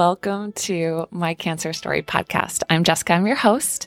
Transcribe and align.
welcome 0.00 0.50
to 0.52 1.06
my 1.10 1.34
Cancer 1.34 1.74
Story 1.74 2.00
podcast. 2.00 2.62
I'm 2.70 2.84
Jessica, 2.84 3.12
I'm 3.12 3.26
your 3.26 3.36
host, 3.36 3.86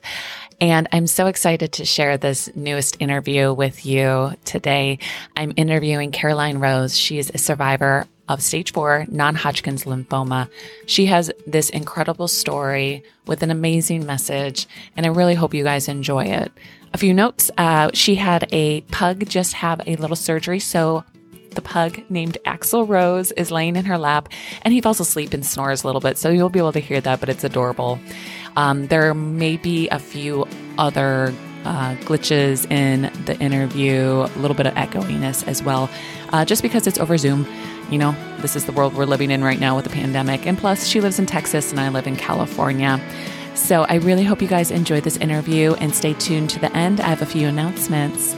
and 0.62 0.88
I'm 0.92 1.08
so 1.08 1.26
excited 1.26 1.72
to 1.72 1.86
share 1.86 2.20
this 2.20 2.56
newest 2.56 2.98
interview 3.00 3.52
with 3.52 3.84
you 3.84 4.36
today. 4.46 5.00
I'm 5.36 5.54
interviewing 5.56 6.12
Caroline 6.12 6.60
Rose. 6.60 6.96
She 6.96 7.18
is 7.18 7.32
a 7.34 7.40
survivor 7.40 8.06
of 8.30 8.44
stage 8.44 8.74
four 8.74 9.08
non 9.10 9.34
Hodgkin's 9.34 9.86
lymphoma. 9.86 10.52
She 10.86 11.08
has 11.08 11.32
this 11.48 11.72
incredible 11.72 12.28
story 12.28 13.04
with 13.26 13.42
an 13.42 13.50
amazing 13.50 14.06
message, 14.06 14.68
and 14.96 15.08
I 15.08 15.10
really 15.10 15.34
hope 15.34 15.56
you 15.56 15.64
guys 15.64 15.88
enjoy 15.88 16.26
it. 16.26 16.52
A 16.94 17.00
few 17.00 17.16
notes 17.16 17.50
uh, 17.58 17.90
she 17.96 18.14
had 18.14 18.48
a 18.52 18.82
pug 18.82 19.28
just 19.28 19.54
have 19.54 19.82
a 19.88 19.96
little 19.96 20.16
surgery, 20.16 20.60
so 20.60 21.06
the 21.54 21.62
pug 21.62 22.02
named 22.10 22.38
Axel 22.46 22.86
Rose 22.86 23.32
is 23.34 23.52
laying 23.52 23.76
in 23.76 23.86
her 23.86 23.98
lap 23.98 24.30
and 24.62 24.74
he 24.74 24.82
falls 24.82 25.00
asleep 25.00 25.34
and 25.34 25.46
snores 25.46 25.84
a 25.84 25.88
little 25.88 26.02
bit. 26.02 26.18
So 26.18 26.30
you'll 26.30 26.50
be 26.50 26.60
able 26.60 26.74
to 26.74 26.80
hear 26.80 27.02
that, 27.02 27.20
but 27.20 27.30
it's 27.30 27.44
adorable. 27.44 28.00
Um, 28.56 28.88
there 28.88 29.14
may 29.14 29.58
be 29.58 29.90
a 29.90 30.00
few 30.00 30.48
other 30.78 31.34
uh, 31.66 31.96
glitches 32.02 32.70
in 32.72 33.12
the 33.26 33.38
interview, 33.40 34.28
a 34.36 34.40
little 34.40 34.56
bit 34.56 34.68
of 34.68 34.74
echoiness 34.76 35.44
as 35.48 35.64
well, 35.64 35.90
uh, 36.30 36.46
just 36.46 36.62
because 36.62 36.88
it's 36.88 37.00
over 37.00 37.18
Zoom. 37.18 37.48
You 37.90 37.98
know, 37.98 38.16
this 38.40 38.56
is 38.56 38.66
the 38.66 38.72
world 38.72 38.94
we're 38.96 39.06
living 39.06 39.32
in 39.32 39.44
right 39.44 39.60
now 39.60 39.76
with 39.76 39.86
the 39.86 39.92
pandemic. 39.92 40.46
And 40.46 40.58
plus, 40.58 40.88
she 40.88 41.02
lives 41.02 41.20
in 41.20 41.26
Texas 41.26 41.72
and 41.72 41.80
I 41.80 41.90
live 41.90 42.08
in 42.08 42.16
California. 42.16 43.00
So 43.56 43.84
I 43.84 43.96
really 43.96 44.24
hope 44.24 44.42
you 44.42 44.48
guys 44.48 44.72
enjoyed 44.72 45.04
this 45.04 45.18
interview 45.18 45.74
and 45.76 45.94
stay 45.94 46.14
tuned 46.14 46.50
to 46.52 46.60
the 46.60 46.76
end. 46.76 47.00
I 47.02 47.08
have 47.08 47.22
a 47.22 47.26
few 47.26 47.48
announcements. 47.48 48.36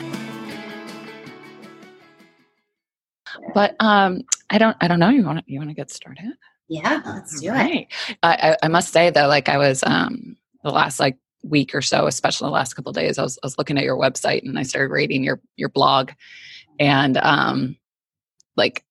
But 3.55 3.75
um, 3.79 4.21
I 4.49 4.57
don't, 4.57 4.75
I 4.81 4.89
don't 4.89 4.99
know. 4.99 5.09
You 5.09 5.25
want 5.25 5.39
to, 5.39 5.43
you 5.47 5.59
want 5.59 5.69
to 5.69 5.75
get 5.75 5.89
started? 5.89 6.33
Yeah, 6.67 7.01
let's 7.05 7.39
do 7.39 7.49
right. 7.49 7.87
it. 8.09 8.17
I, 8.21 8.57
I, 8.61 8.67
must 8.67 8.91
say 8.91 9.11
though, 9.11 9.27
like 9.27 9.47
I 9.47 9.57
was 9.57 9.81
um, 9.83 10.35
the 10.63 10.71
last 10.71 10.99
like 10.99 11.17
week 11.41 11.73
or 11.73 11.81
so, 11.81 12.05
especially 12.05 12.47
the 12.47 12.51
last 12.51 12.73
couple 12.73 12.91
days, 12.91 13.17
I 13.17 13.23
was, 13.23 13.39
I 13.41 13.45
was 13.45 13.57
looking 13.57 13.77
at 13.77 13.85
your 13.85 13.95
website 13.95 14.43
and 14.43 14.59
I 14.59 14.63
started 14.63 14.91
reading 14.91 15.23
your 15.23 15.39
your 15.55 15.69
blog, 15.69 16.11
and 16.79 17.15
um, 17.17 17.77
like 18.57 18.83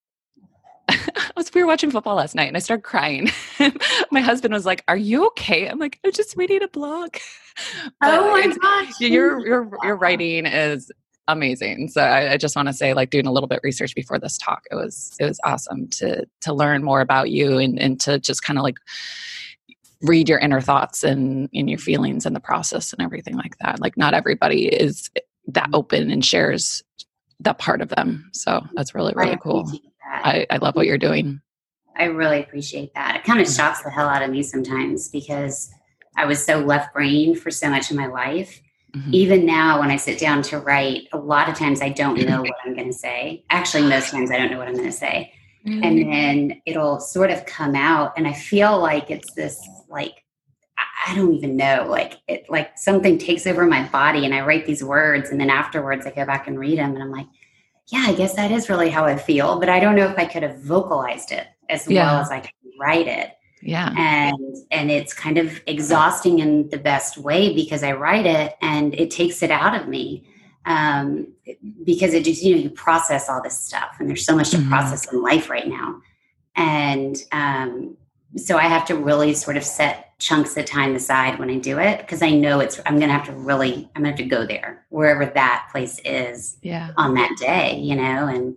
was, 1.37 1.53
we 1.53 1.63
were 1.63 1.67
watching 1.67 1.91
football 1.91 2.15
last 2.15 2.35
night 2.35 2.49
and 2.49 2.57
I 2.57 2.61
started 2.61 2.85
crying. 2.85 3.31
my 4.11 4.21
husband 4.21 4.55
was 4.55 4.65
like, 4.65 4.83
"Are 4.89 4.97
you 4.97 5.27
okay?" 5.27 5.69
I'm 5.69 5.79
like, 5.79 5.99
"I'm 6.05 6.13
just 6.13 6.37
reading 6.39 6.63
a 6.63 6.69
blog." 6.69 7.17
oh 8.03 8.31
my 8.31 8.47
gosh! 8.47 9.01
Your 9.01 9.47
your 9.47 9.71
your 9.83 9.97
writing 9.97 10.47
is 10.47 10.91
amazing. 11.29 11.89
So 11.89 12.01
I, 12.01 12.33
I 12.33 12.37
just 12.37 12.57
want 12.57 12.69
to 12.69 12.75
say, 12.75 12.95
like 12.95 13.11
doing 13.11 13.27
a 13.27 13.33
little 13.33 13.49
bit 13.49 13.61
research 13.63 13.95
before 13.95 14.19
this 14.19 14.39
talk, 14.39 14.65
it 14.71 14.75
was 14.75 15.17
it 15.19 15.25
was 15.25 15.41
awesome 15.45 15.89
to 15.89 16.27
to 16.43 16.53
learn 16.53 16.85
more 16.85 17.01
about 17.01 17.31
you 17.31 17.59
and 17.59 17.79
and 17.79 18.01
to 18.03 18.19
just 18.19 18.43
kind 18.43 18.59
of 18.59 18.63
like 18.63 18.79
read 20.03 20.29
your 20.29 20.39
inner 20.39 20.61
thoughts 20.61 21.03
and 21.03 21.49
and 21.55 21.69
your 21.69 21.79
feelings 21.79 22.27
and 22.27 22.37
the 22.37 22.41
process 22.41 22.93
and 22.93 23.03
everything 23.03 23.37
like 23.37 23.57
that. 23.59 23.81
Like 23.81 23.97
not 23.97 24.15
everybody 24.15 24.67
is 24.67 25.11
that 25.49 25.71
open 25.73 26.11
and 26.11 26.25
shares 26.25 26.83
that 27.41 27.59
part 27.59 27.81
of 27.81 27.89
them. 27.89 28.31
So 28.33 28.65
that's 28.75 28.95
really 28.95 29.13
really 29.17 29.39
cool. 29.43 29.71
I, 30.07 30.47
I 30.51 30.59
love 30.59 30.77
what 30.77 30.87
you're 30.87 30.99
doing. 30.99 31.41
I 31.97 32.05
really 32.05 32.41
appreciate 32.41 32.95
that. 32.95 33.17
It 33.17 33.25
kind 33.25 33.41
of 33.41 33.47
mm-hmm. 33.47 33.57
shocks 33.57 33.83
the 33.83 33.91
hell 33.91 34.09
out 34.09 34.23
of 34.23 34.31
me 34.31 34.43
sometimes 34.43 35.09
because 35.09 35.71
I 36.17 36.27
was 36.27 36.45
so 36.45 36.59
left 36.59 36.93
brain 36.93 37.35
for 37.35 37.51
so 37.51 37.69
much 37.69 37.91
of 37.91 37.97
my 37.97 38.07
life 38.07 38.61
Mm-hmm. 38.95 39.15
Even 39.15 39.47
now, 39.47 39.81
when 39.81 39.91
I 39.91 39.97
sit 39.97 40.19
down 40.19 40.43
to 40.43 40.59
write, 40.59 41.09
a 41.13 41.19
lot 41.19 41.49
of 41.49 41.57
times 41.57 41.83
I 41.83 41.89
don't 41.89 42.21
know 42.21 42.43
what 42.43 42.55
I'm 42.65 42.75
going 42.75 42.87
to 42.87 42.97
say. 42.97 43.45
Actually, 43.51 43.89
most 43.89 44.11
times 44.11 44.31
I 44.31 44.37
don't 44.37 44.51
know 44.51 44.59
what 44.59 44.69
I'm 44.69 44.75
going 44.75 44.87
to 44.87 44.93
say. 44.93 45.33
Mm-hmm. 45.67 45.83
And 45.83 46.13
then 46.13 46.63
it'll 46.67 47.01
sort 47.01 47.31
of 47.31 47.45
come 47.47 47.75
out, 47.75 48.13
and 48.17 48.29
I 48.29 48.33
feel 48.33 48.79
like 48.79 49.11
it's 49.11 49.33
this 49.33 49.59
like 49.89 50.25
I 51.07 51.15
don't 51.15 51.35
even 51.35 51.57
know, 51.57 51.87
like 51.89 52.19
it 52.29 52.47
like 52.49 52.79
something 52.79 53.19
takes 53.19 53.47
over 53.47 53.67
my 53.67 53.89
body, 53.89 54.25
and 54.25 54.35
I 54.35 54.43
write 54.43 54.67
these 54.67 54.85
words, 54.85 55.31
and 55.31 55.41
then 55.41 55.51
afterwards 55.51 56.07
I 56.07 56.11
go 56.11 56.25
back 56.25 56.47
and 56.47 56.59
read 56.59 56.79
them, 56.79 56.95
and 56.95 57.03
I'm 57.03 57.11
like, 57.11 57.27
yeah, 57.89 58.05
I 58.07 58.15
guess 58.15 58.35
that 58.35 58.51
is 58.51 58.69
really 58.69 58.91
how 58.91 59.05
I 59.05 59.17
feel, 59.17 59.59
but 59.59 59.69
I 59.69 59.81
don't 59.81 59.97
know 59.97 60.09
if 60.09 60.19
I 60.19 60.27
could 60.27 60.43
have 60.43 60.59
vocalized 60.61 61.33
it 61.33 61.47
as 61.69 61.89
yeah. 61.89 62.13
well 62.13 62.23
as 62.23 62.31
I 62.31 62.41
can 62.41 62.53
write 62.79 63.09
it 63.09 63.33
yeah 63.65 63.95
and 63.97 64.57
and 64.71 64.91
it's 64.91 65.15
kind 65.15 65.39
of 65.39 65.61
exhausting 65.67 66.39
in 66.39 66.69
the 66.69 66.77
best 66.77 67.17
way 67.17 67.53
because 67.55 67.83
i 67.83 67.93
write 67.93 68.27
it 68.27 68.57
and 68.61 68.95
it 68.95 69.11
takes 69.11 69.43
it 69.43 69.51
out 69.51 69.75
of 69.75 69.89
me 69.89 70.25
um, 70.67 71.29
because 71.85 72.15
it 72.15 72.25
just 72.25 72.43
you 72.43 72.55
know 72.55 72.63
you 72.63 72.71
process 72.71 73.29
all 73.29 73.43
this 73.43 73.59
stuff 73.59 73.97
and 73.99 74.09
there's 74.09 74.25
so 74.25 74.37
much 74.37 74.51
to 74.51 74.59
mm-hmm. 74.59 74.69
process 74.69 75.11
in 75.13 75.23
life 75.23 75.51
right 75.51 75.69
now 75.69 76.01
and 76.57 77.17
um, 77.33 77.97
so 78.37 78.57
i 78.57 78.63
have 78.63 78.85
to 78.85 78.97
really 78.97 79.35
sort 79.35 79.57
of 79.57 79.65
set 79.65 80.19
chunks 80.19 80.57
of 80.57 80.65
time 80.65 80.95
aside 80.95 81.39
when 81.39 81.51
i 81.51 81.59
do 81.59 81.79
it 81.79 82.01
because 82.01 82.23
i 82.23 82.31
know 82.31 82.61
it's 82.61 82.81
i'm 82.87 82.99
gonna 82.99 83.13
have 83.13 83.27
to 83.27 83.33
really 83.33 83.91
i'm 83.95 84.03
gonna 84.03 84.09
have 84.09 84.19
to 84.19 84.25
go 84.25 84.47
there 84.47 84.85
wherever 84.91 85.27
that 85.27 85.69
place 85.73 86.01
is 86.05 86.59
yeah. 86.63 86.91
on 86.97 87.15
that 87.15 87.35
day 87.39 87.79
you 87.79 87.97
know 87.97 88.27
and 88.27 88.57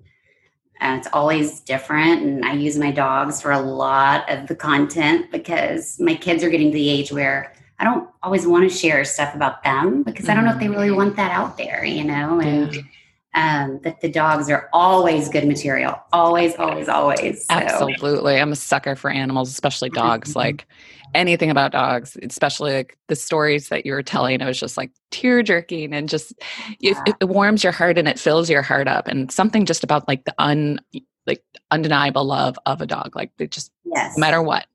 uh, 0.82 0.96
it's 0.98 1.08
always 1.14 1.60
different. 1.62 2.22
And 2.22 2.46
I 2.46 2.54
use 2.54 2.78
my 2.78 2.92
dogs 2.92 3.42
for 3.42 3.52
a 3.52 3.60
lot 3.60 4.30
of 4.30 4.48
the 4.48 4.56
content 4.56 5.32
because 5.32 6.00
my 6.00 6.16
kids 6.16 6.44
are 6.44 6.50
getting 6.50 6.72
to 6.72 6.76
the 6.76 6.90
age 6.90 7.12
where 7.12 7.54
I 7.80 7.84
don't 7.84 8.10
always 8.24 8.48
want 8.48 8.70
to 8.70 8.76
share 8.76 9.04
stuff 9.06 9.36
about 9.36 9.64
them 9.64 10.04
because 10.04 10.30
I 10.30 10.34
don't 10.34 10.46
know 10.46 10.54
if 10.54 10.60
they 10.60 10.70
really 10.70 10.92
want 10.92 11.16
that 11.16 11.32
out 11.32 11.58
there, 11.58 11.84
you 11.86 12.04
know? 12.04 12.40
And 12.40 12.76
yeah. 12.76 13.66
um, 13.66 13.80
that 13.84 14.02
the 14.02 14.10
dogs 14.10 14.50
are 14.50 14.70
always 14.74 15.30
good 15.30 15.48
material. 15.48 16.00
Always, 16.12 16.56
always, 16.56 16.90
always. 16.90 17.46
So. 17.46 17.54
Absolutely. 17.54 18.38
I'm 18.38 18.52
a 18.52 18.56
sucker 18.56 18.96
for 18.96 19.10
animals, 19.10 19.50
especially 19.50 19.90
dogs. 19.90 20.30
Mm-hmm. 20.30 20.40
Like 20.40 20.68
anything 21.14 21.50
about 21.50 21.72
dogs, 21.72 22.18
especially 22.22 22.74
like 22.74 22.98
the 23.08 23.16
stories 23.16 23.70
that 23.70 23.86
you 23.86 23.94
were 23.94 24.04
telling. 24.04 24.42
It 24.42 24.46
was 24.46 24.60
just 24.60 24.78
like 24.78 24.92
tear 25.12 25.44
jerking 25.44 25.94
and 25.94 26.10
just 26.10 26.34
yeah. 26.80 27.02
it, 27.06 27.16
it, 27.22 27.26
warms 27.26 27.64
your 27.64 27.74
heart 27.74 27.98
and 27.98 28.08
it 28.08 28.20
fills 28.20 28.50
your 28.50 28.62
heart 28.62 28.88
up. 28.88 29.08
And 29.08 29.32
something 29.32 29.66
just 29.66 29.84
about 29.84 30.08
like 30.08 30.26
the 30.26 30.36
un 30.38 30.80
like 31.26 31.44
undeniable 31.72 32.26
love 32.26 32.58
of 32.66 32.82
a 32.82 32.86
dog. 32.86 33.16
Like 33.16 33.32
it 33.40 33.52
just 33.52 33.72
yes. 33.84 34.18
no 34.18 34.22
matter 34.22 34.42
what. 34.42 34.66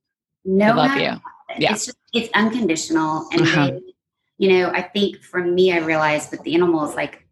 No 0.45 0.75
love 0.75 0.97
you. 0.97 1.21
Yeah. 1.59 1.73
It's 1.73 1.87
just 1.87 1.99
it's 2.13 2.31
unconditional. 2.35 3.29
And 3.33 3.43
uh-huh. 3.43 3.67
they, 3.67 3.81
you 4.39 4.53
know, 4.53 4.71
I 4.71 4.83
think 4.83 5.23
for 5.23 5.43
me 5.43 5.73
I 5.73 5.79
realized 5.79 6.31
with 6.31 6.43
the 6.43 6.55
animals, 6.55 6.95
like 6.95 7.27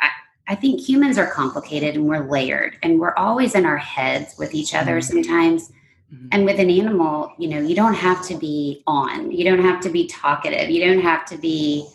I, 0.00 0.10
I 0.48 0.54
think 0.54 0.80
humans 0.80 1.18
are 1.18 1.30
complicated 1.30 1.94
and 1.94 2.06
we're 2.06 2.28
layered 2.28 2.76
and 2.82 2.98
we're 2.98 3.14
always 3.14 3.54
in 3.54 3.64
our 3.64 3.78
heads 3.78 4.34
with 4.38 4.54
each 4.54 4.74
other 4.74 4.98
mm-hmm. 4.98 5.22
sometimes 5.22 5.70
Mm-hmm. 6.14 6.28
And 6.32 6.44
with 6.44 6.58
an 6.58 6.70
animal, 6.70 7.32
you 7.38 7.48
know, 7.48 7.60
you 7.60 7.74
don't 7.74 7.94
have 7.94 8.24
to 8.28 8.36
be 8.36 8.82
on, 8.86 9.32
you 9.32 9.44
don't 9.44 9.62
have 9.62 9.80
to 9.82 9.90
be 9.90 10.06
talkative, 10.06 10.70
you 10.70 10.84
don't 10.84 11.02
have 11.02 11.24
to 11.26 11.36
be 11.36 11.86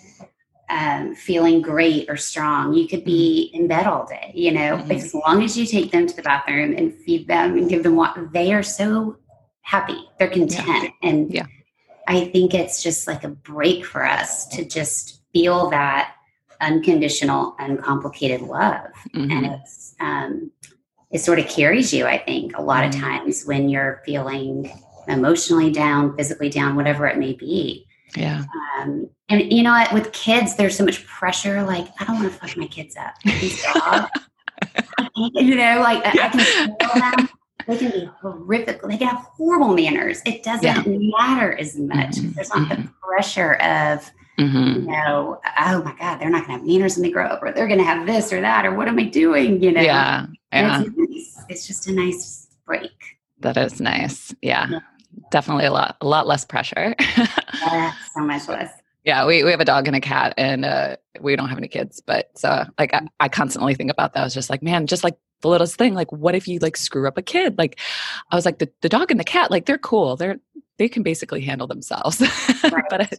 um, 0.69 1.16
feeling 1.16 1.62
great 1.62 2.09
or 2.09 2.18
strong. 2.18 2.74
You 2.74 2.88
could 2.88 3.03
be 3.03 3.52
mm-hmm. 3.53 3.62
in 3.62 3.68
bed 3.68 3.88
all 3.88 4.06
day, 4.06 4.31
you 4.35 4.52
know, 4.52 4.78
mm-hmm. 4.78 4.91
as 4.91 5.13
long 5.13 5.44
as 5.44 5.57
you 5.57 5.66
take 5.66 5.91
them 5.91 6.06
to 6.07 6.16
the 6.16 6.22
bathroom 6.22 6.75
and 6.78 6.94
feed 6.94 7.28
them 7.28 7.57
and 7.57 7.69
give 7.69 7.84
them 7.84 7.96
what 7.96 8.34
they 8.34 8.53
are 8.53 8.63
so 8.63 9.18
happy, 9.62 10.07
they're 10.18 10.30
content. 10.30 10.84
Yeah. 10.84 11.09
And 11.09 11.34
yeah. 11.34 11.46
I 12.07 12.25
think 12.25 12.54
it's 12.54 12.83
just 12.83 13.07
like 13.07 13.24
a 13.24 13.30
break 13.30 13.86
for 13.86 14.06
us 14.06 14.48
to 14.50 14.65
just 14.65 15.22
feel 15.31 15.69
that 15.69 16.15
unconditional, 16.60 17.56
uncomplicated 17.60 18.42
love. 18.42 18.92
Mm-hmm. 19.15 19.31
And 19.31 19.45
it's, 19.45 19.95
um, 20.00 20.51
it 21.12 21.20
sort 21.20 21.40
of 21.40 21.48
carries 21.48 21.94
you, 21.94 22.06
I 22.06 22.18
think, 22.18 22.58
a 22.58 22.62
lot 22.62 22.84
of 22.84 22.92
mm-hmm. 22.92 23.02
times 23.02 23.44
when 23.46 23.70
you're 23.70 24.02
feeling 24.06 24.72
emotionally 25.08 25.72
down, 25.72 26.16
physically 26.16 26.50
down, 26.50 26.76
whatever 26.76 27.08
it 27.08 27.18
may 27.18 27.34
be. 27.34 27.88
Yeah. 28.16 28.44
Um, 28.78 29.10
and 29.28 29.52
you 29.52 29.64
know 29.64 29.72
what? 29.72 29.94
With 29.94 30.12
kids, 30.12 30.56
there's 30.56 30.76
so 30.76 30.86
much 30.86 31.06
pressure. 31.06 31.64
Like, 31.64 31.88
I 32.00 32.06
don't 32.06 32.20
want 32.20 32.32
to 32.32 32.38
fuck 32.38 32.58
my 32.58 32.68
kids 32.68 32.96
up. 32.96 33.16
You 35.16 35.56
know, 35.56 35.80
like 35.82 36.04
yeah. 36.14 36.26
I 36.26 36.30
can 36.30 36.76
feel 36.80 37.02
them. 37.02 37.30
They 37.68 37.78
can 37.78 37.92
be 37.92 38.10
horrific. 38.22 38.82
They 38.82 38.98
can 38.98 39.08
have 39.08 39.18
horrible 39.18 39.74
manners. 39.74 40.22
It 40.26 40.44
doesn't 40.44 40.64
yeah. 40.64 40.84
matter 40.86 41.58
as 41.58 41.78
much. 41.78 42.12
Mm-hmm. 42.12 42.32
There's 42.32 42.50
not 42.50 42.70
mm-hmm. 42.70 42.84
the 42.84 42.90
pressure 43.02 43.54
of 43.56 44.10
Mm-hmm. 44.40 44.82
You 44.82 44.88
know, 44.88 45.42
oh 45.60 45.84
my 45.84 45.94
God, 46.00 46.18
they're 46.18 46.30
not 46.30 46.48
going 46.48 46.60
to 46.60 46.60
have 46.60 46.64
manners 46.64 46.96
when 46.96 47.04
they 47.04 47.12
grow 47.12 47.26
up, 47.26 47.44
or 47.44 47.52
they're 47.52 47.68
going 47.68 47.80
to 47.80 47.86
have 47.86 48.08
this 48.08 48.32
or 48.32 48.40
that, 48.40 48.66
or 48.66 48.74
what 48.74 48.88
am 48.88 48.98
I 48.98 49.04
doing? 49.04 49.62
You 49.62 49.74
know, 49.74 49.82
yeah, 49.82 50.28
yeah. 50.51 50.84
It's, 50.84 50.98
nice. 50.98 51.46
it's, 51.50 51.68
just 51.68 51.88
a 51.88 51.94
nice 51.94 52.48
break. 52.66 53.18
That 53.40 53.57
is 53.57 53.80
nice. 53.80 54.34
Yeah, 54.42 54.68
yeah. 54.69 54.80
definitely 55.31 55.66
a 55.66 55.72
lot, 55.72 55.98
a 56.01 56.07
lot 56.07 56.28
less 56.28 56.46
pressure. 56.46 56.96
yeah, 57.62 57.94
so 58.13 58.22
much 58.22 58.48
less. 58.48 58.72
Yeah, 59.06 59.25
we, 59.25 59.44
we 59.44 59.51
have 59.51 59.62
a 59.62 59.66
dog 59.66 59.88
and 59.88 59.96
a 59.96 60.01
cat, 60.01 60.34
and 60.38 60.66
uh, 60.66 60.98
we 61.22 61.36
don't 61.36 61.50
have 61.50 61.57
any 61.57 61.69
kids. 61.69 62.01
But 62.06 62.30
so, 62.38 62.66
like, 62.78 62.94
I, 62.94 63.07
I 63.19 63.30
constantly 63.30 63.74
think 63.74 63.92
about 63.92 64.13
that. 64.13 64.22
I 64.22 64.24
was 64.24 64.34
just 64.34 64.50
like, 64.50 64.62
man, 64.62 64.88
just 64.88 65.04
like 65.04 65.18
the 65.42 65.48
littlest 65.48 65.78
thing, 65.78 65.94
like, 65.94 66.12
what 66.12 66.36
if 66.36 66.48
you 66.48 66.60
like 66.60 66.75
screw 66.75 67.07
up 67.07 67.18
a 67.18 67.22
kid? 67.22 67.57
Like, 67.57 67.80
I 68.30 68.36
was 68.36 68.46
like, 68.46 68.60
the, 68.60 68.69
the 68.81 68.90
dog 68.90 69.10
and 69.10 69.19
the 69.19 69.24
cat, 69.24 69.51
like, 69.51 69.66
they're 69.66 69.78
cool. 69.78 70.18
They're 70.18 70.40
they 70.80 70.90
can 70.90 71.04
basically 71.04 71.42
handle 71.42 71.68
themselves. 71.68 72.24
Right. 72.72 72.84
but 72.90 73.01
I, 73.01 73.10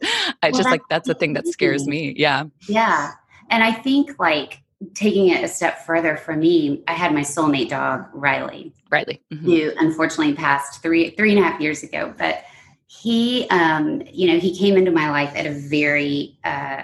I 0.42 0.50
well, 0.50 0.58
just 0.58 0.68
like 0.68 0.82
that's 0.90 1.08
the 1.08 1.14
thing 1.14 1.32
that 1.32 1.46
scares 1.48 1.86
me. 1.86 2.14
Yeah. 2.16 2.44
Yeah. 2.68 3.12
And 3.48 3.64
I 3.64 3.72
think 3.72 4.18
like 4.18 4.62
taking 4.94 5.28
it 5.28 5.44
a 5.44 5.48
step 5.48 5.84
further 5.84 6.16
for 6.16 6.34
me, 6.34 6.82
I 6.88 6.94
had 6.94 7.12
my 7.12 7.20
soulmate 7.20 7.68
dog, 7.68 8.06
Riley. 8.12 8.72
Riley. 8.90 9.22
Mm-hmm. 9.32 9.44
Who 9.44 9.72
unfortunately 9.78 10.34
passed 10.34 10.82
three 10.82 11.10
three 11.10 11.30
and 11.36 11.38
a 11.38 11.42
half 11.42 11.60
years 11.60 11.82
ago. 11.82 12.14
But 12.16 12.44
he 12.86 13.46
um, 13.50 14.02
you 14.10 14.28
know, 14.28 14.38
he 14.38 14.56
came 14.56 14.76
into 14.76 14.90
my 14.90 15.10
life 15.10 15.32
at 15.34 15.46
a 15.46 15.52
very 15.52 16.38
uh 16.44 16.82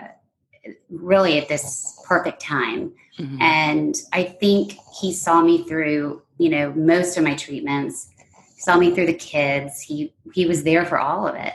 really 0.90 1.38
at 1.38 1.48
this 1.48 1.98
perfect 2.06 2.40
time. 2.40 2.92
Mm-hmm. 3.18 3.40
And 3.40 3.94
I 4.12 4.24
think 4.24 4.76
he 5.00 5.12
saw 5.12 5.40
me 5.40 5.64
through, 5.64 6.22
you 6.38 6.50
know, 6.50 6.72
most 6.72 7.16
of 7.16 7.24
my 7.24 7.34
treatments, 7.34 8.10
saw 8.58 8.76
me 8.76 8.94
through 8.94 9.06
the 9.06 9.14
kids. 9.14 9.80
He 9.80 10.12
he 10.34 10.46
was 10.46 10.64
there 10.64 10.84
for 10.84 10.98
all 10.98 11.26
of 11.26 11.34
it. 11.34 11.54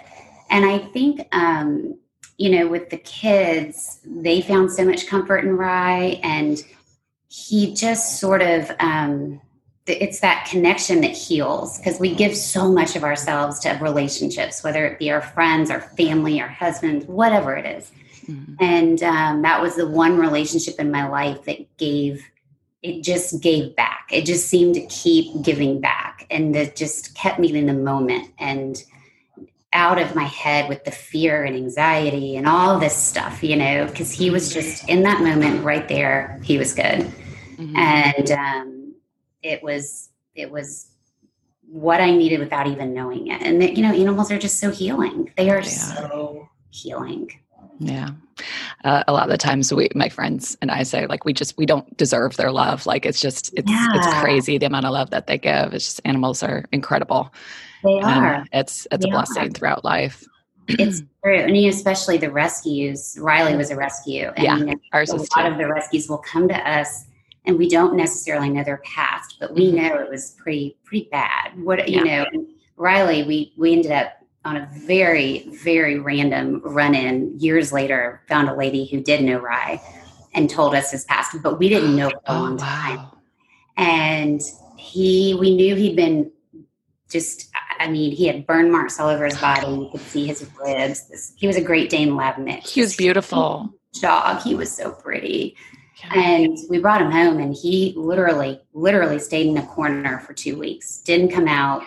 And 0.50 0.66
I 0.66 0.80
think 0.80 1.28
um, 1.32 1.98
you 2.42 2.50
know, 2.50 2.68
with 2.68 2.90
the 2.90 2.98
kids, 2.98 4.00
they 4.04 4.42
found 4.42 4.72
so 4.72 4.84
much 4.84 5.06
comfort 5.06 5.46
in 5.46 5.58
Rye 5.58 6.20
and 6.24 6.64
he 7.30 7.74
just 7.76 8.20
sort 8.20 8.42
of 8.42 8.72
um 8.80 9.40
it's 9.86 10.22
that 10.22 10.48
connection 10.50 11.02
that 11.02 11.12
heals 11.12 11.78
because 11.78 12.00
we 12.00 12.16
give 12.16 12.36
so 12.36 12.72
much 12.72 12.96
of 12.96 13.04
ourselves 13.04 13.60
to 13.60 13.70
relationships, 13.82 14.64
whether 14.64 14.86
it 14.86 14.98
be 14.98 15.12
our 15.12 15.22
friends, 15.22 15.70
our 15.70 15.82
family, 15.82 16.40
our 16.40 16.48
husbands, 16.48 17.06
whatever 17.06 17.56
it 17.56 17.66
is. 17.66 17.92
Mm-hmm. 18.28 18.54
And 18.60 19.04
um, 19.04 19.42
that 19.42 19.62
was 19.62 19.76
the 19.76 19.88
one 19.88 20.18
relationship 20.18 20.80
in 20.80 20.92
my 20.92 21.08
life 21.08 21.44
that 21.46 21.78
gave, 21.78 22.24
it 22.84 23.04
just 23.04 23.42
gave 23.42 23.76
back. 23.76 24.08
It 24.12 24.26
just 24.26 24.48
seemed 24.48 24.76
to 24.76 24.86
keep 24.86 25.42
giving 25.42 25.82
back. 25.82 26.28
And 26.30 26.56
it 26.56 26.76
just 26.76 27.16
kept 27.16 27.40
me 27.40 27.54
in 27.54 27.66
the 27.66 27.74
moment 27.74 28.32
and 28.38 28.82
out 29.74 30.00
of 30.02 30.16
my 30.16 30.26
head 30.26 30.68
with 30.68 30.84
the 30.84 30.92
fear 30.92 31.44
and 31.44 31.56
anxiety 31.56 32.36
and 32.36 32.48
all 32.48 32.80
this 32.80 32.96
stuff, 32.96 33.44
you 33.44 33.56
know, 33.56 33.86
because 33.88 34.12
he 34.12 34.30
was 34.30 34.54
just 34.54 34.88
in 34.90 35.04
that 35.04 35.22
moment 35.22 35.64
right 35.64 35.88
there. 35.88 36.40
He 36.44 36.58
was 36.58 36.74
good. 36.74 37.02
Mm-hmm. 37.56 37.76
And 37.76 38.32
um, 38.32 38.96
it 39.42 39.64
was, 39.64 40.10
it 40.36 40.52
was 40.52 40.92
what 41.68 42.02
I 42.02 42.12
needed 42.12 42.40
without 42.40 42.68
even 42.68 42.94
knowing 42.94 43.28
it. 43.28 43.42
And 43.42 43.62
that, 43.62 43.78
you 43.78 43.84
know, 43.84 43.94
animals 43.94 44.30
are 44.32 44.40
just 44.40 44.60
so 44.60 44.72
healing. 44.72 45.32
They 45.38 45.50
are 45.50 45.64
so 45.64 46.50
healing. 46.70 47.32
Yeah. 47.80 48.10
Uh, 48.84 49.04
a 49.08 49.14
lot 49.14 49.24
of 49.24 49.30
the 49.30 49.38
times 49.38 49.74
we 49.74 49.90
my 49.96 50.10
friends 50.10 50.58
and 50.62 50.72
I 50.72 50.84
say 50.84 51.08
like 51.08 51.26
we 51.26 51.34
just 51.34 51.58
we 51.58 51.66
don't 51.66 51.96
deserve 51.98 52.38
their 52.38 52.52
love. 52.52 52.86
Like 52.86 53.06
it's 53.06 53.20
just 53.20 53.54
it's 53.56 53.70
yeah. 53.70 53.88
it's 53.94 54.08
crazy 54.20 54.58
the 54.58 54.68
amount 54.68 54.86
of 54.86 54.92
love 54.92 55.10
that 55.12 55.28
they 55.28 55.38
give. 55.38 55.74
It's 55.74 55.86
just 55.86 56.02
animals 56.06 56.44
are 56.44 56.66
incredible. 56.72 57.34
They 57.84 58.00
are. 58.00 58.34
And 58.36 58.50
it's 58.54 58.88
it's 58.92 59.06
they 59.06 59.10
a 59.10 59.14
blessing 59.14 59.50
are. 59.50 59.50
throughout 59.50 59.84
life. 59.84 60.24
it's 60.68 61.02
true. 61.24 61.36
And 61.36 61.56
especially 61.56 62.18
the 62.18 62.32
rescues. 62.32 63.18
Riley 63.20 63.56
was 63.56 63.72
a 63.72 63.76
rescue. 63.76 64.32
And 64.36 64.44
yeah, 64.44 64.58
you 64.58 64.66
know, 64.66 64.76
ours 64.94 65.10
a 65.10 65.18
lot 65.18 65.28
too. 65.36 65.42
of 65.42 65.58
the 65.58 65.68
rescues 65.68 66.10
will 66.10 66.20
come 66.20 66.48
to 66.48 66.70
us 66.70 67.06
and 67.46 67.58
we 67.58 67.68
don't 67.68 67.96
necessarily 67.96 68.50
know 68.50 68.64
their 68.64 68.82
past, 68.86 69.38
but 69.40 69.54
we 69.54 69.68
mm-hmm. 69.68 69.78
know 69.78 70.00
it 70.00 70.10
was 70.10 70.32
pretty 70.32 70.78
pretty 70.84 71.08
bad. 71.12 71.52
What 71.64 71.88
you 71.90 72.04
know, 72.04 72.26
Riley, 72.78 73.24
we 73.24 73.54
we 73.58 73.74
ended 73.74 73.92
up 73.92 74.14
on 74.44 74.58
a 74.58 74.70
very, 74.74 75.50
very 75.50 76.00
random 76.00 76.62
run 76.64 76.96
in 76.96 77.38
years 77.40 77.72
later, 77.72 78.22
found 78.28 78.50
a 78.50 78.56
lady 78.56 78.86
who 78.86 79.00
did 79.00 79.24
know 79.24 79.38
Rye 79.38 79.80
and 80.34 80.50
told 80.50 80.74
us 80.74 80.92
his 80.92 81.06
past, 81.06 81.36
but 81.44 81.60
we 81.60 81.70
didn't 81.70 81.96
know 81.96 82.10
for 82.10 82.22
a 82.28 82.34
long 82.40 82.54
oh, 82.54 82.58
time. 82.58 83.08
And 83.78 84.42
he, 84.78 85.36
we 85.40 85.56
knew 85.56 85.76
he'd 85.76 85.96
been 85.96 86.32
just, 87.12 87.50
I 87.80 87.88
mean, 87.88 88.12
he 88.12 88.28
had 88.28 88.48
burn 88.48 88.72
marks 88.72 89.00
all 89.00 89.10
over 89.10 89.26
his 89.26 89.38
body. 89.38 89.68
You 89.68 89.90
could 89.92 90.02
see 90.02 90.26
his 90.26 90.48
ribs. 90.64 91.08
This, 91.08 91.34
he 91.36 91.48
was 91.48 91.58
a 91.58 91.62
Great 91.62 91.90
Dane 91.90 92.16
lab 92.16 92.38
mix. 92.38 92.74
He 92.74 92.82
was 92.82 92.96
beautiful. 92.96 93.70
Dog. 94.02 94.42
He 94.42 94.56
was 94.56 94.72
so 94.72 94.92
pretty. 94.92 95.56
And 96.16 96.58
we 96.70 96.80
brought 96.80 97.02
him 97.02 97.12
home, 97.12 97.38
and 97.38 97.54
he 97.54 97.94
literally, 97.96 98.60
literally 98.74 99.20
stayed 99.20 99.46
in 99.48 99.58
a 99.58 99.66
corner 99.68 100.20
for 100.20 100.34
two 100.34 100.58
weeks. 100.58 101.02
Didn't 101.02 101.30
come 101.30 101.48
out 101.48 101.84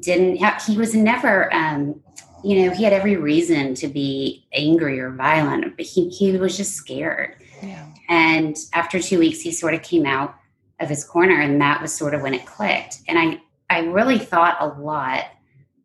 didn't 0.00 0.36
he 0.66 0.76
was 0.76 0.94
never 0.94 1.52
um, 1.52 2.00
you 2.44 2.64
know 2.64 2.74
he 2.74 2.84
had 2.84 2.92
every 2.92 3.16
reason 3.16 3.74
to 3.74 3.88
be 3.88 4.46
angry 4.52 5.00
or 5.00 5.10
violent 5.10 5.76
but 5.76 5.86
he, 5.86 6.08
he 6.08 6.36
was 6.36 6.56
just 6.56 6.74
scared 6.74 7.36
yeah. 7.62 7.86
and 8.08 8.56
after 8.72 9.00
two 9.00 9.18
weeks 9.18 9.40
he 9.40 9.50
sort 9.50 9.74
of 9.74 9.82
came 9.82 10.06
out 10.06 10.36
of 10.80 10.88
his 10.88 11.04
corner 11.04 11.40
and 11.40 11.60
that 11.60 11.80
was 11.80 11.92
sort 11.92 12.14
of 12.14 12.22
when 12.22 12.34
it 12.34 12.46
clicked 12.46 12.98
and 13.08 13.18
i 13.18 13.40
i 13.70 13.80
really 13.80 14.18
thought 14.18 14.56
a 14.60 14.66
lot 14.80 15.24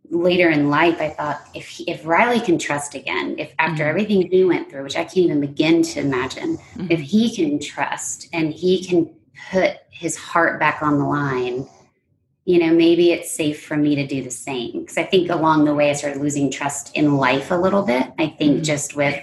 later 0.09 0.49
in 0.49 0.69
life 0.69 0.99
i 1.01 1.09
thought 1.09 1.41
if 1.53 1.67
he, 1.67 1.89
if 1.89 2.05
riley 2.05 2.39
can 2.39 2.57
trust 2.57 2.95
again 2.95 3.35
if 3.37 3.53
after 3.59 3.83
mm-hmm. 3.83 3.89
everything 3.89 4.31
he 4.31 4.43
went 4.43 4.69
through 4.69 4.83
which 4.83 4.95
i 4.95 5.03
can't 5.03 5.17
even 5.17 5.41
begin 5.41 5.81
to 5.81 5.99
imagine 5.99 6.57
mm-hmm. 6.57 6.87
if 6.89 6.99
he 6.99 7.35
can 7.35 7.59
trust 7.59 8.27
and 8.33 8.53
he 8.53 8.83
can 8.83 9.13
put 9.51 9.77
his 9.89 10.15
heart 10.15 10.59
back 10.59 10.81
on 10.81 10.97
the 10.97 11.05
line 11.05 11.67
you 12.47 12.59
know, 12.59 12.73
maybe 12.73 13.11
it's 13.11 13.29
safe 13.29 13.65
for 13.65 13.75
me 13.75 13.93
to 13.95 14.07
do 14.07 14.23
the 14.23 14.31
same. 14.31 14.79
Because 14.79 14.97
I 14.97 15.03
think 15.03 15.29
along 15.29 15.65
the 15.65 15.75
way, 15.75 15.89
I 15.89 15.93
started 15.93 16.21
losing 16.21 16.49
trust 16.49 16.95
in 16.95 17.17
life 17.17 17.51
a 17.51 17.55
little 17.55 17.83
bit. 17.83 18.07
I 18.17 18.27
think 18.27 18.53
mm-hmm. 18.53 18.63
just 18.63 18.95
with, 18.95 19.21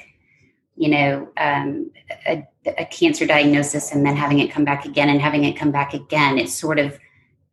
you 0.77 0.91
know, 0.91 1.29
um, 1.39 1.91
a, 2.27 2.47
a, 2.67 2.85
cancer 2.85 3.27
diagnosis 3.27 3.93
and 3.93 4.05
then 4.05 4.15
having 4.15 4.41
it 4.41 4.51
come 4.51 4.67
back 4.67 4.85
again 4.85 5.09
and 5.09 5.23
having 5.23 5.45
it 5.45 5.57
come 5.57 5.71
back 5.71 5.95
again, 5.95 6.37
it's 6.37 6.53
sort 6.53 6.79
of, 6.79 6.99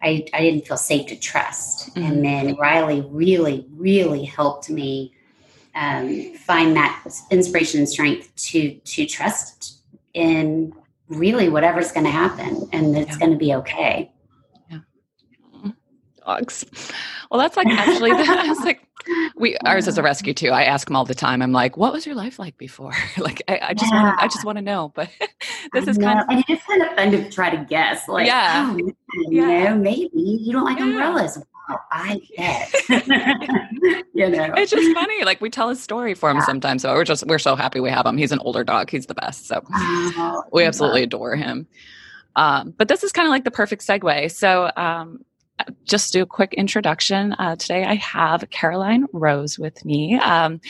I, 0.01 0.25
I 0.33 0.41
didn't 0.41 0.67
feel 0.67 0.77
safe 0.77 1.07
to 1.07 1.15
trust. 1.15 1.89
Mm-hmm. 1.89 2.03
And 2.03 2.25
then 2.25 2.55
Riley 2.55 3.01
really, 3.09 3.67
really 3.71 4.23
helped 4.23 4.69
me 4.69 5.13
um, 5.75 6.33
find 6.33 6.75
that 6.75 7.05
inspiration 7.29 7.79
and 7.79 7.89
strength 7.89 8.35
to 8.47 8.73
to 8.73 9.05
trust 9.05 9.79
in 10.13 10.73
really 11.07 11.47
whatever's 11.47 11.91
going 11.91 12.05
to 12.05 12.11
happen 12.11 12.67
and 12.73 12.97
it's 12.97 13.11
yeah. 13.11 13.19
going 13.19 13.31
to 13.31 13.37
be 13.37 13.53
okay 13.53 14.11
dogs. 16.25 16.65
Well, 17.29 17.39
that's 17.39 17.57
like 17.57 17.67
actually 17.67 18.11
that's 18.13 18.61
like 18.61 18.81
we 19.35 19.57
ours 19.65 19.87
is 19.87 19.97
a 19.97 20.03
rescue 20.03 20.33
too. 20.33 20.49
I 20.49 20.63
ask 20.63 20.87
them 20.87 20.95
all 20.95 21.05
the 21.05 21.15
time. 21.15 21.41
I'm 21.41 21.51
like, 21.51 21.77
"What 21.77 21.93
was 21.93 22.05
your 22.05 22.15
life 22.15 22.39
like 22.39 22.57
before?" 22.57 22.93
like, 23.17 23.41
I, 23.47 23.59
I 23.69 23.73
just 23.73 23.91
yeah. 23.91 24.03
want 24.03 24.19
I 24.21 24.27
just 24.27 24.45
want 24.45 24.57
to 24.57 24.61
know. 24.61 24.91
But 24.95 25.09
this 25.73 25.87
I 25.87 25.91
is 25.91 25.97
know. 25.97 26.07
kind 26.07 26.19
of 26.19 26.25
and 26.29 26.43
it's 26.47 26.65
kind 26.65 26.81
of 26.81 26.95
fun 26.95 27.11
to 27.11 27.29
try 27.31 27.49
to 27.49 27.65
guess. 27.65 28.07
Like, 28.07 28.27
yeah, 28.27 28.69
oh, 28.71 28.77
you 28.77 28.95
yeah. 29.29 29.69
know, 29.69 29.77
maybe 29.77 30.09
you 30.13 30.51
don't 30.51 30.65
like 30.65 30.79
yeah. 30.79 30.85
umbrellas. 30.85 31.43
Wow, 31.69 31.79
I 31.91 32.21
bet. 32.37 32.73
you 34.13 34.29
know, 34.29 34.53
it's 34.55 34.71
just 34.71 34.93
funny. 34.93 35.23
Like 35.23 35.41
we 35.41 35.49
tell 35.49 35.69
a 35.69 35.75
story 35.75 36.13
for 36.13 36.29
him 36.29 36.37
yeah. 36.37 36.45
sometimes. 36.45 36.81
So 36.81 36.93
we're 36.93 37.03
just 37.03 37.25
we're 37.27 37.39
so 37.39 37.55
happy 37.55 37.79
we 37.79 37.89
have 37.89 38.05
him. 38.05 38.17
He's 38.17 38.31
an 38.31 38.39
older 38.39 38.63
dog. 38.63 38.89
He's 38.89 39.05
the 39.05 39.15
best. 39.15 39.47
So 39.47 39.61
oh, 39.73 40.43
we 40.51 40.63
absolutely 40.63 41.03
adore 41.03 41.35
him. 41.35 41.67
Um, 42.35 42.73
but 42.77 42.87
this 42.87 43.03
is 43.03 43.11
kind 43.11 43.27
of 43.27 43.31
like 43.31 43.43
the 43.43 43.51
perfect 43.51 43.85
segue. 43.85 44.31
So 44.31 44.71
um, 44.77 45.23
just 45.83 46.13
do 46.13 46.21
a 46.21 46.25
quick 46.25 46.53
introduction. 46.53 47.33
Uh, 47.33 47.55
today 47.55 47.85
I 47.85 47.95
have 47.95 48.49
Caroline 48.49 49.05
Rose 49.13 49.57
with 49.57 49.83
me. 49.85 50.15
Um, 50.15 50.61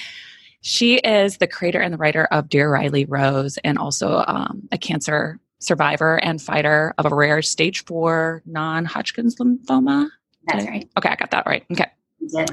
she 0.62 0.98
is 0.98 1.38
the 1.38 1.48
creator 1.48 1.80
and 1.80 1.94
the 1.94 1.98
writer 1.98 2.26
of 2.26 2.50
Dear 2.50 2.72
Riley 2.72 3.06
Rose 3.06 3.58
and 3.64 3.78
also 3.78 4.24
um, 4.28 4.68
a 4.72 4.78
cancer 4.78 5.40
survivor 5.60 6.18
and 6.18 6.42
fighter 6.42 6.94
of 6.98 7.12
a 7.12 7.16
rare 7.16 7.42
stage 7.42 7.84
four 7.86 8.44
non 8.46 8.86
Hodgkin's 8.86 9.36
lymphoma. 9.36 10.10
That's 10.48 10.66
right. 10.66 10.90
Okay, 10.98 11.10
I 11.10 11.16
got 11.16 11.32
that 11.32 11.46
right. 11.46 11.66
Okay. 11.72 11.90
Yeah. 12.20 12.46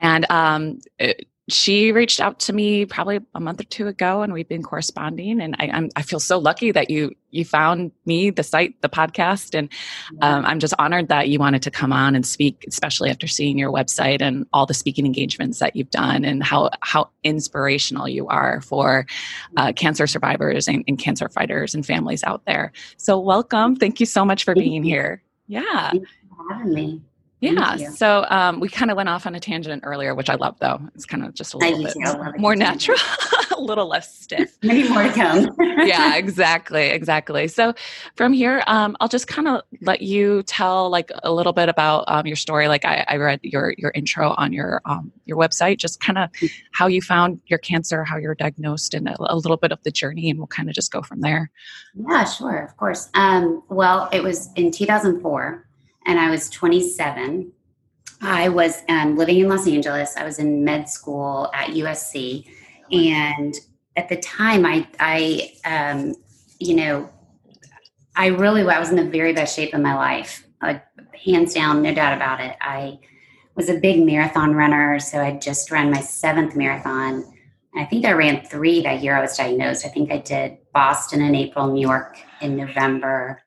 And 0.00 0.30
um, 0.30 0.80
it, 0.98 1.28
she 1.52 1.92
reached 1.92 2.20
out 2.20 2.38
to 2.40 2.52
me 2.52 2.84
probably 2.86 3.20
a 3.34 3.40
month 3.40 3.60
or 3.60 3.64
two 3.64 3.86
ago 3.86 4.22
and 4.22 4.32
we've 4.32 4.48
been 4.48 4.62
corresponding 4.62 5.40
and 5.40 5.56
I, 5.58 5.66
am 5.66 5.88
I 5.96 6.02
feel 6.02 6.20
so 6.20 6.38
lucky 6.38 6.72
that 6.72 6.90
you 6.90 7.12
you 7.30 7.44
found 7.44 7.92
me 8.06 8.30
the 8.30 8.42
site 8.42 8.80
the 8.82 8.88
podcast 8.88 9.56
and 9.56 9.68
um, 10.20 10.44
i'm 10.44 10.58
just 10.58 10.74
honored 10.78 11.08
that 11.08 11.28
you 11.28 11.38
wanted 11.38 11.62
to 11.62 11.70
come 11.70 11.92
on 11.92 12.16
and 12.16 12.26
speak 12.26 12.64
especially 12.66 13.08
after 13.08 13.28
seeing 13.28 13.56
your 13.56 13.70
website 13.70 14.20
and 14.20 14.46
all 14.52 14.66
the 14.66 14.74
speaking 14.74 15.06
engagements 15.06 15.60
that 15.60 15.76
you've 15.76 15.90
done 15.90 16.24
and 16.24 16.42
how 16.42 16.70
how 16.80 17.08
inspirational 17.22 18.08
you 18.08 18.26
are 18.28 18.60
for 18.62 19.06
uh, 19.56 19.72
cancer 19.72 20.06
survivors 20.06 20.68
and, 20.68 20.84
and, 20.88 20.98
cancer 20.98 21.28
fighters 21.28 21.74
and 21.74 21.86
families 21.86 22.22
out 22.24 22.44
there. 22.46 22.72
So 22.96 23.18
welcome. 23.18 23.76
Thank 23.76 24.00
you 24.00 24.06
so 24.06 24.24
much 24.24 24.44
for 24.44 24.54
being 24.54 24.82
here. 24.82 25.22
Yeah. 25.46 25.92
Having 26.50 26.74
me 26.74 27.00
yeah. 27.40 27.90
So 27.90 28.26
um, 28.28 28.60
we 28.60 28.68
kind 28.68 28.90
of 28.90 28.96
went 28.96 29.08
off 29.08 29.26
on 29.26 29.34
a 29.34 29.40
tangent 29.40 29.82
earlier, 29.86 30.14
which 30.14 30.28
I 30.28 30.34
love, 30.34 30.56
though. 30.60 30.80
It's 30.94 31.06
kind 31.06 31.24
of 31.24 31.34
just 31.34 31.54
a 31.54 31.58
little 31.58 31.84
bit 31.84 32.38
more 32.38 32.54
natural, 32.54 32.98
a 33.56 33.60
little 33.60 33.86
less 33.86 34.14
stiff. 34.14 34.58
Many 34.62 34.88
more 34.88 35.04
to 35.04 35.12
come. 35.12 35.56
yeah, 35.86 36.16
exactly, 36.16 36.88
exactly. 36.88 37.48
So 37.48 37.74
from 38.14 38.32
here, 38.32 38.62
um, 38.66 38.96
I'll 39.00 39.08
just 39.08 39.26
kind 39.26 39.48
of 39.48 39.62
let 39.80 40.02
you 40.02 40.42
tell 40.42 40.90
like 40.90 41.10
a 41.22 41.32
little 41.32 41.54
bit 41.54 41.68
about 41.70 42.04
um, 42.08 42.26
your 42.26 42.36
story. 42.36 42.68
Like 42.68 42.84
I, 42.84 43.04
I, 43.08 43.16
read 43.16 43.40
your 43.42 43.74
your 43.78 43.90
intro 43.94 44.34
on 44.36 44.52
your 44.52 44.82
um, 44.84 45.10
your 45.24 45.38
website, 45.38 45.78
just 45.78 46.00
kind 46.00 46.18
of 46.18 46.30
how 46.72 46.86
you 46.86 47.00
found 47.00 47.40
your 47.46 47.58
cancer, 47.58 48.04
how 48.04 48.18
you're 48.18 48.34
diagnosed, 48.34 48.92
and 48.92 49.08
a, 49.08 49.16
a, 49.32 49.36
little 49.36 49.56
bit 49.56 49.72
of 49.72 49.82
the 49.82 49.90
journey, 49.90 50.28
and 50.28 50.38
we'll 50.38 50.46
kind 50.46 50.68
of 50.68 50.74
just 50.74 50.92
go 50.92 51.00
from 51.00 51.20
there. 51.20 51.50
Yeah, 51.94 52.24
sure, 52.24 52.64
of 52.64 52.76
course. 52.76 53.08
Um, 53.14 53.62
well, 53.68 54.08
it 54.12 54.22
was 54.22 54.50
in 54.56 54.70
2004 54.70 55.66
and 56.06 56.18
I 56.18 56.30
was 56.30 56.48
27. 56.50 57.52
I 58.22 58.48
was 58.48 58.82
um, 58.88 59.16
living 59.16 59.38
in 59.38 59.48
Los 59.48 59.66
Angeles. 59.66 60.16
I 60.16 60.24
was 60.24 60.38
in 60.38 60.64
med 60.64 60.88
school 60.88 61.50
at 61.54 61.70
USC, 61.70 62.46
and 62.92 63.54
at 63.96 64.08
the 64.08 64.16
time, 64.16 64.66
I, 64.66 64.86
I, 64.98 65.52
um, 65.64 66.14
you 66.58 66.74
know, 66.74 67.08
I 68.16 68.26
really 68.26 68.62
I 68.62 68.78
was 68.78 68.90
in 68.90 68.96
the 68.96 69.04
very 69.04 69.32
best 69.32 69.56
shape 69.56 69.72
of 69.72 69.80
my 69.80 69.94
life. 69.94 70.46
Uh, 70.60 70.74
hands 71.24 71.54
down, 71.54 71.82
no 71.82 71.94
doubt 71.94 72.16
about 72.16 72.40
it. 72.40 72.56
I 72.60 72.98
was 73.54 73.68
a 73.68 73.78
big 73.78 74.04
marathon 74.04 74.54
runner, 74.54 74.98
so 74.98 75.20
I 75.20 75.38
just 75.38 75.70
ran 75.70 75.90
my 75.90 76.00
seventh 76.00 76.56
marathon. 76.56 77.24
I 77.74 77.84
think 77.84 78.04
I 78.04 78.12
ran 78.12 78.44
three 78.44 78.82
that 78.82 79.02
year 79.02 79.16
I 79.16 79.20
was 79.20 79.36
diagnosed. 79.36 79.86
I 79.86 79.88
think 79.88 80.10
I 80.10 80.18
did 80.18 80.58
Boston 80.74 81.22
in 81.22 81.34
April, 81.34 81.68
New 81.68 81.80
York 81.80 82.18
in 82.40 82.56
November. 82.56 83.42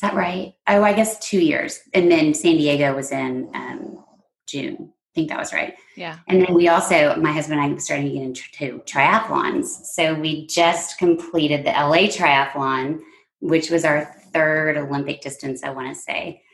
Is 0.00 0.08
that 0.08 0.14
right? 0.14 0.54
Oh, 0.66 0.82
I 0.82 0.94
guess 0.94 1.18
two 1.18 1.40
years. 1.40 1.78
And 1.92 2.10
then 2.10 2.32
San 2.32 2.56
Diego 2.56 2.96
was 2.96 3.12
in 3.12 3.50
um, 3.52 4.02
June. 4.46 4.94
I 4.94 5.12
think 5.14 5.28
that 5.28 5.38
was 5.38 5.52
right. 5.52 5.74
Yeah. 5.94 6.20
And 6.26 6.40
then 6.40 6.54
we 6.54 6.68
also, 6.68 7.16
my 7.16 7.30
husband 7.32 7.60
and 7.60 7.74
I 7.74 7.76
started 7.76 8.04
to 8.04 8.08
get 8.08 8.22
into 8.22 8.80
triathlons. 8.86 9.66
So 9.66 10.14
we 10.14 10.46
just 10.46 10.96
completed 10.96 11.66
the 11.66 11.72
LA 11.72 12.08
triathlon, 12.08 13.00
which 13.40 13.68
was 13.68 13.84
our 13.84 14.10
third 14.32 14.78
Olympic 14.78 15.20
distance, 15.20 15.62
I 15.62 15.68
want 15.68 15.94
to 15.94 16.00
say. 16.00 16.44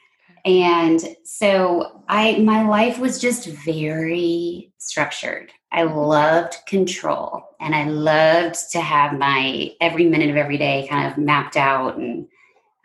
And 0.44 1.00
so 1.22 2.02
I 2.08 2.38
my 2.38 2.66
life 2.66 2.98
was 2.98 3.20
just 3.20 3.46
very 3.46 4.72
structured. 4.78 5.52
I 5.70 5.84
loved 5.84 6.56
control 6.66 7.44
and 7.60 7.76
I 7.76 7.84
loved 7.84 8.56
to 8.72 8.80
have 8.80 9.16
my 9.16 9.70
every 9.80 10.06
minute 10.06 10.30
of 10.30 10.36
every 10.36 10.58
day 10.58 10.88
kind 10.90 11.06
of 11.06 11.16
mapped 11.16 11.56
out 11.56 11.96
and 11.96 12.26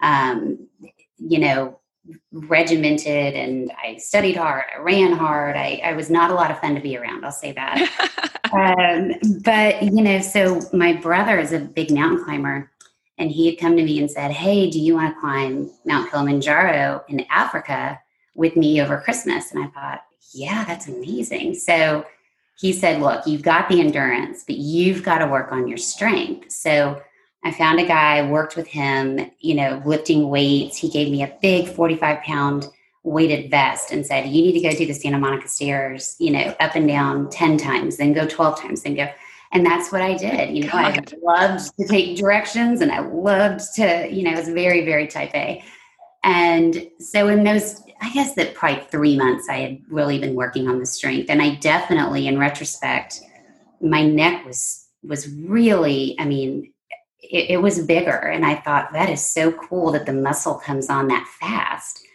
um, 0.01 0.67
you 1.17 1.39
know 1.39 1.79
regimented 2.31 3.36
and 3.36 3.72
I 3.81 3.98
studied 3.98 4.36
hard. 4.36 4.63
I 4.75 4.79
ran 4.81 5.13
hard. 5.13 5.55
I, 5.55 5.81
I 5.84 5.93
was 5.93 6.10
not 6.10 6.31
a 6.31 6.34
lot 6.34 6.51
of 6.51 6.60
fun 6.60 6.75
to 6.75 6.81
be 6.81 6.98
around. 6.98 7.24
I'll 7.24 7.31
say 7.31 7.51
that. 7.53 8.39
um, 8.53 9.13
but 9.43 9.84
you 9.84 10.01
know, 10.01 10.20
so 10.22 10.62
my 10.74 10.93
brother 10.93 11.39
is 11.39 11.53
a 11.53 11.60
big 11.60 11.91
mountain 11.91 12.24
climber 12.24 12.72
and 13.17 13.29
he 13.29 13.46
had 13.46 13.60
come 13.60 13.77
to 13.77 13.84
me 13.84 14.00
and 14.00 14.10
said, 14.10 14.31
Hey, 14.31 14.70
do 14.70 14.79
you 14.79 14.96
want 14.96 15.13
to 15.13 15.20
climb 15.20 15.70
Mount 15.86 16.10
Kilimanjaro 16.10 17.03
in 17.08 17.25
Africa 17.29 18.00
with 18.36 18.55
me 18.55 18.81
over 18.81 19.00
Christmas? 19.00 19.51
And 19.51 19.63
I 19.63 19.67
thought, 19.67 20.01
Yeah, 20.34 20.63
that's 20.65 20.88
amazing. 20.88 21.55
So 21.55 22.05
he 22.60 22.74
said, 22.74 23.00
Look, 23.01 23.27
you've 23.27 23.43
got 23.43 23.70
the 23.70 23.79
endurance, 23.79 24.43
but 24.46 24.55
you've 24.58 25.03
got 25.03 25.20
to 25.20 25.27
work 25.27 25.51
on 25.51 25.67
your 25.67 25.77
strength. 25.77 26.51
So 26.51 27.01
I 27.43 27.51
found 27.51 27.79
a 27.79 27.86
guy, 27.86 28.27
worked 28.29 28.55
with 28.55 28.67
him, 28.67 29.31
you 29.39 29.55
know, 29.55 29.81
lifting 29.86 30.29
weights. 30.29 30.77
He 30.77 30.89
gave 30.89 31.12
me 31.12 31.24
a 31.24 31.36
big 31.41 31.67
45 31.67 32.21
pound 32.21 32.67
weighted 33.03 33.50
vest 33.50 33.91
and 33.91 34.05
said, 34.05 34.27
You 34.27 34.43
need 34.43 34.53
to 34.53 34.69
go 34.69 34.75
do 34.75 34.86
the 34.86 34.93
Santa 34.93 35.17
Monica 35.17 35.48
stairs, 35.48 36.15
you 36.19 36.31
know, 36.31 36.55
up 36.60 36.75
and 36.75 36.88
down 36.88 37.29
10 37.29 37.57
times, 37.57 37.98
then 37.98 38.13
go 38.13 38.27
12 38.27 38.62
times, 38.62 38.83
then 38.83 38.95
go 38.95 39.10
and 39.53 39.65
that's 39.65 39.91
what 39.91 40.01
I 40.01 40.15
did. 40.15 40.55
You 40.55 40.63
know, 40.63 40.69
I 40.74 40.98
loved 41.21 41.75
to 41.77 41.88
take 41.88 42.17
directions 42.17 42.81
and 42.81 42.91
I 42.91 43.00
loved 43.00 43.62
to, 43.75 44.07
you 44.10 44.24
know, 44.24 44.31
I 44.31 44.36
was 44.36 44.48
very, 44.48 44.86
very 44.86 45.07
type 45.07 45.36
A. 45.36 45.63
And 46.24 46.88
so 47.00 47.27
in 47.27 47.43
those, 47.43 47.81
I 48.01 48.12
guess 48.13 48.33
that 48.36 48.53
probably 48.53 48.83
three 48.86 49.17
months, 49.17 49.50
I 49.50 49.57
had 49.57 49.81
really 49.89 50.19
been 50.19 50.36
working 50.36 50.69
on 50.69 50.79
the 50.79 50.86
strength. 50.86 51.29
And 51.29 51.41
I 51.41 51.55
definitely, 51.55 52.27
in 52.27 52.39
retrospect, 52.39 53.21
my 53.81 54.05
neck 54.05 54.45
was 54.45 54.88
was 55.03 55.27
really, 55.33 56.15
I 56.19 56.25
mean, 56.25 56.71
it, 57.21 57.51
it 57.51 57.57
was 57.61 57.85
bigger. 57.85 58.17
And 58.17 58.45
I 58.45 58.55
thought 58.55 58.93
that 58.93 59.09
is 59.09 59.25
so 59.25 59.51
cool 59.51 59.91
that 59.91 60.05
the 60.05 60.13
muscle 60.13 60.55
comes 60.55 60.89
on 60.89 61.07
that 61.07 61.27
fast. 61.39 62.05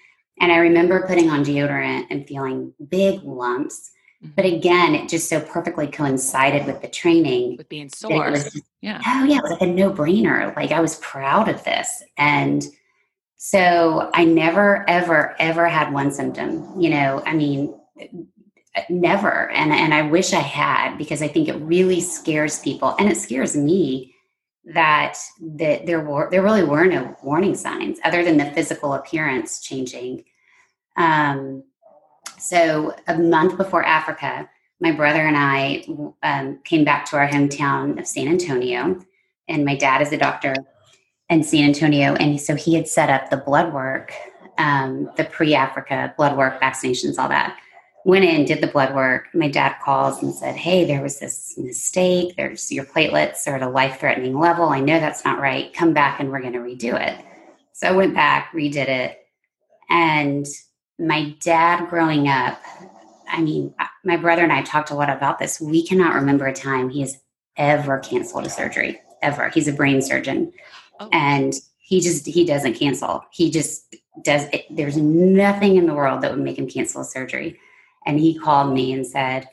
And 0.41 0.53
I 0.53 0.57
remember 0.57 1.07
putting 1.07 1.31
on 1.31 1.45
deodorant 1.45 2.07
and 2.11 2.27
feeling 2.27 2.75
big 2.89 3.23
lumps 3.23 3.91
mm-hmm. 4.23 4.33
but 4.37 4.45
again, 4.45 4.95
it 4.95 5.09
just 5.09 5.29
so 5.29 5.41
perfectly 5.41 5.87
coincided 5.87 6.67
with 6.67 6.83
the 6.83 6.89
training. 6.89 7.57
With 7.57 7.69
being 7.69 7.89
sore. 7.89 8.33
Just, 8.33 8.61
yeah. 8.83 9.01
Oh, 9.07 9.25
yeah. 9.25 9.39
It 9.39 9.43
was 9.43 9.53
like 9.53 9.63
a 9.63 9.67
no 9.67 9.93
brainer. 9.93 10.55
Like 10.55 10.73
I 10.73 10.81
was 10.81 10.97
proud 10.97 11.49
of 11.49 11.65
this. 11.65 12.03
And 12.19 12.63
so 13.37 14.11
I 14.13 14.25
never, 14.25 14.89
ever, 14.89 15.37
ever 15.39 15.69
had 15.69 15.93
one 15.93 16.11
symptom. 16.11 16.79
You 16.79 16.91
know, 16.91 17.23
I 17.25 17.35
mean, 17.35 17.75
uh, 18.01 18.83
never. 18.91 19.51
And, 19.51 19.73
and 19.73 19.95
I 19.95 20.03
wish 20.03 20.35
I 20.35 20.41
had 20.41 20.99
because 20.99 21.23
I 21.23 21.29
think 21.29 21.49
it 21.49 21.57
really 21.57 22.01
scares 22.01 22.61
people. 22.61 22.95
And 22.99 23.11
it 23.11 23.17
scares 23.17 23.57
me 23.57 24.16
that 24.67 25.17
that 25.41 25.87
there 25.87 26.01
were 26.01 26.29
there 26.31 26.43
really 26.43 26.65
were 26.65 26.87
no 26.87 27.17
warning 27.23 27.55
signs 27.55 27.99
other 28.05 28.25
than 28.25 28.37
the 28.37 28.51
physical 28.53 28.95
appearance 28.95 29.61
changing. 29.61 30.25
Um, 30.97 31.63
so 32.39 32.95
a 33.07 33.17
month 33.17 33.57
before 33.57 33.85
Africa, 33.85 34.49
my 34.81 34.93
brother 34.93 35.21
and 35.21 35.37
I 35.37 35.85
um, 36.23 36.59
came 36.65 36.85
back 36.85 37.07
to 37.07 37.17
our 37.17 37.29
hometown 37.29 37.99
of 37.99 38.07
San 38.07 38.29
Antonio, 38.29 39.01
and 39.49 39.65
my 39.65 39.77
dad 39.77 40.03
is 40.03 40.13
a 40.13 40.19
doctor 40.19 40.55
in 41.31 41.43
San 41.43 41.65
Antonio, 41.65 42.15
and 42.15 42.41
so 42.41 42.55
he 42.55 42.75
had 42.75 42.89
set 42.89 43.09
up 43.09 43.31
the 43.31 43.37
blood 43.37 43.73
work, 43.73 44.13
um, 44.59 45.11
the 45.17 45.25
pre-Africa 45.25 46.15
blood 46.17 46.37
work, 46.37 46.61
vaccinations, 46.61 47.19
all 47.19 47.29
that. 47.29 47.57
Went 48.07 48.25
in, 48.25 48.45
did 48.45 48.61
the 48.61 48.69
blood 48.69 48.95
work. 48.95 49.27
My 49.35 49.49
dad 49.49 49.79
calls 49.83 50.23
and 50.23 50.33
said, 50.33 50.55
"Hey, 50.55 50.85
there 50.85 51.03
was 51.03 51.19
this 51.19 51.59
mistake. 51.59 52.37
There's 52.37 52.71
your 52.71 52.85
platelets 52.85 53.49
are 53.49 53.57
at 53.57 53.63
a 53.63 53.69
life-threatening 53.69 54.39
level. 54.39 54.69
I 54.69 54.79
know 54.79 55.01
that's 55.01 55.25
not 55.25 55.41
right. 55.41 55.75
Come 55.75 55.93
back, 55.93 56.21
and 56.21 56.31
we're 56.31 56.41
going 56.41 56.53
to 56.53 56.61
redo 56.61 56.95
it." 56.95 57.25
So 57.73 57.89
I 57.89 57.91
went 57.91 58.15
back, 58.15 58.53
redid 58.53 58.89
it, 58.89 59.27
and 59.91 60.47
my 60.99 61.35
dad 61.41 61.89
growing 61.91 62.29
up, 62.29 62.61
I 63.29 63.43
mean, 63.43 63.75
my 64.05 64.17
brother 64.17 64.43
and 64.43 64.53
I 64.53 64.63
talked 64.63 64.91
a 64.91 64.95
lot 64.95 65.11
about 65.11 65.39
this. 65.41 65.61
We 65.61 65.85
cannot 65.87 66.15
remember 66.15 66.47
a 66.47 66.55
time 66.55 66.89
he 66.89 67.01
has 67.01 67.19
ever 67.57 67.99
canceled 67.99 68.47
a 68.47 68.51
surgery, 68.51 69.01
ever. 69.21 69.49
He's 69.49 69.69
a 69.69 69.73
brain 69.73 70.01
surgeon. 70.01 70.53
Oh. 71.01 71.09
And 71.13 71.55
he 71.79 72.01
just, 72.01 72.25
he 72.27 72.45
doesn't 72.45 72.75
cancel. 72.75 73.25
He 73.31 73.51
just 73.51 73.97
does, 74.23 74.45
it, 74.53 74.65
there's 74.71 74.97
nothing 74.97 75.77
in 75.77 75.87
the 75.87 75.95
world 75.95 76.23
that 76.23 76.31
would 76.31 76.41
make 76.41 76.59
him 76.59 76.69
cancel 76.69 77.03
a 77.03 77.05
surgery. 77.05 77.59
And 78.07 78.19
he 78.19 78.39
called 78.39 78.73
me 78.73 78.93
and 78.93 79.07
said, 79.07 79.49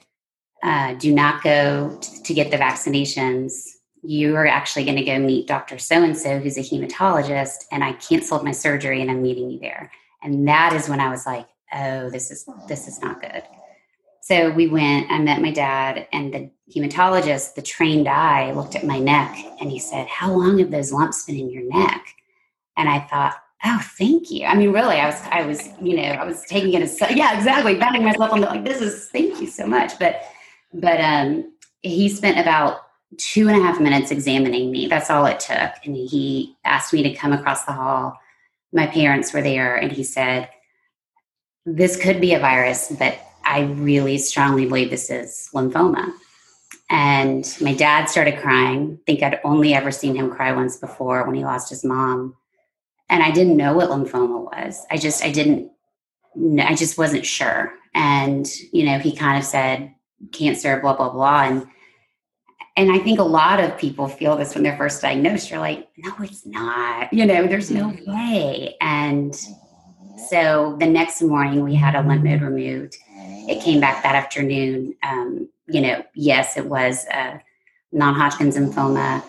uh, 0.63 0.93
do 0.93 1.13
not 1.13 1.43
go 1.43 1.98
t- 2.01 2.22
to 2.24 2.33
get 2.33 2.50
the 2.50 2.57
vaccinations. 2.57 3.67
You 4.01 4.36
are 4.36 4.48
actually 4.48 4.86
going 4.86 4.98
to 4.98 5.03
go 5.03 5.19
meet 5.19 5.48
Dr. 5.48 5.77
So 5.77 6.01
and 6.01 6.17
so, 6.17 6.39
who's 6.39 6.57
a 6.57 6.62
hematologist, 6.62 7.65
and 7.72 7.83
I 7.83 7.93
canceled 7.93 8.45
my 8.45 8.53
surgery 8.53 9.01
and 9.01 9.12
I'm 9.12 9.22
meeting 9.22 9.50
you 9.50 9.60
there. 9.60 9.91
And 10.22 10.48
that 10.48 10.72
is 10.74 10.88
when 10.88 11.01
I 11.01 11.10
was 11.10 11.25
like, 11.25 11.48
oh, 11.74 12.10
this 12.10 12.31
is 12.31 12.48
this 12.67 12.88
is 12.88 13.01
not 13.01 13.22
good. 13.22 13.43
So 14.22 14.51
we 14.51 14.67
went, 14.67 15.12
I 15.12 15.19
met 15.19 15.41
my 15.41 15.51
dad 15.51 16.07
and 16.13 16.33
the 16.33 16.50
hematologist, 16.74 17.55
the 17.55 17.62
trained 17.62 18.07
eye, 18.07 18.53
looked 18.53 18.74
at 18.74 18.86
my 18.86 18.98
neck 18.98 19.38
and 19.60 19.69
he 19.69 19.79
said, 19.79 20.07
How 20.07 20.31
long 20.31 20.60
have 20.60 20.72
those 20.72 20.93
lumps 20.93 21.25
been 21.25 21.36
in 21.36 21.50
your 21.50 21.63
neck? 21.63 22.05
And 22.77 22.88
I 22.88 23.01
thought, 23.01 23.43
Oh, 23.65 23.79
thank 23.98 24.29
you. 24.29 24.46
I 24.46 24.55
mean, 24.55 24.74
really, 24.74 24.98
I 24.98 25.05
was, 25.05 25.22
I 25.32 25.46
was, 25.46 25.70
you 25.82 25.96
know, 25.96 26.03
I 26.03 26.25
was 26.25 26.43
taking 26.43 26.74
it 26.74 26.82
as, 26.82 27.00
yeah, 27.15 27.38
exactly, 27.38 27.77
patting 27.77 28.03
myself 28.03 28.32
on 28.34 28.41
the, 28.41 28.48
like, 28.48 28.65
this 28.65 28.82
is, 28.82 29.08
thank 29.10 29.39
you 29.39 29.48
so 29.48 29.65
much. 29.65 29.98
But, 30.00 30.22
but, 30.74 31.00
um, 31.00 31.53
he 31.82 32.10
spent 32.10 32.39
about 32.39 32.82
two 33.17 33.48
and 33.48 33.58
a 33.58 33.62
half 33.62 33.79
minutes 33.79 34.12
examining 34.12 34.72
me. 34.72 34.88
That's 34.88 35.10
all 35.10 35.25
it 35.25 35.39
took. 35.39 35.72
And 35.86 35.96
he 35.96 36.58
asked 36.65 36.93
me 36.93 37.03
to 37.03 37.13
come 37.13 37.32
across 37.32 37.63
the 37.63 37.72
hall 37.72 38.17
my 38.74 38.88
parents 38.88 39.32
were 39.32 39.41
there 39.41 39.75
and 39.75 39.91
he 39.91 40.03
said, 40.03 40.50
This 41.65 42.01
could 42.01 42.20
be 42.20 42.34
a 42.34 42.39
virus, 42.39 42.93
but 42.98 43.17
I 43.46 43.62
really 43.62 44.17
strongly 44.17 44.65
believe 44.65 44.89
this 44.89 45.10
is 45.10 45.50
lymphoma. 45.53 46.12
And 46.89 47.46
my 47.62 47.74
dad 47.74 48.10
started 48.10 48.39
crying. 48.39 49.00
I 49.00 49.03
think 49.05 49.24
I'd 49.24 49.39
only 49.43 49.74
ever 49.74 49.91
seen 49.91 50.15
him 50.15 50.32
cry 50.32 50.51
once 50.51 50.77
before 50.77 51.25
when 51.25 51.36
he 51.36 51.43
lost 51.43 51.70
his 51.70 51.84
mom. 51.84 52.36
And 53.10 53.22
I 53.22 53.31
didn't 53.31 53.57
know 53.57 53.74
what 53.74 53.89
lymphoma 53.89 54.43
was. 54.43 54.86
I 54.89 54.98
just, 54.98 55.24
I 55.24 55.31
didn't, 55.31 55.72
I 56.60 56.75
just 56.75 56.98
wasn't 56.98 57.25
sure. 57.25 57.74
And, 57.93 58.48
you 58.72 58.86
know, 58.86 58.98
he 58.98 59.15
kind 59.15 59.38
of 59.38 59.43
said 59.43 59.93
cancer, 60.31 60.79
blah, 60.79 60.95
blah, 60.95 61.10
blah. 61.10 61.43
And 61.43 61.67
and 62.75 62.91
I 62.91 62.98
think 62.98 63.19
a 63.19 63.24
lot 63.24 63.60
of 63.60 63.77
people 63.77 64.07
feel 64.07 64.36
this 64.36 64.55
when 64.55 64.63
they're 64.63 64.77
first 64.77 65.01
diagnosed. 65.01 65.51
You're 65.51 65.60
like, 65.60 65.88
no, 65.98 66.12
it's 66.22 66.45
not. 66.45 67.13
You 67.13 67.25
know, 67.25 67.45
there's 67.45 67.69
no 67.69 67.89
mm-hmm. 67.89 68.12
way. 68.12 68.75
And 68.81 69.36
so 70.27 70.75
the 70.79 70.88
next 70.88 71.22
morning 71.22 71.63
we 71.63 71.75
had 71.75 71.93
a 71.93 72.01
lymph 72.01 72.24
node 72.24 72.41
removed. 72.41 72.98
It 73.48 73.63
came 73.63 73.79
back 73.79 74.01
that 74.01 74.15
afternoon. 74.15 74.95
Um, 75.03 75.50
you 75.67 75.81
know, 75.81 76.03
yes, 76.15 76.57
it 76.57 76.65
was 76.65 77.05
a 77.13 77.39
non-Hodgkin's 77.91 78.57
lymphoma. 78.57 79.24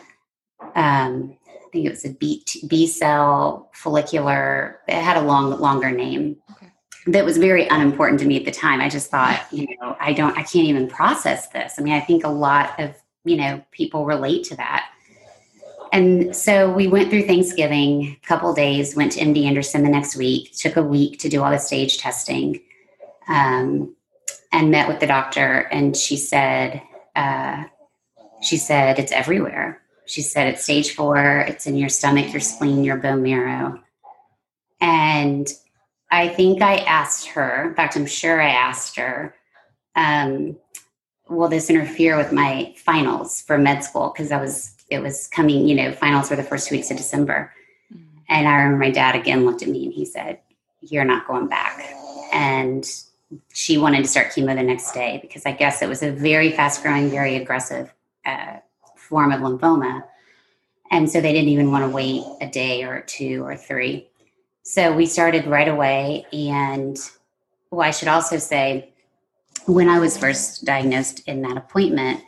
Um, 0.75 1.37
think 1.75 1.87
it 1.87 1.91
was 1.91 2.05
a 2.05 2.15
B, 2.15 2.45
B 2.67 2.87
cell 2.87 3.71
follicular. 3.75 4.81
It 4.89 4.95
had 4.95 5.17
a 5.17 5.23
long, 5.23 5.51
longer 5.61 5.91
name. 5.91 6.37
Okay. 6.53 6.73
That 7.09 7.25
was 7.27 7.37
very 7.37 7.69
unimportant 7.69 8.21
to 8.21 8.27
me 8.27 8.39
at 8.39 8.47
the 8.47 8.51
time. 8.51 8.81
I 8.81 8.89
just 8.89 9.11
thought, 9.11 9.47
you 9.53 9.67
know, 9.81 9.95
I 10.01 10.15
don't, 10.15 10.39
I 10.39 10.43
can't 10.43 10.67
even 10.67 10.89
process 10.89 11.49
this. 11.49 11.75
I 11.79 11.83
mean, 11.83 11.93
I 11.93 12.01
think 12.01 12.25
a 12.25 12.29
lot 12.29 12.81
of 12.81 12.95
you 13.25 13.37
know, 13.37 13.63
people 13.71 14.05
relate 14.05 14.45
to 14.45 14.57
that. 14.57 14.91
And 15.93 16.35
so 16.35 16.73
we 16.73 16.89
went 16.89 17.11
through 17.11 17.27
Thanksgiving, 17.27 18.19
a 18.23 18.27
couple 18.27 18.53
days, 18.53 18.97
went 18.97 19.13
to 19.13 19.21
MD 19.21 19.45
Anderson 19.45 19.83
the 19.83 19.89
next 19.89 20.17
week, 20.17 20.53
took 20.57 20.77
a 20.77 20.83
week 20.83 21.19
to 21.21 21.29
do 21.29 21.43
all 21.43 21.51
the 21.51 21.59
stage 21.59 21.99
testing, 21.99 22.61
um, 23.29 23.95
and 24.53 24.71
met 24.71 24.89
with 24.89 25.01
the 25.01 25.07
doctor. 25.07 25.69
And 25.71 25.97
she 25.97 26.17
said, 26.17 26.83
uh, 27.15 27.65
she 28.43 28.57
said, 28.57 28.99
it's 28.99 29.13
everywhere. 29.13 29.81
She 30.07 30.23
said, 30.23 30.49
It's 30.49 30.65
stage 30.65 30.95
four, 30.95 31.41
it's 31.49 31.67
in 31.67 31.77
your 31.77 31.89
stomach, 31.89 32.33
your 32.33 32.41
spleen, 32.41 32.85
your 32.85 32.97
bone 32.97 33.23
marrow. 33.23 33.81
And 34.81 35.49
I 36.11 36.29
think 36.29 36.63
I 36.63 36.77
asked 36.77 37.29
her, 37.29 37.69
in 37.69 37.75
fact, 37.75 37.97
I'm 37.97 38.07
sure 38.07 38.41
I 38.41 38.51
asked 38.51 38.97
her, 38.97 39.35
um, 39.97 40.57
will 41.29 41.49
this 41.49 41.71
interfere 41.71 42.17
with 42.17 42.33
my 42.33 42.75
finals 42.77 43.41
for 43.41 43.57
med 43.57 43.83
school? 43.83 44.13
Because 44.15 44.31
I 44.31 44.41
was, 44.41 44.75
it 44.91 45.01
was 45.01 45.27
coming, 45.29 45.67
you 45.67 45.75
know, 45.75 45.93
finals 45.93 46.31
were 46.31 46.37
the 46.37 46.43
first 46.43 46.69
two 46.69 46.77
weeks 46.77 46.91
of 46.91 46.97
December. 46.97 47.53
Mm-hmm. 47.93 48.19
And 48.29 48.47
I 48.47 48.57
remember 48.57 48.85
my 48.85 48.91
dad 48.91 49.17
again 49.17 49.45
looked 49.47 49.63
at 49.63 49.69
me 49.69 49.87
and 49.87 49.95
he 49.95 50.05
said, 50.05 50.41
You're 50.81 51.05
not 51.05 51.27
going 51.27 51.49
back. 51.49 51.83
And 52.33 52.85
she 53.53 53.79
wanted 53.79 54.03
to 54.03 54.09
start 54.09 54.29
chemo 54.29 54.55
the 54.55 54.63
next 54.63 54.93
day 54.93 55.19
because 55.21 55.47
I 55.47 55.53
guess 55.53 55.83
it 55.83 55.89
was 55.89 56.03
a 56.03 56.11
very 56.11 56.53
fast 56.53 56.83
growing, 56.83 57.11
very 57.11 57.37
aggressive 57.37 57.93
uh, 58.27 58.59
form 59.09 59.33
of 59.33 59.41
lymphoma. 59.41 60.05
And 60.91 61.11
so 61.11 61.21
they 61.21 61.33
didn't 61.33 61.49
even 61.49 61.71
want 61.71 61.85
to 61.85 61.91
wait 61.91 62.23
a 62.41 62.47
day 62.47 62.85
or 62.85 63.01
two 63.01 63.45
or 63.45 63.57
three. 63.57 64.09
So 64.63 64.95
we 64.95 65.07
started 65.07 65.47
right 65.47 65.69
away. 65.69 66.27
And 66.33 66.99
well, 67.71 67.87
I 67.87 67.91
should 67.91 68.09
also 68.09 68.39
say, 68.39 68.93
when 69.67 69.89
I 69.89 69.99
was 69.99 70.17
first 70.17 70.65
diagnosed 70.65 71.27
in 71.27 71.43
that 71.43 71.57
appointment, 71.57 72.21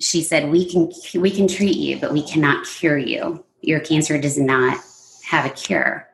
she 0.00 0.22
said, 0.22 0.50
"We 0.50 0.68
can 0.70 0.90
we 1.20 1.30
can 1.30 1.46
treat 1.46 1.76
you, 1.76 1.98
but 2.00 2.12
we 2.12 2.22
cannot 2.22 2.66
cure 2.66 2.98
you. 2.98 3.44
Your 3.60 3.80
cancer 3.80 4.18
does 4.18 4.38
not 4.38 4.78
have 5.24 5.44
a 5.44 5.50
cure." 5.50 6.09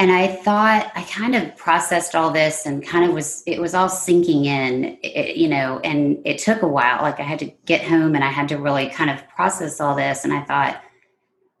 And 0.00 0.10
I 0.10 0.28
thought 0.28 0.90
I 0.94 1.02
kind 1.02 1.36
of 1.36 1.54
processed 1.58 2.14
all 2.14 2.30
this 2.30 2.64
and 2.64 2.82
kind 2.82 3.04
of 3.04 3.12
was 3.12 3.42
it 3.46 3.60
was 3.60 3.74
all 3.74 3.90
sinking 3.90 4.46
in, 4.46 4.96
it, 5.02 5.36
you 5.36 5.46
know, 5.46 5.78
and 5.80 6.18
it 6.24 6.38
took 6.38 6.62
a 6.62 6.66
while. 6.66 7.02
Like 7.02 7.20
I 7.20 7.22
had 7.22 7.38
to 7.40 7.52
get 7.66 7.84
home 7.84 8.14
and 8.14 8.24
I 8.24 8.30
had 8.30 8.48
to 8.48 8.56
really 8.56 8.88
kind 8.88 9.10
of 9.10 9.28
process 9.28 9.78
all 9.78 9.94
this. 9.94 10.24
And 10.24 10.32
I 10.32 10.40
thought, 10.40 10.82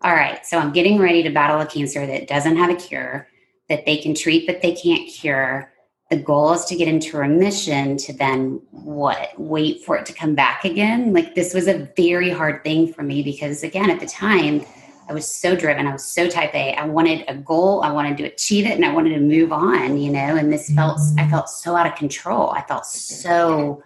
all 0.00 0.14
right, 0.14 0.46
so 0.46 0.56
I'm 0.56 0.72
getting 0.72 0.98
ready 0.98 1.22
to 1.22 1.28
battle 1.28 1.60
a 1.60 1.66
cancer 1.66 2.06
that 2.06 2.28
doesn't 2.28 2.56
have 2.56 2.70
a 2.70 2.76
cure, 2.76 3.28
that 3.68 3.84
they 3.84 3.98
can 3.98 4.14
treat, 4.14 4.46
but 4.46 4.62
they 4.62 4.72
can't 4.72 5.06
cure. 5.06 5.70
The 6.08 6.16
goal 6.16 6.54
is 6.54 6.64
to 6.64 6.76
get 6.76 6.88
into 6.88 7.18
remission 7.18 7.98
to 7.98 8.14
then 8.14 8.62
what? 8.70 9.38
Wait 9.38 9.84
for 9.84 9.98
it 9.98 10.06
to 10.06 10.14
come 10.14 10.34
back 10.34 10.64
again. 10.64 11.12
Like 11.12 11.34
this 11.34 11.52
was 11.52 11.68
a 11.68 11.92
very 11.94 12.30
hard 12.30 12.64
thing 12.64 12.90
for 12.90 13.02
me 13.02 13.22
because, 13.22 13.62
again, 13.62 13.90
at 13.90 14.00
the 14.00 14.06
time, 14.06 14.64
I 15.10 15.12
was 15.12 15.28
so 15.30 15.56
driven. 15.56 15.88
I 15.88 15.92
was 15.92 16.04
so 16.04 16.28
type 16.28 16.54
A. 16.54 16.72
I 16.74 16.86
wanted 16.86 17.24
a 17.26 17.34
goal. 17.34 17.82
I 17.82 17.90
wanted 17.90 18.16
to 18.18 18.24
achieve 18.24 18.64
it 18.64 18.76
and 18.76 18.84
I 18.84 18.92
wanted 18.92 19.14
to 19.14 19.20
move 19.20 19.52
on, 19.52 19.98
you 19.98 20.12
know, 20.12 20.36
and 20.36 20.52
this 20.52 20.70
felt, 20.70 21.00
I 21.18 21.22
mm. 21.22 21.30
felt 21.30 21.48
so 21.48 21.74
out 21.74 21.86
of 21.86 21.96
control. 21.96 22.50
I 22.50 22.62
felt 22.62 22.86
so 22.86 23.82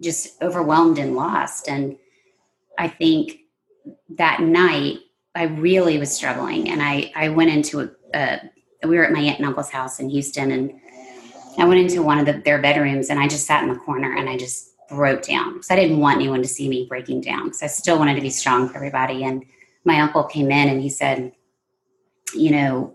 just 0.00 0.42
overwhelmed 0.42 0.98
and 0.98 1.14
lost. 1.14 1.68
And 1.68 1.96
I 2.76 2.88
think 2.88 3.38
that 4.16 4.40
night, 4.40 4.98
I 5.34 5.44
really 5.44 5.98
was 5.98 6.14
struggling, 6.14 6.68
and 6.70 6.82
I 6.82 7.12
I 7.14 7.28
went 7.28 7.50
into 7.50 7.80
a, 7.80 7.90
a 8.14 8.40
we 8.88 8.96
were 8.96 9.04
at 9.04 9.12
my 9.12 9.20
aunt 9.20 9.38
and 9.38 9.46
uncle's 9.46 9.70
house 9.70 10.00
in 10.00 10.10
Houston, 10.10 10.50
and 10.50 10.72
I 11.56 11.64
went 11.66 11.80
into 11.80 12.02
one 12.02 12.18
of 12.18 12.26
the, 12.26 12.42
their 12.44 12.60
bedrooms, 12.60 13.10
and 13.10 13.20
I 13.20 13.28
just 13.28 13.46
sat 13.46 13.62
in 13.62 13.68
the 13.68 13.78
corner 13.78 14.16
and 14.16 14.28
I 14.28 14.36
just 14.36 14.74
broke 14.88 15.22
down 15.22 15.52
because 15.52 15.70
I 15.70 15.76
didn't 15.76 16.00
want 16.00 16.16
anyone 16.16 16.42
to 16.42 16.48
see 16.48 16.68
me 16.68 16.86
breaking 16.88 17.20
down 17.20 17.44
because 17.44 17.62
I 17.62 17.68
still 17.68 17.96
wanted 17.96 18.16
to 18.16 18.20
be 18.20 18.30
strong 18.30 18.68
for 18.68 18.76
everybody. 18.76 19.22
And 19.22 19.44
my 19.84 20.00
uncle 20.00 20.24
came 20.24 20.50
in 20.50 20.68
and 20.68 20.80
he 20.80 20.88
said, 20.88 21.32
you 22.34 22.50
know, 22.50 22.94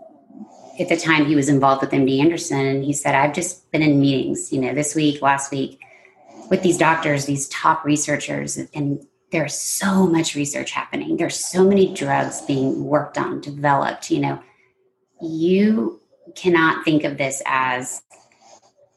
at 0.79 0.89
the 0.89 0.97
time 0.97 1.25
he 1.25 1.35
was 1.35 1.49
involved 1.49 1.81
with 1.81 1.91
MD 1.91 2.19
Anderson, 2.19 2.65
and 2.65 2.83
he 2.83 2.93
said, 2.93 3.15
I've 3.15 3.33
just 3.33 3.71
been 3.71 3.81
in 3.81 3.99
meetings, 3.99 4.51
you 4.51 4.59
know, 4.59 4.73
this 4.73 4.93
week, 4.93 5.21
last 5.21 5.51
week, 5.51 5.79
with 6.49 6.61
these 6.63 6.77
doctors, 6.77 7.25
these 7.25 7.47
top 7.49 7.85
researchers, 7.85 8.57
and 8.73 9.05
there's 9.31 9.57
so 9.57 10.05
much 10.05 10.35
research 10.35 10.71
happening. 10.71 11.17
There's 11.17 11.35
so 11.35 11.63
many 11.63 11.93
drugs 11.93 12.41
being 12.41 12.85
worked 12.85 13.17
on, 13.17 13.41
developed. 13.41 14.11
You 14.11 14.19
know, 14.19 14.39
you 15.21 15.99
cannot 16.35 16.85
think 16.85 17.03
of 17.03 17.17
this 17.17 17.41
as, 17.45 18.01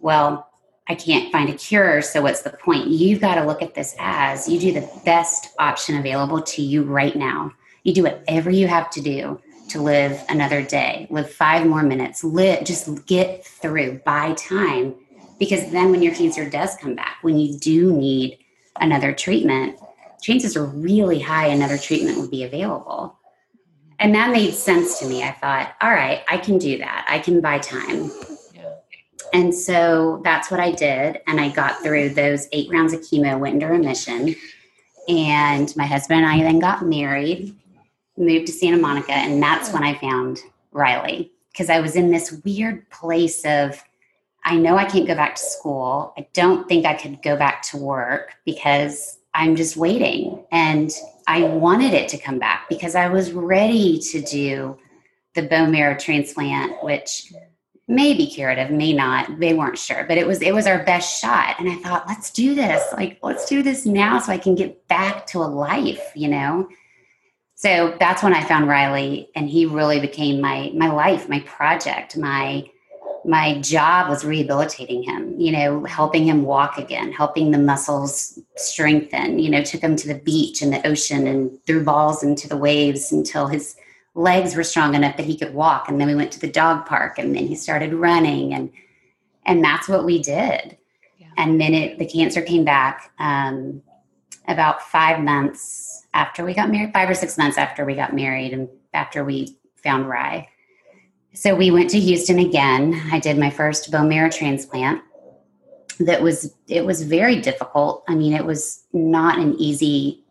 well, 0.00 0.48
I 0.88 0.94
can't 0.94 1.30
find 1.30 1.48
a 1.48 1.54
cure, 1.54 2.02
so 2.02 2.22
what's 2.22 2.42
the 2.42 2.50
point? 2.50 2.88
You've 2.88 3.20
got 3.20 3.36
to 3.36 3.44
look 3.44 3.62
at 3.62 3.74
this 3.74 3.94
as 3.98 4.48
you 4.48 4.58
do 4.58 4.72
the 4.72 4.88
best 5.04 5.48
option 5.58 5.96
available 5.96 6.42
to 6.42 6.62
you 6.62 6.82
right 6.82 7.14
now. 7.14 7.52
You 7.88 7.94
do 7.94 8.02
whatever 8.02 8.50
you 8.50 8.68
have 8.68 8.90
to 8.90 9.00
do 9.00 9.40
to 9.70 9.80
live 9.80 10.22
another 10.28 10.60
day, 10.60 11.06
live 11.08 11.32
five 11.32 11.66
more 11.66 11.82
minutes, 11.82 12.22
live, 12.22 12.64
just 12.64 13.06
get 13.06 13.46
through, 13.46 14.02
buy 14.04 14.34
time. 14.34 14.94
Because 15.38 15.70
then 15.70 15.90
when 15.90 16.02
your 16.02 16.14
cancer 16.14 16.50
does 16.50 16.76
come 16.76 16.94
back, 16.94 17.16
when 17.22 17.38
you 17.38 17.58
do 17.58 17.90
need 17.90 18.40
another 18.78 19.14
treatment, 19.14 19.78
chances 20.20 20.54
are 20.54 20.66
really 20.66 21.18
high 21.18 21.46
another 21.46 21.78
treatment 21.78 22.18
would 22.18 22.30
be 22.30 22.44
available. 22.44 23.18
And 23.98 24.14
that 24.14 24.32
made 24.32 24.52
sense 24.52 24.98
to 24.98 25.06
me. 25.06 25.22
I 25.22 25.32
thought, 25.32 25.72
all 25.80 25.90
right, 25.90 26.22
I 26.28 26.36
can 26.36 26.58
do 26.58 26.76
that. 26.76 27.06
I 27.08 27.20
can 27.20 27.40
buy 27.40 27.58
time. 27.58 28.10
Yeah. 28.52 28.74
And 29.32 29.54
so 29.54 30.20
that's 30.24 30.50
what 30.50 30.60
I 30.60 30.72
did. 30.72 31.22
And 31.26 31.40
I 31.40 31.48
got 31.48 31.82
through 31.82 32.10
those 32.10 32.48
eight 32.52 32.68
rounds 32.70 32.92
of 32.92 33.00
chemo, 33.00 33.38
went 33.38 33.54
into 33.54 33.66
remission. 33.66 34.36
And 35.08 35.74
my 35.74 35.86
husband 35.86 36.20
and 36.22 36.28
I 36.28 36.42
then 36.42 36.58
got 36.58 36.84
married, 36.84 37.54
moved 38.18 38.46
to 38.46 38.52
Santa 38.52 38.78
Monica. 38.78 39.12
And 39.12 39.42
that's 39.42 39.72
when 39.72 39.84
I 39.84 39.94
found 39.94 40.40
Riley 40.72 41.32
because 41.52 41.70
I 41.70 41.80
was 41.80 41.96
in 41.96 42.10
this 42.10 42.40
weird 42.44 42.88
place 42.90 43.44
of, 43.44 43.82
I 44.44 44.56
know 44.56 44.76
I 44.76 44.84
can't 44.84 45.06
go 45.06 45.14
back 45.14 45.34
to 45.36 45.42
school. 45.42 46.14
I 46.16 46.26
don't 46.32 46.68
think 46.68 46.86
I 46.86 46.94
could 46.94 47.22
go 47.22 47.36
back 47.36 47.62
to 47.70 47.76
work 47.76 48.34
because 48.44 49.18
I'm 49.34 49.56
just 49.56 49.76
waiting. 49.76 50.44
And 50.50 50.92
I 51.26 51.44
wanted 51.44 51.92
it 51.92 52.08
to 52.10 52.18
come 52.18 52.38
back 52.38 52.68
because 52.68 52.94
I 52.94 53.08
was 53.08 53.32
ready 53.32 53.98
to 53.98 54.20
do 54.22 54.78
the 55.34 55.42
bone 55.42 55.70
marrow 55.70 55.96
transplant, 55.96 56.82
which 56.82 57.32
may 57.86 58.14
be 58.14 58.26
curative, 58.26 58.70
may 58.70 58.92
not. 58.92 59.38
They 59.38 59.54
weren't 59.54 59.78
sure, 59.78 60.04
but 60.04 60.18
it 60.18 60.26
was 60.26 60.42
it 60.42 60.54
was 60.54 60.66
our 60.66 60.84
best 60.84 61.20
shot. 61.20 61.56
And 61.58 61.68
I 61.70 61.76
thought, 61.76 62.06
let's 62.06 62.30
do 62.30 62.54
this. 62.54 62.82
Like, 62.92 63.18
let's 63.22 63.46
do 63.46 63.62
this 63.62 63.86
now 63.86 64.18
so 64.18 64.32
I 64.32 64.38
can 64.38 64.54
get 64.54 64.86
back 64.88 65.26
to 65.28 65.38
a 65.38 65.48
life, 65.48 66.12
you 66.14 66.28
know? 66.28 66.68
So 67.58 67.96
that's 67.98 68.22
when 68.22 68.34
I 68.34 68.44
found 68.44 68.68
Riley 68.68 69.30
and 69.34 69.50
he 69.50 69.66
really 69.66 69.98
became 69.98 70.40
my 70.40 70.70
my 70.76 70.92
life, 70.92 71.28
my 71.28 71.40
project, 71.40 72.16
my 72.16 72.70
my 73.24 73.60
job 73.60 74.08
was 74.08 74.24
rehabilitating 74.24 75.02
him, 75.02 75.34
you 75.40 75.50
know, 75.50 75.82
helping 75.82 76.24
him 76.24 76.44
walk 76.44 76.78
again, 76.78 77.10
helping 77.10 77.50
the 77.50 77.58
muscles 77.58 78.38
strengthen, 78.54 79.40
you 79.40 79.50
know, 79.50 79.60
took 79.64 79.80
him 79.80 79.96
to 79.96 80.06
the 80.06 80.20
beach 80.20 80.62
and 80.62 80.72
the 80.72 80.86
ocean 80.86 81.26
and 81.26 81.58
threw 81.66 81.82
balls 81.82 82.22
into 82.22 82.48
the 82.48 82.56
waves 82.56 83.10
until 83.10 83.48
his 83.48 83.74
legs 84.14 84.54
were 84.54 84.62
strong 84.62 84.94
enough 84.94 85.16
that 85.16 85.26
he 85.26 85.36
could 85.36 85.52
walk. 85.52 85.88
And 85.88 86.00
then 86.00 86.06
we 86.06 86.14
went 86.14 86.30
to 86.34 86.40
the 86.40 86.52
dog 86.52 86.86
park 86.86 87.18
and 87.18 87.34
then 87.34 87.48
he 87.48 87.56
started 87.56 87.92
running 87.92 88.54
and 88.54 88.70
and 89.46 89.64
that's 89.64 89.88
what 89.88 90.04
we 90.04 90.22
did. 90.22 90.78
Yeah. 91.18 91.32
And 91.36 91.60
then 91.60 91.74
it 91.74 91.98
the 91.98 92.06
cancer 92.06 92.40
came 92.40 92.64
back 92.64 93.10
um, 93.18 93.82
about 94.46 94.80
five 94.80 95.18
months 95.18 95.97
after 96.14 96.44
we 96.44 96.54
got 96.54 96.70
married, 96.70 96.92
five 96.92 97.08
or 97.08 97.14
six 97.14 97.38
months 97.38 97.58
after 97.58 97.84
we 97.84 97.94
got 97.94 98.14
married 98.14 98.52
and 98.52 98.68
after 98.92 99.24
we 99.24 99.56
found 99.76 100.08
Rye 100.08 100.48
so 101.38 101.54
we 101.54 101.70
went 101.70 101.90
to 101.90 102.00
Houston 102.00 102.40
again. 102.40 103.00
I 103.12 103.20
did 103.20 103.38
my 103.38 103.48
first 103.50 103.92
bone 103.92 104.08
marrow 104.08 104.28
transplant. 104.28 105.02
That 106.00 106.20
was 106.20 106.52
it 106.66 106.84
was 106.84 107.02
very 107.02 107.40
difficult. 107.40 108.02
I 108.08 108.16
mean, 108.16 108.32
it 108.32 108.44
was 108.44 108.84
not 108.92 109.38
an 109.38 109.54
easy 109.54 110.24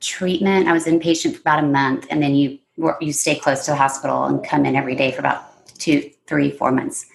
treatment. 0.00 0.68
I 0.68 0.72
was 0.72 0.84
inpatient 0.84 1.34
for 1.34 1.40
about 1.40 1.64
a 1.64 1.66
month, 1.66 2.06
and 2.10 2.22
then 2.22 2.34
you 2.34 2.58
you 3.00 3.12
stay 3.12 3.36
close 3.36 3.64
to 3.64 3.70
the 3.70 3.76
hospital 3.76 4.24
and 4.24 4.44
come 4.44 4.66
in 4.66 4.76
every 4.76 4.94
day 4.94 5.12
for 5.12 5.20
about 5.20 5.66
two, 5.78 6.10
three, 6.26 6.50
four 6.50 6.70
months. 6.70 7.06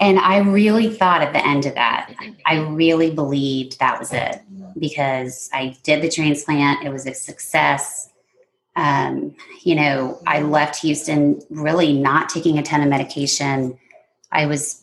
And 0.00 0.18
I 0.20 0.38
really 0.38 0.94
thought 0.94 1.22
at 1.22 1.32
the 1.32 1.44
end 1.44 1.66
of 1.66 1.74
that, 1.74 2.12
I 2.46 2.56
really 2.58 3.10
believed 3.10 3.78
that 3.78 3.98
was 3.98 4.12
it 4.12 4.40
because 4.82 5.48
I 5.54 5.78
did 5.84 6.02
the 6.02 6.10
transplant. 6.10 6.84
It 6.84 6.90
was 6.90 7.06
a 7.06 7.14
success 7.14 8.10
um, 8.76 9.34
you 9.62 9.74
know, 9.74 10.20
I 10.26 10.40
left 10.40 10.80
Houston 10.80 11.42
really 11.50 11.92
not 11.92 12.28
taking 12.28 12.58
a 12.58 12.62
ton 12.62 12.82
of 12.82 12.88
medication. 12.88 13.78
I 14.30 14.46
was 14.46 14.82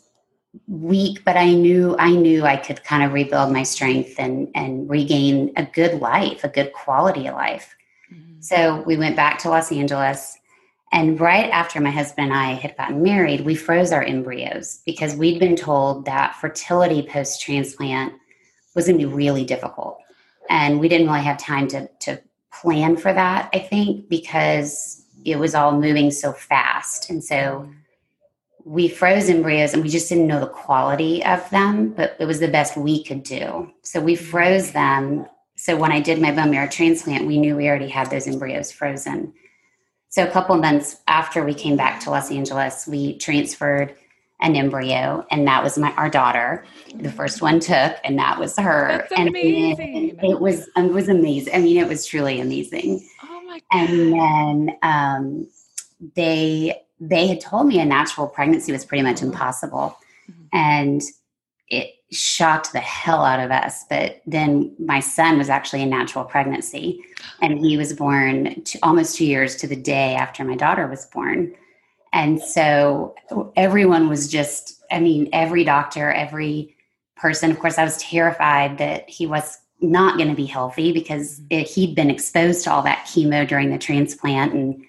weak, 0.67 1.23
but 1.25 1.37
I 1.37 1.53
knew 1.53 1.95
I 1.97 2.11
knew 2.11 2.45
I 2.45 2.57
could 2.57 2.83
kind 2.83 3.03
of 3.03 3.13
rebuild 3.13 3.51
my 3.51 3.63
strength 3.63 4.15
and 4.19 4.49
and 4.53 4.89
regain 4.89 5.53
a 5.55 5.63
good 5.63 5.99
life, 5.99 6.43
a 6.43 6.49
good 6.49 6.73
quality 6.73 7.27
of 7.27 7.35
life. 7.35 7.75
Mm-hmm. 8.13 8.41
So 8.41 8.83
we 8.85 8.97
went 8.97 9.15
back 9.15 9.39
to 9.39 9.49
Los 9.49 9.71
Angeles. 9.71 10.35
And 10.91 11.19
right 11.19 11.51
after 11.51 11.79
my 11.79 11.91
husband 11.91 12.31
and 12.31 12.39
I 12.39 12.53
had 12.53 12.75
gotten 12.75 13.03
married, 13.03 13.41
we 13.41 13.53
froze 13.53 13.91
our 13.91 14.01
embryos 14.01 14.81
because 14.87 15.15
we'd 15.15 15.39
been 15.39 15.55
told 15.55 16.05
that 16.05 16.35
fertility 16.37 17.03
post 17.03 17.41
transplant 17.43 18.13
was 18.79 18.87
going 18.87 18.99
to 18.99 19.07
be 19.07 19.13
really 19.13 19.45
difficult. 19.45 19.99
And 20.49 20.79
we 20.79 20.89
didn't 20.89 21.07
really 21.07 21.21
have 21.21 21.37
time 21.37 21.67
to, 21.69 21.87
to 22.01 22.21
plan 22.51 22.97
for 22.97 23.13
that, 23.13 23.49
I 23.53 23.59
think, 23.59 24.09
because 24.09 25.05
it 25.25 25.37
was 25.37 25.53
all 25.53 25.79
moving 25.79 26.11
so 26.11 26.31
fast. 26.31 27.09
And 27.09 27.23
so 27.23 27.69
we 28.65 28.87
froze 28.87 29.29
embryos 29.29 29.73
and 29.73 29.83
we 29.83 29.89
just 29.89 30.09
didn't 30.09 30.27
know 30.27 30.39
the 30.39 30.47
quality 30.47 31.23
of 31.25 31.47
them, 31.49 31.89
but 31.89 32.15
it 32.19 32.25
was 32.25 32.39
the 32.39 32.47
best 32.47 32.77
we 32.77 33.03
could 33.03 33.23
do. 33.23 33.71
So 33.83 34.01
we 34.01 34.15
froze 34.15 34.71
them 34.71 35.27
so 35.59 35.75
when 35.75 35.91
I 35.91 35.99
did 35.99 36.21
my 36.21 36.31
bone 36.31 36.51
marrow 36.51 36.69
transplant, 36.69 37.27
we 37.27 37.37
knew 37.37 37.57
we 37.57 37.67
already 37.67 37.89
had 37.89 38.09
those 38.09 38.27
embryos 38.27 38.71
frozen. 38.71 39.33
So 40.07 40.25
a 40.25 40.31
couple 40.31 40.55
months 40.55 41.01
after 41.05 41.43
we 41.43 41.53
came 41.53 41.75
back 41.75 41.99
to 42.01 42.11
Los 42.11 42.31
Angeles, 42.31 42.87
we 42.87 43.17
transferred 43.17 43.93
an 44.41 44.55
embryo, 44.55 45.25
and 45.31 45.45
that 45.47 45.63
was 45.63 45.77
my 45.77 45.91
our 45.93 46.09
daughter. 46.09 46.65
The 46.95 47.11
first 47.11 47.41
one 47.41 47.59
took, 47.59 47.97
and 48.03 48.17
that 48.17 48.39
was 48.39 48.57
her. 48.57 49.05
That's 49.09 49.29
amazing. 49.29 50.17
And 50.19 50.31
it 50.31 50.39
was 50.39 50.69
it 50.75 50.93
was 50.93 51.09
amazing. 51.09 51.53
I 51.53 51.59
mean, 51.59 51.77
it 51.77 51.87
was 51.87 52.05
truly 52.05 52.39
amazing. 52.39 53.07
Oh 53.23 53.41
my 53.41 53.61
god! 53.71 53.89
And 53.89 54.13
then 54.13 54.77
um, 54.81 55.47
they 56.15 56.81
they 56.99 57.27
had 57.27 57.41
told 57.41 57.67
me 57.67 57.79
a 57.79 57.85
natural 57.85 58.27
pregnancy 58.27 58.71
was 58.71 58.85
pretty 58.85 59.03
much 59.03 59.21
impossible, 59.21 59.97
mm-hmm. 60.29 60.43
and 60.53 61.01
it 61.67 61.91
shocked 62.11 62.73
the 62.73 62.79
hell 62.79 63.23
out 63.23 63.39
of 63.39 63.51
us. 63.51 63.83
But 63.89 64.21
then 64.25 64.73
my 64.79 64.99
son 64.99 65.37
was 65.37 65.49
actually 65.49 65.83
a 65.83 65.85
natural 65.85 66.23
pregnancy, 66.23 67.01
and 67.41 67.59
he 67.59 67.77
was 67.77 67.93
born 67.93 68.63
to, 68.63 68.79
almost 68.83 69.17
two 69.17 69.25
years 69.25 69.57
to 69.57 69.67
the 69.67 69.75
day 69.75 70.15
after 70.15 70.43
my 70.43 70.55
daughter 70.55 70.87
was 70.87 71.05
born. 71.07 71.53
And 72.13 72.41
so 72.41 73.15
everyone 73.55 74.09
was 74.09 74.27
just, 74.27 74.81
I 74.91 74.99
mean, 74.99 75.29
every 75.31 75.63
doctor, 75.63 76.11
every 76.11 76.75
person, 77.15 77.51
of 77.51 77.59
course, 77.59 77.77
I 77.77 77.83
was 77.83 77.97
terrified 77.97 78.77
that 78.79 79.09
he 79.09 79.27
was 79.27 79.59
not 79.81 80.17
going 80.17 80.29
to 80.29 80.35
be 80.35 80.45
healthy 80.45 80.91
because 80.91 81.39
mm-hmm. 81.39 81.59
it, 81.59 81.67
he'd 81.67 81.95
been 81.95 82.09
exposed 82.09 82.63
to 82.63 82.71
all 82.71 82.81
that 82.83 83.05
chemo 83.07 83.47
during 83.47 83.69
the 83.69 83.77
transplant. 83.77 84.53
And 84.53 84.83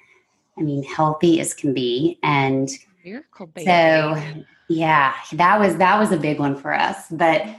I 0.59 0.63
mean, 0.63 0.83
healthy 0.83 1.41
as 1.41 1.55
can 1.55 1.75
be. 1.75 2.19
And 2.23 2.71
Miracle 3.05 3.47
baby. 3.47 3.67
so, 3.67 4.23
yeah, 4.69 5.15
that 5.33 5.59
was, 5.59 5.77
that 5.77 5.99
was 5.99 6.13
a 6.13 6.17
big 6.17 6.39
one 6.39 6.57
for 6.57 6.73
us. 6.75 7.07
But 7.11 7.43
oh 7.45 7.55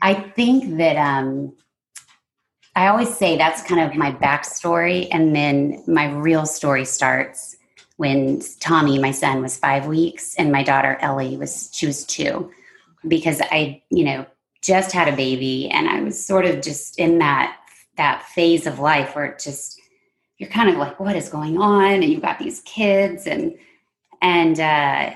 I 0.00 0.14
think 0.14 0.78
that, 0.78 0.96
um, 0.96 1.54
I 2.74 2.86
always 2.86 3.14
say 3.14 3.36
that's 3.36 3.62
kind 3.62 3.82
of 3.82 3.96
my 3.96 4.12
backstory. 4.12 5.08
And 5.12 5.36
then 5.36 5.84
my 5.86 6.10
real 6.10 6.46
story 6.46 6.86
starts 6.86 7.56
when 8.02 8.42
Tommy, 8.58 8.98
my 8.98 9.12
son, 9.12 9.42
was 9.42 9.56
five 9.56 9.86
weeks, 9.86 10.34
and 10.34 10.50
my 10.50 10.64
daughter 10.64 10.98
Ellie 11.00 11.36
was 11.36 11.70
she 11.72 11.86
was 11.86 12.04
two, 12.04 12.50
because 13.06 13.40
I, 13.40 13.80
you 13.90 14.02
know, 14.02 14.26
just 14.60 14.90
had 14.90 15.06
a 15.06 15.14
baby, 15.14 15.70
and 15.70 15.88
I 15.88 16.00
was 16.00 16.26
sort 16.26 16.44
of 16.44 16.62
just 16.62 16.98
in 16.98 17.18
that 17.18 17.56
that 17.96 18.24
phase 18.24 18.66
of 18.66 18.80
life 18.80 19.14
where 19.14 19.26
it 19.26 19.38
just 19.38 19.80
you're 20.38 20.50
kind 20.50 20.68
of 20.68 20.76
like, 20.78 20.98
what 20.98 21.14
is 21.14 21.28
going 21.28 21.58
on? 21.58 22.02
And 22.02 22.04
you've 22.04 22.22
got 22.22 22.40
these 22.40 22.60
kids, 22.62 23.28
and 23.28 23.56
and 24.20 24.58
uh, 24.58 25.14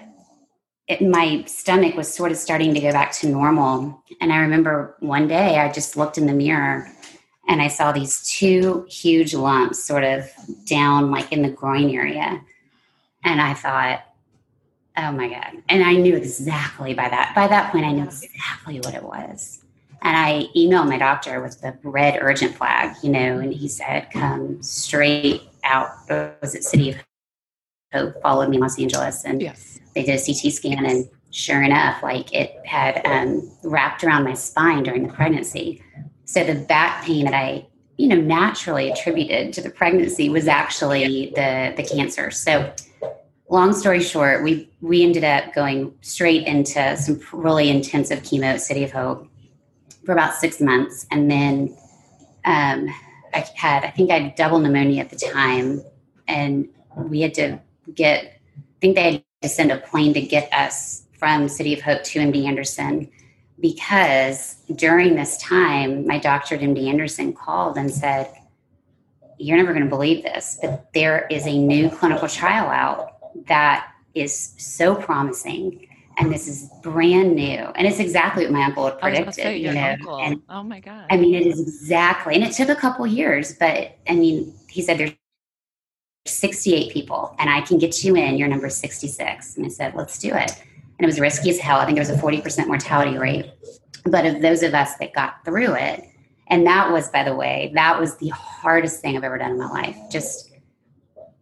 it, 0.87 1.03
my 1.03 1.43
stomach 1.49 1.97
was 1.97 2.15
sort 2.15 2.31
of 2.31 2.39
starting 2.39 2.73
to 2.75 2.81
go 2.81 2.93
back 2.93 3.11
to 3.15 3.29
normal. 3.29 4.01
And 4.21 4.33
I 4.33 4.37
remember 4.37 4.95
one 5.01 5.27
day 5.27 5.59
I 5.59 5.73
just 5.73 5.97
looked 5.97 6.19
in 6.19 6.27
the 6.27 6.33
mirror 6.33 6.89
and 7.49 7.61
I 7.61 7.67
saw 7.67 7.91
these 7.91 8.29
two 8.29 8.87
huge 8.89 9.35
lumps 9.35 9.83
sort 9.83 10.05
of 10.05 10.31
down 10.67 11.11
like 11.11 11.33
in 11.33 11.43
the 11.43 11.51
groin 11.51 11.91
area. 11.91 12.41
And 13.27 13.43
I 13.43 13.55
thought, 13.55 14.05
oh 14.97 15.11
my 15.11 15.29
God. 15.29 15.63
And 15.69 15.83
I 15.83 15.95
knew 15.95 16.17
exactly 16.17 16.95
by 16.95 17.09
that, 17.09 17.35
by 17.35 17.49
that 17.49 17.73
point, 17.73 17.85
I 17.85 17.91
knew 17.91 18.05
exactly 18.05 18.79
what 18.79 18.95
it 18.95 19.03
was. 19.03 19.65
And 20.03 20.17
I 20.17 20.45
emailed 20.57 20.89
my 20.89 20.97
doctor 20.97 21.43
with 21.43 21.61
the 21.61 21.77
red 21.83 22.19
urgent 22.21 22.55
flag, 22.55 22.95
you 23.03 23.11
know, 23.11 23.39
and 23.39 23.53
he 23.53 23.67
said, 23.67 24.09
come 24.13 24.63
straight 24.63 25.43
out. 25.65 25.91
Was 26.41 26.55
it 26.55 26.63
City 26.63 26.91
of 26.91 26.97
Hope? 27.93 28.23
Followed 28.23 28.49
me 28.49 28.59
in 28.59 28.63
Los 28.63 28.79
Angeles. 28.79 29.25
And 29.25 29.43
yes. 29.43 29.81
they 29.97 30.05
did 30.05 30.21
a 30.21 30.25
CT 30.25 30.53
scan. 30.53 30.87
And 30.87 31.09
sure 31.31 31.63
enough, 31.63 32.05
like 32.05 32.33
it 32.33 32.65
had 32.65 33.05
um, 33.05 33.51
wrapped 33.65 34.05
around 34.05 34.23
my 34.23 34.35
spine 34.35 34.85
during 34.85 35.05
the 35.05 35.13
pregnancy. 35.13 35.83
So 36.27 36.45
the 36.45 36.55
back 36.55 37.05
pain 37.05 37.25
that 37.25 37.35
I, 37.35 37.67
you 37.97 38.07
know, 38.07 38.21
naturally 38.21 38.91
attributed 38.91 39.53
to 39.55 39.63
the 39.63 39.71
pregnancy 39.71 40.29
was 40.29 40.47
actually 40.47 41.33
the 41.35 41.73
the 41.77 41.83
cancer. 41.83 42.31
So 42.31 42.73
long 43.49 43.73
story 43.73 44.03
short, 44.03 44.43
we 44.43 44.71
we 44.81 45.03
ended 45.03 45.25
up 45.25 45.55
going 45.55 45.95
straight 46.01 46.47
into 46.47 46.97
some 46.97 47.21
really 47.33 47.71
intensive 47.71 48.21
chemo 48.21 48.45
at 48.55 48.61
City 48.61 48.85
of 48.85 48.93
Hope 48.93 49.29
for 50.05 50.13
about 50.13 50.35
six 50.35 50.61
months, 50.61 51.07
and 51.11 51.31
then 51.31 51.77
um, 52.45 52.89
I 53.35 53.45
had 53.55 53.85
I 53.85 53.91
think 53.91 54.11
I 54.11 54.19
had 54.21 54.35
double 54.35 54.59
pneumonia 54.59 55.01
at 55.01 55.11
the 55.11 55.17
time, 55.17 55.83
and 56.29 56.69
we 56.97 57.21
had 57.21 57.35
to 57.35 57.61
get 57.95 58.25
I 58.25 58.81
think 58.81 58.97
they 58.97 59.13
had 59.13 59.25
to 59.43 59.49
send 59.49 59.73
a 59.73 59.79
plane 59.79 60.15
to 60.15 60.21
get 60.21 60.53
us 60.53 61.07
from 61.19 61.49
City 61.49 61.73
of 61.73 61.81
Hope 61.81 62.03
to 62.05 62.21
MD 62.21 62.47
Anderson 62.47 63.11
because 63.61 64.57
during 64.75 65.15
this 65.15 65.39
time, 65.39 66.07
my 66.07 66.19
doctor 66.19 66.57
at 66.57 66.61
MD 66.61 66.89
Anderson 66.89 67.33
called 67.33 67.79
and 67.79 67.91
said, 67.91 68.31
You're 69.39 69.57
never 69.57 69.73
going 69.73 69.85
to 69.85 69.91
believe 69.91 70.25
this, 70.25 70.59
but 70.61 70.93
there 70.93 71.27
is 71.31 71.47
a 71.47 71.59
new 71.59 71.89
clinical 71.91 72.29
trial 72.29 72.69
out 72.69 73.16
that 73.47 73.93
is 74.15 74.55
so 74.57 74.95
promising 74.95 75.87
and 76.19 76.33
this 76.33 76.49
is 76.49 76.71
brand 76.83 77.35
new. 77.35 77.59
And 77.59 77.87
it's 77.87 77.99
exactly 77.99 78.45
what 78.45 78.53
my 78.53 78.65
uncle 78.65 78.87
had 78.87 78.99
predicted 79.01 79.35
say, 79.35 79.59
you 79.59 79.73
know 79.73 79.81
uncle. 79.81 80.19
and 80.19 80.43
oh 80.49 80.63
my 80.63 80.81
god. 80.81 81.07
I 81.11 81.17
mean 81.17 81.35
it 81.35 81.47
is 81.47 81.61
exactly 81.61 82.35
and 82.35 82.43
it 82.43 82.53
took 82.53 82.69
a 82.69 82.75
couple 82.75 83.07
years 83.07 83.55
but 83.59 83.97
i 84.09 84.15
mean 84.15 84.55
he 84.69 84.83
said 84.83 84.99
there's 84.99 85.13
68 86.27 86.93
people 86.93 87.37
and 87.39 87.49
i 87.49 87.61
can 87.61 87.79
get 87.79 88.03
you 88.03 88.17
in 88.17 88.37
you're 88.37 88.49
number 88.49 88.69
66 88.69 89.57
and 89.57 89.67
i 89.67 89.69
said 89.69 89.95
let's 89.95 90.19
do 90.19 90.29
it. 90.29 90.63
And 90.99 91.05
it 91.05 91.07
was 91.07 91.21
risky 91.21 91.51
as 91.51 91.59
hell. 91.59 91.79
I 91.79 91.85
think 91.85 91.97
there 91.97 92.07
was 92.07 92.09
a 92.09 92.23
40% 92.23 92.69
mortality 92.69 93.19
rate. 93.19 93.53
But 94.07 94.25
of 94.25 94.41
those 94.41 94.63
of 94.63 94.73
us 94.73 94.97
that 94.97 95.13
got 95.13 95.45
through 95.45 95.75
it 95.75 96.09
and 96.49 96.67
that 96.67 96.91
was 96.91 97.09
by 97.11 97.25
the 97.25 97.35
way 97.35 97.73
that 97.75 98.01
was 98.01 98.17
the 98.17 98.29
hardest 98.29 99.01
thing 99.01 99.17
i've 99.17 99.25
ever 99.25 99.37
done 99.39 99.51
in 99.51 99.59
my 99.59 99.69
life. 99.69 99.99
Just 100.11 100.53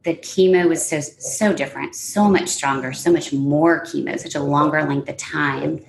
the 0.05 0.15
chemo 0.17 0.69
was 0.69 0.87
so 0.87 1.01
so 1.01 1.53
different, 1.53 1.95
so 1.95 2.29
much 2.29 2.49
stronger, 2.49 2.93
so 2.93 3.11
much 3.11 3.33
more 3.33 3.85
chemo, 3.85 4.19
such 4.19 4.35
a 4.35 4.41
longer 4.41 4.83
length 4.85 5.09
of 5.09 5.17
time. 5.17 5.85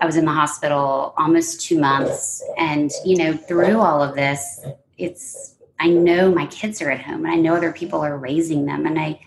I 0.00 0.06
was 0.06 0.16
in 0.16 0.24
the 0.24 0.32
hospital 0.32 1.12
almost 1.18 1.60
two 1.60 1.78
months, 1.78 2.42
and 2.56 2.90
you 3.04 3.16
know, 3.18 3.34
through 3.34 3.78
all 3.78 4.02
of 4.02 4.14
this, 4.16 4.60
it's 4.96 5.56
I 5.78 5.88
know 5.88 6.32
my 6.32 6.46
kids 6.46 6.80
are 6.80 6.90
at 6.90 7.02
home, 7.02 7.26
and 7.26 7.32
I 7.32 7.36
know 7.36 7.54
other 7.54 7.72
people 7.72 8.00
are 8.00 8.16
raising 8.16 8.66
them, 8.66 8.86
and 8.86 8.98
I. 8.98 9.20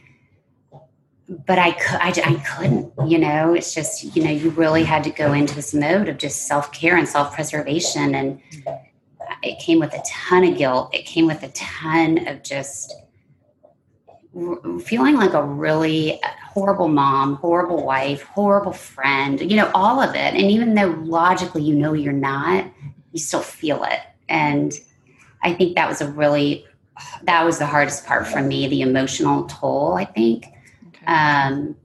But 1.48 1.58
I, 1.58 1.70
I, 1.70 2.14
I 2.26 2.36
couldn't, 2.46 2.92
you 3.08 3.18
know, 3.18 3.54
it's 3.54 3.74
just, 3.74 4.14
you 4.14 4.22
know, 4.24 4.30
you 4.30 4.50
really 4.50 4.84
had 4.84 5.06
to 5.06 5.10
go 5.10 5.32
into 5.32 5.56
this 5.56 5.74
mode 5.74 6.10
of 6.10 6.18
just 6.18 6.48
self 6.48 6.74
care 6.74 6.98
and 6.98 7.08
self 7.08 7.34
preservation. 7.34 8.14
And 8.14 8.42
it 9.42 9.58
came 9.60 9.80
with 9.80 9.94
a 9.94 10.04
ton 10.06 10.44
of 10.44 10.58
guilt. 10.58 10.94
It 10.94 11.06
came 11.06 11.26
with 11.26 11.42
a 11.42 11.48
ton 11.50 12.28
of 12.28 12.44
just, 12.44 12.94
feeling 14.84 15.16
like 15.16 15.34
a 15.34 15.44
really 15.44 16.20
horrible 16.44 16.88
mom, 16.88 17.36
horrible 17.36 17.86
wife, 17.86 18.24
horrible 18.24 18.74
friend, 18.74 19.40
you 19.40 19.56
know, 19.56 19.70
all 19.76 20.02
of 20.02 20.16
it. 20.16 20.34
And 20.34 20.50
even 20.50 20.74
though 20.74 20.96
logically 21.04 21.62
you 21.62 21.76
know 21.76 21.94
you're 21.94 22.14
not, 22.14 22.66
you 23.12 23.20
still 23.20 23.42
feel 23.42 23.84
it. 23.84 24.00
And 24.30 24.74
I 25.44 25.54
think 25.54 25.76
that 25.76 25.88
was 25.88 26.02
a 26.02 26.12
really, 26.12 26.66
that 27.24 27.44
was 27.44 27.60
the 27.60 27.66
hardest 27.66 28.08
part 28.08 28.26
for 28.26 28.42
me, 28.42 28.68
the 28.68 28.82
emotional 28.82 29.46
toll, 29.46 29.94
I 29.94 30.06
think. 30.06 30.48
Okay. 30.88 31.06
Um, 31.06 31.76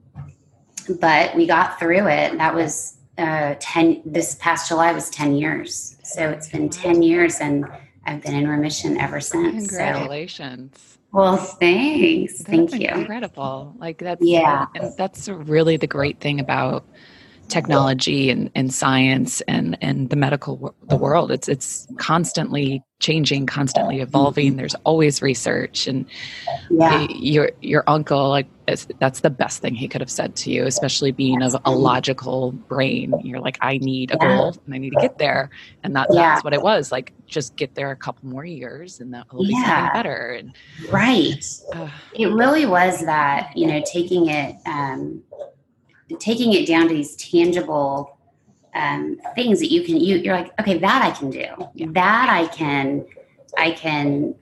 but 1.01 1.35
we 1.37 1.47
got 1.47 1.79
through 1.79 2.09
it. 2.09 2.39
That 2.39 2.55
was 2.55 2.97
uh, 3.19 3.57
10, 3.61 4.03
this 4.07 4.37
past 4.37 4.69
July 4.69 4.93
was 4.93 5.11
10 5.11 5.37
years. 5.37 5.99
So 6.03 6.31
it's 6.31 6.49
been 6.49 6.71
10 6.71 7.03
years 7.03 7.41
and 7.41 7.67
I've 8.07 8.23
been 8.23 8.35
in 8.35 8.49
remission 8.49 8.97
ever 8.97 9.21
since. 9.21 9.69
Congratulations. 9.69 10.73
So 10.79 10.98
well, 11.13 11.37
thanks. 11.37 12.39
That's 12.39 12.51
Thank 12.51 12.75
you. 12.75 12.89
Incredible. 12.89 13.75
Like 13.79 13.99
that's 13.99 14.25
yeah. 14.25 14.67
And 14.75 14.95
that's 14.97 15.29
really 15.29 15.77
the 15.77 15.87
great 15.87 16.21
thing 16.21 16.41
about 16.41 16.85
technology 17.49 18.31
and, 18.31 18.51
and 18.55 18.73
science 18.73 19.41
and, 19.43 19.77
and 19.81 20.11
the 20.11 20.17
medical 20.17 20.75
the 20.89 20.97
world. 20.97 21.31
It's 21.31 21.49
it's 21.49 21.87
constantly 21.99 22.83
changing, 23.01 23.47
constantly 23.47 24.01
evolving. 24.01 24.57
There's 24.57 24.75
always 24.85 25.23
research, 25.23 25.87
and 25.87 26.07
yeah. 26.71 27.07
your 27.11 27.53
your 27.61 27.85
uncle 27.87 28.29
like 28.29 28.47
that's 28.99 29.21
the 29.21 29.31
best 29.31 29.63
thing 29.63 29.75
he 29.75 29.89
could 29.89 30.01
have 30.01 30.11
said 30.11 30.37
to 30.37 30.51
you, 30.51 30.67
especially 30.67 31.11
being 31.13 31.43
of 31.43 31.57
a 31.65 31.71
logical 31.71 32.53
brain. 32.53 33.15
You're 33.23 33.41
like, 33.41 33.57
I 33.61 33.79
need 33.79 34.11
a 34.11 34.19
yeah. 34.21 34.37
goal 34.37 34.57
and 34.67 34.75
I 34.75 34.79
need 34.79 34.91
to 34.91 35.01
get 35.01 35.19
there, 35.19 35.51
and 35.83 35.97
that, 35.97 36.09
yeah. 36.11 36.35
that's 36.35 36.45
what 36.45 36.53
it 36.53 36.63
was. 36.63 36.93
Like, 36.93 37.13
just 37.27 37.57
get 37.57 37.75
there 37.75 37.91
a 37.91 37.97
couple 37.97 38.29
more 38.29 38.45
years, 38.45 39.01
and 39.01 39.15
that 39.15 39.33
will 39.33 39.47
be 39.47 39.53
something 39.53 39.91
better. 39.95 40.33
And 40.39 40.55
right, 40.91 41.45
uh, 41.73 41.89
it 42.15 42.27
really 42.27 42.67
was 42.67 43.05
that 43.05 43.57
you 43.57 43.67
know 43.67 43.83
taking 43.91 44.29
it. 44.29 44.57
Um, 44.67 45.23
taking 46.19 46.53
it 46.53 46.67
down 46.67 46.89
to 46.89 46.95
these 46.95 47.17
tangible 47.17 48.19
um, 48.75 49.21
things 49.35 49.61
that 49.61 49.73
you 49.73 49.83
can 49.83 49.97
you 49.99 50.17
you're 50.17 50.37
like 50.37 50.59
okay 50.61 50.79
that 50.79 51.03
I 51.03 51.11
can 51.11 51.31
do 51.31 51.47
yeah. 51.75 51.87
that 51.91 52.29
I 52.29 52.47
can 52.47 53.05
I 53.57 53.73
can 53.73 54.35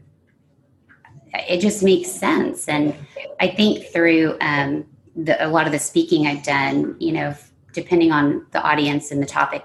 it 1.35 1.61
just 1.61 1.83
makes 1.83 2.11
sense 2.11 2.69
and 2.69 2.95
I 3.41 3.49
think 3.49 3.87
through 3.87 4.37
um, 4.41 4.87
the, 5.15 5.45
a 5.45 5.49
lot 5.49 5.67
of 5.67 5.73
the 5.73 5.79
speaking 5.79 6.27
I've 6.27 6.43
done 6.43 6.97
you 6.99 7.13
know 7.13 7.35
depending 7.73 8.13
on 8.13 8.47
the 8.53 8.63
audience 8.63 9.11
and 9.11 9.23
the 9.23 9.27
topic 9.27 9.65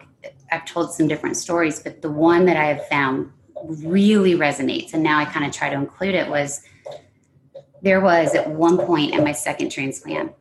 I've 0.52 0.66
told 0.66 0.94
some 0.94 1.08
different 1.08 1.38
stories 1.38 1.80
but 1.80 2.02
the 2.02 2.12
one 2.12 2.46
that 2.46 2.58
I 2.58 2.66
have 2.66 2.88
found 2.88 3.32
really 3.66 4.34
resonates, 4.34 4.94
and 4.94 5.04
now 5.04 5.18
I 5.18 5.26
kind 5.26 5.46
of 5.46 5.52
try 5.52 5.70
to 5.70 5.76
include 5.76 6.16
it, 6.16 6.30
was 6.30 6.62
there 7.82 8.02
was 8.02 8.36
at 8.36 8.50
one 8.50 8.78
point 8.78 9.14
in 9.14 9.24
my 9.24 9.32
second 9.32 9.72
transplant, 9.72 10.34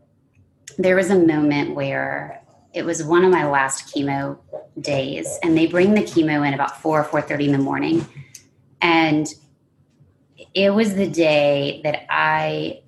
there 0.82 0.96
was 0.96 1.10
a 1.10 1.18
moment 1.18 1.74
where 1.74 2.42
it 2.72 2.84
was 2.84 3.04
one 3.04 3.24
of 3.24 3.30
my 3.30 3.46
last 3.46 3.92
chemo 3.94 4.38
days, 4.80 5.38
and 5.42 5.56
they 5.56 5.66
bring 5.66 5.94
the 5.94 6.02
chemo 6.02 6.46
in 6.46 6.54
about 6.54 6.80
four 6.80 7.00
or 7.00 7.04
four 7.04 7.20
thirty 7.20 7.46
in 7.46 7.52
the 7.52 7.58
morning, 7.58 8.06
and 8.80 9.26
it 10.54 10.72
was 10.72 10.94
the 10.94 11.08
day 11.08 11.80
that 11.84 12.06
I 12.08 12.80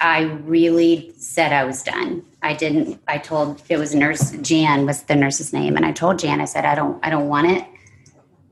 I 0.00 0.22
really 0.22 1.12
said 1.16 1.52
I 1.52 1.64
was 1.64 1.82
done. 1.82 2.24
I 2.42 2.54
didn't. 2.54 3.00
I 3.08 3.18
told 3.18 3.62
it 3.68 3.78
was 3.78 3.94
nurse 3.94 4.30
Jan 4.42 4.86
was 4.86 5.02
the 5.02 5.16
nurse's 5.16 5.52
name, 5.52 5.76
and 5.76 5.84
I 5.84 5.92
told 5.92 6.18
Jan 6.18 6.40
I 6.40 6.44
said 6.44 6.64
I 6.64 6.74
don't 6.74 7.04
I 7.04 7.10
don't 7.10 7.28
want 7.28 7.50
it. 7.50 7.64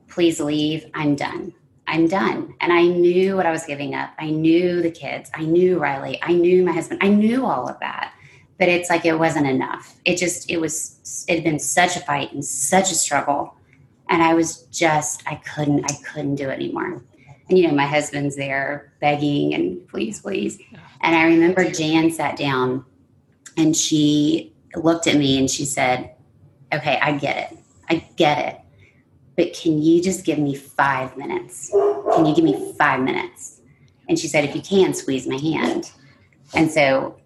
Please 0.09 0.39
leave. 0.39 0.85
I'm 0.93 1.15
done. 1.15 1.53
I'm 1.87 2.07
done. 2.07 2.53
And 2.59 2.73
I 2.73 2.85
knew 2.85 3.37
what 3.37 3.45
I 3.45 3.51
was 3.51 3.65
giving 3.65 3.95
up. 3.95 4.09
I 4.19 4.29
knew 4.29 4.81
the 4.81 4.91
kids. 4.91 5.31
I 5.33 5.43
knew 5.43 5.79
Riley. 5.79 6.19
I 6.21 6.33
knew 6.33 6.65
my 6.65 6.73
husband. 6.73 6.99
I 7.01 7.07
knew 7.07 7.45
all 7.45 7.69
of 7.69 7.79
that. 7.79 8.13
But 8.59 8.69
it's 8.69 8.89
like 8.89 9.05
it 9.05 9.17
wasn't 9.17 9.47
enough. 9.47 9.95
It 10.05 10.17
just 10.17 10.49
it 10.49 10.59
was 10.59 11.25
it 11.27 11.35
had 11.35 11.43
been 11.43 11.59
such 11.59 11.95
a 11.95 11.99
fight 11.99 12.33
and 12.33 12.43
such 12.43 12.91
a 12.91 12.95
struggle. 12.95 13.55
And 14.09 14.23
I 14.23 14.33
was 14.33 14.63
just 14.63 15.23
I 15.27 15.35
couldn't 15.35 15.85
I 15.91 15.95
couldn't 16.03 16.35
do 16.35 16.49
it 16.49 16.53
anymore. 16.53 17.03
And 17.49 17.57
you 17.57 17.67
know, 17.67 17.73
my 17.73 17.85
husband's 17.85 18.35
there 18.35 18.91
begging 18.99 19.53
and 19.53 19.87
please, 19.87 20.21
please. 20.21 20.59
And 21.01 21.15
I 21.15 21.25
remember 21.25 21.69
Jan 21.69 22.11
sat 22.11 22.37
down 22.37 22.83
and 23.55 23.75
she 23.75 24.53
looked 24.75 25.07
at 25.07 25.15
me 25.15 25.37
and 25.37 25.49
she 25.49 25.65
said, 25.65 26.13
Okay, 26.73 26.99
I 27.01 27.13
get 27.13 27.51
it. 27.51 27.57
I 27.89 28.05
get 28.15 28.53
it. 28.53 28.61
But 29.35 29.53
can 29.53 29.81
you 29.81 30.01
just 30.01 30.25
give 30.25 30.39
me 30.39 30.55
five 30.55 31.15
minutes? 31.15 31.69
Can 31.69 32.25
you 32.25 32.35
give 32.35 32.43
me 32.43 32.73
five 32.77 33.01
minutes? 33.01 33.61
And 34.09 34.17
she 34.17 34.27
said, 34.27 34.43
If 34.43 34.55
you 34.55 34.61
can, 34.61 34.93
squeeze 34.93 35.27
my 35.27 35.37
hand. 35.37 35.91
And 36.53 36.71
so 36.71 37.19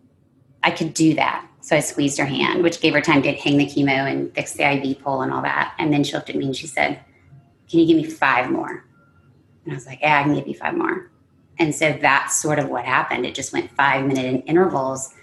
I 0.63 0.71
could 0.71 0.93
do 0.93 1.13
that. 1.15 1.47
So 1.61 1.75
I 1.75 1.79
squeezed 1.79 2.17
her 2.17 2.25
hand, 2.25 2.63
which 2.63 2.81
gave 2.81 2.93
her 2.93 3.01
time 3.01 3.21
to 3.21 3.33
hang 3.33 3.57
the 3.57 3.65
chemo 3.65 4.11
and 4.11 4.33
fix 4.33 4.53
the 4.53 4.63
IV 4.63 5.01
pole 5.01 5.21
and 5.21 5.31
all 5.31 5.43
that. 5.43 5.75
And 5.77 5.93
then 5.93 6.03
she 6.03 6.13
looked 6.13 6.29
at 6.29 6.35
me 6.35 6.45
and 6.45 6.55
she 6.55 6.67
said, 6.67 6.99
Can 7.69 7.79
you 7.79 7.87
give 7.87 7.97
me 7.97 8.03
five 8.03 8.49
more? 8.49 8.83
And 9.63 9.73
I 9.73 9.75
was 9.75 9.85
like, 9.85 10.01
yeah, 10.01 10.19
I 10.19 10.23
can 10.23 10.33
give 10.33 10.47
you 10.47 10.55
five 10.55 10.75
more. 10.75 11.11
And 11.59 11.73
so 11.73 11.93
that's 12.01 12.35
sort 12.35 12.59
of 12.59 12.69
what 12.69 12.85
happened. 12.85 13.25
It 13.25 13.35
just 13.35 13.53
went 13.53 13.69
five 13.71 14.05
minute 14.05 14.43
intervals 14.47 15.13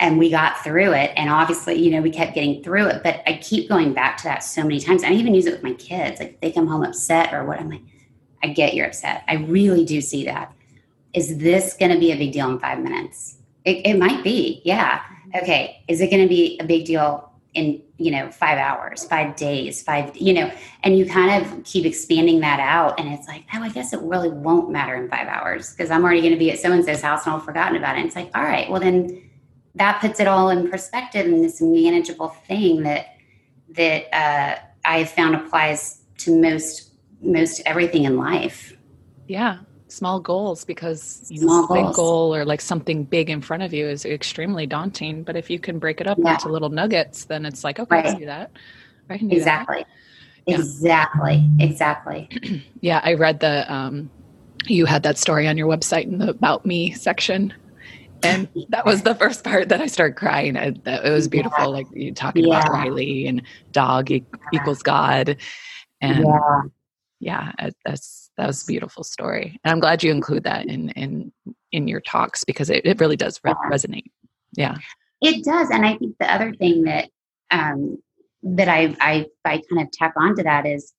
and 0.00 0.18
we 0.18 0.30
got 0.30 0.62
through 0.64 0.92
it. 0.92 1.12
And 1.16 1.30
obviously, 1.30 1.76
you 1.76 1.92
know, 1.92 2.02
we 2.02 2.10
kept 2.10 2.34
getting 2.34 2.62
through 2.62 2.88
it. 2.88 3.02
But 3.04 3.22
I 3.26 3.38
keep 3.40 3.68
going 3.68 3.92
back 3.92 4.16
to 4.18 4.24
that 4.24 4.42
so 4.42 4.62
many 4.62 4.80
times. 4.80 5.04
I 5.04 5.10
even 5.10 5.34
use 5.34 5.46
it 5.46 5.52
with 5.52 5.62
my 5.62 5.74
kids. 5.74 6.18
Like 6.18 6.40
they 6.40 6.50
come 6.50 6.66
home 6.66 6.82
upset 6.82 7.32
or 7.32 7.44
what. 7.44 7.60
I'm 7.60 7.70
like, 7.70 7.82
I 8.42 8.48
get 8.48 8.74
you're 8.74 8.86
upset. 8.86 9.22
I 9.28 9.34
really 9.34 9.84
do 9.84 10.00
see 10.00 10.24
that. 10.24 10.52
Is 11.12 11.38
this 11.38 11.74
going 11.74 11.92
to 11.92 11.98
be 11.98 12.10
a 12.10 12.16
big 12.16 12.32
deal 12.32 12.50
in 12.50 12.58
five 12.58 12.80
minutes? 12.80 13.36
It, 13.64 13.86
it 13.86 13.98
might 13.98 14.22
be. 14.22 14.62
Yeah. 14.64 15.02
Okay. 15.34 15.82
Is 15.88 16.00
it 16.00 16.10
going 16.10 16.22
to 16.22 16.28
be 16.28 16.58
a 16.60 16.64
big 16.64 16.84
deal 16.84 17.34
in 17.54 17.80
you 17.98 18.10
know 18.10 18.30
five 18.30 18.58
hours 18.58 19.04
five 19.04 19.36
days 19.36 19.80
five 19.82 20.14
you 20.16 20.32
know 20.32 20.50
and 20.82 20.98
you 20.98 21.06
kind 21.06 21.44
of 21.44 21.64
keep 21.64 21.84
expanding 21.84 22.40
that 22.40 22.58
out 22.58 22.98
and 22.98 23.12
it's 23.12 23.28
like 23.28 23.44
oh 23.54 23.62
i 23.62 23.68
guess 23.68 23.92
it 23.92 24.00
really 24.00 24.28
won't 24.28 24.70
matter 24.70 24.96
in 24.96 25.08
five 25.08 25.28
hours 25.28 25.72
because 25.72 25.90
i'm 25.90 26.02
already 26.04 26.20
going 26.20 26.32
to 26.32 26.38
be 26.38 26.50
at 26.50 26.58
so 26.58 26.72
and 26.72 26.84
so's 26.84 27.00
house 27.00 27.24
and 27.26 27.34
i've 27.34 27.44
forgotten 27.44 27.76
about 27.76 27.94
it 27.94 28.00
and 28.00 28.06
it's 28.06 28.16
like 28.16 28.30
all 28.34 28.42
right 28.42 28.68
well 28.68 28.80
then 28.80 29.22
that 29.76 30.00
puts 30.00 30.20
it 30.20 30.26
all 30.26 30.50
in 30.50 30.68
perspective 30.68 31.26
and 31.26 31.44
this 31.44 31.60
manageable 31.60 32.28
thing 32.28 32.82
that 32.82 33.16
that 33.70 34.04
uh, 34.12 34.58
i 34.84 34.98
have 34.98 35.10
found 35.10 35.34
applies 35.36 36.02
to 36.18 36.36
most 36.40 36.90
most 37.22 37.62
everything 37.66 38.04
in 38.04 38.16
life 38.16 38.76
yeah 39.28 39.58
small 39.94 40.20
goals 40.20 40.64
because 40.64 41.24
you 41.30 41.46
know, 41.46 41.66
big 41.68 41.92
goal 41.94 42.34
or 42.34 42.44
like 42.44 42.60
something 42.60 43.04
big 43.04 43.30
in 43.30 43.40
front 43.40 43.62
of 43.62 43.72
you 43.72 43.86
is 43.86 44.04
extremely 44.04 44.66
daunting. 44.66 45.22
But 45.22 45.36
if 45.36 45.48
you 45.48 45.58
can 45.58 45.78
break 45.78 46.00
it 46.00 46.06
up 46.06 46.18
yeah. 46.18 46.34
into 46.34 46.48
little 46.48 46.68
nuggets, 46.68 47.24
then 47.24 47.46
it's 47.46 47.64
like, 47.64 47.78
okay, 47.78 47.94
right. 47.94 48.06
I 48.06 48.10
can 48.10 48.18
do 48.18 48.26
that. 48.26 48.50
I 49.08 49.18
can 49.18 49.28
do 49.28 49.36
exactly. 49.36 49.84
That. 50.46 50.58
Exactly. 50.58 51.44
Exactly. 51.58 52.28
Exactly. 52.28 52.64
yeah, 52.80 53.00
I 53.02 53.14
read 53.14 53.40
the 53.40 53.72
um 53.72 54.10
you 54.66 54.86
had 54.86 55.02
that 55.02 55.18
story 55.18 55.46
on 55.46 55.56
your 55.56 55.68
website 55.68 56.04
in 56.04 56.18
the 56.18 56.30
about 56.30 56.64
me 56.66 56.92
section. 56.92 57.52
And 58.22 58.48
that 58.70 58.84
was 58.84 59.02
the 59.02 59.14
first 59.14 59.44
part 59.44 59.68
that 59.68 59.80
I 59.80 59.86
started 59.86 60.16
crying. 60.16 60.56
It, 60.56 60.80
it 60.86 61.10
was 61.10 61.28
beautiful, 61.28 61.64
yeah. 61.64 61.66
like 61.66 61.86
you 61.92 62.12
talking 62.12 62.44
yeah. 62.44 62.60
about 62.60 62.72
Riley 62.72 63.26
and 63.26 63.42
dog 63.72 64.10
equals 64.10 64.82
God, 64.82 65.36
and 66.00 66.24
yeah, 66.24 67.52
yeah 67.58 67.70
that's 67.84 68.23
that 68.36 68.46
was 68.46 68.62
a 68.62 68.66
beautiful 68.66 69.04
story 69.04 69.58
and 69.64 69.72
i'm 69.72 69.80
glad 69.80 70.02
you 70.02 70.10
include 70.10 70.44
that 70.44 70.66
in 70.66 70.90
in 70.90 71.32
in 71.74 71.88
your 71.88 72.00
talks 72.00 72.44
because 72.44 72.70
it, 72.70 72.86
it 72.86 73.00
really 73.00 73.16
does 73.16 73.40
re- 73.42 73.52
resonate. 73.68 74.12
Yeah. 74.52 74.76
It 75.20 75.44
does 75.44 75.70
and 75.70 75.84
i 75.84 75.96
think 75.96 76.16
the 76.18 76.32
other 76.32 76.54
thing 76.54 76.84
that 76.84 77.10
um 77.50 77.98
that 78.42 78.68
i 78.68 78.94
i 79.00 79.26
i 79.44 79.62
kind 79.68 79.82
of 79.82 79.90
tack 79.90 80.12
onto 80.16 80.42
that 80.42 80.66
is 80.66 80.92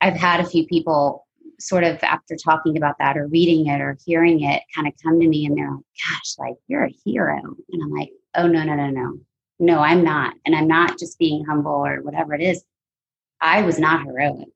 i've 0.00 0.14
had 0.14 0.40
a 0.40 0.46
few 0.46 0.66
people 0.66 1.26
sort 1.58 1.82
of 1.82 2.02
after 2.04 2.36
talking 2.36 2.76
about 2.76 2.94
that 3.00 3.16
or 3.16 3.26
reading 3.26 3.66
it 3.66 3.80
or 3.80 3.98
hearing 4.04 4.42
it 4.42 4.62
kind 4.74 4.86
of 4.86 4.92
come 5.02 5.18
to 5.18 5.26
me 5.26 5.46
and 5.46 5.56
they're 5.56 5.70
like 5.70 5.84
gosh 6.10 6.34
like 6.38 6.54
you're 6.68 6.84
a 6.84 6.94
hero. 7.04 7.40
And 7.72 7.82
i'm 7.82 7.90
like 7.90 8.10
oh 8.36 8.46
no 8.46 8.62
no 8.62 8.74
no 8.74 8.90
no. 8.90 9.18
No 9.58 9.80
i'm 9.80 10.04
not. 10.04 10.34
And 10.46 10.54
i'm 10.54 10.68
not 10.68 10.98
just 10.98 11.18
being 11.18 11.44
humble 11.44 11.84
or 11.84 12.02
whatever 12.02 12.34
it 12.34 12.42
is. 12.42 12.62
I 13.40 13.62
was 13.62 13.78
not 13.78 14.04
heroic. 14.04 14.48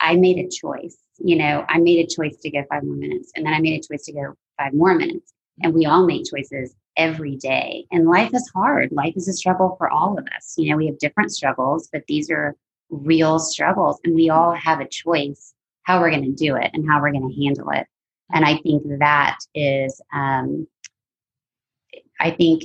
I 0.00 0.16
made 0.16 0.38
a 0.38 0.48
choice 0.48 0.96
you 1.18 1.36
know, 1.36 1.64
I 1.68 1.78
made 1.78 2.04
a 2.04 2.08
choice 2.08 2.36
to 2.38 2.50
go 2.50 2.64
five 2.68 2.82
more 2.82 2.96
minutes 2.96 3.32
and 3.34 3.46
then 3.46 3.54
I 3.54 3.60
made 3.60 3.82
a 3.82 3.86
choice 3.86 4.04
to 4.06 4.12
go 4.12 4.34
five 4.58 4.72
more 4.74 4.94
minutes. 4.94 5.32
And 5.62 5.72
we 5.72 5.86
all 5.86 6.04
make 6.04 6.24
choices 6.28 6.74
every 6.96 7.36
day. 7.36 7.86
And 7.92 8.08
life 8.08 8.30
is 8.34 8.50
hard. 8.54 8.90
Life 8.92 9.14
is 9.16 9.28
a 9.28 9.32
struggle 9.32 9.76
for 9.78 9.88
all 9.88 10.18
of 10.18 10.26
us. 10.36 10.54
You 10.56 10.70
know, 10.70 10.76
we 10.76 10.86
have 10.86 10.98
different 10.98 11.32
struggles, 11.32 11.88
but 11.92 12.02
these 12.08 12.30
are 12.30 12.56
real 12.90 13.38
struggles. 13.38 14.00
And 14.04 14.14
we 14.14 14.30
all 14.30 14.52
have 14.54 14.80
a 14.80 14.88
choice 14.88 15.54
how 15.84 16.00
we're 16.00 16.10
going 16.10 16.24
to 16.24 16.32
do 16.32 16.56
it 16.56 16.70
and 16.72 16.88
how 16.88 17.00
we're 17.00 17.12
going 17.12 17.28
to 17.28 17.44
handle 17.44 17.70
it. 17.70 17.86
And 18.32 18.44
I 18.44 18.56
think 18.58 18.82
that 18.98 19.38
is, 19.54 20.00
um, 20.12 20.66
I 22.18 22.30
think 22.30 22.64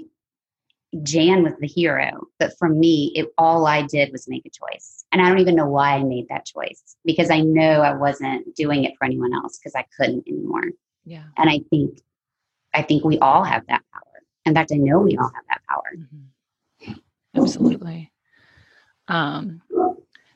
Jan 1.04 1.44
was 1.44 1.54
the 1.60 1.68
hero, 1.68 2.28
but 2.40 2.58
for 2.58 2.68
me, 2.68 3.12
it 3.16 3.28
all 3.38 3.68
I 3.68 3.84
did 3.84 4.12
was 4.12 4.28
make 4.28 4.46
a 4.46 4.50
choice. 4.50 5.06
And 5.12 5.22
I 5.22 5.30
don't 5.30 5.40
even 5.40 5.56
know 5.56 5.68
why 5.68 5.96
I 5.96 6.04
made 6.04 6.28
that 6.30 6.46
choice 6.46 6.96
because 7.06 7.30
I 7.30 7.42
know 7.42 7.82
I 7.82 7.94
wasn't 7.94 8.56
doing 8.56 8.84
it 8.86 8.94
for 8.98 9.06
anyone 9.06 9.34
else 9.34 9.60
because 9.60 9.76
I 9.76 9.86
couldn't 9.98 10.28
anymore. 10.28 10.64
Yeah. 11.06 11.24
And 11.38 11.50
I 11.50 11.62
think 11.70 12.00
I 12.74 12.82
think 12.82 13.04
we 13.04 13.18
all 13.20 13.44
have 13.44 13.66
that 13.68 13.84
power. 13.94 14.24
In 14.46 14.54
fact, 14.54 14.72
I 14.72 14.78
know 14.78 15.00
we 15.00 15.18
all 15.18 15.32
have 15.34 15.44
that 15.50 15.62
power. 15.70 15.92
Mm-hmm. 15.98 16.94
Absolutely. 17.36 18.12
Um 19.08 19.62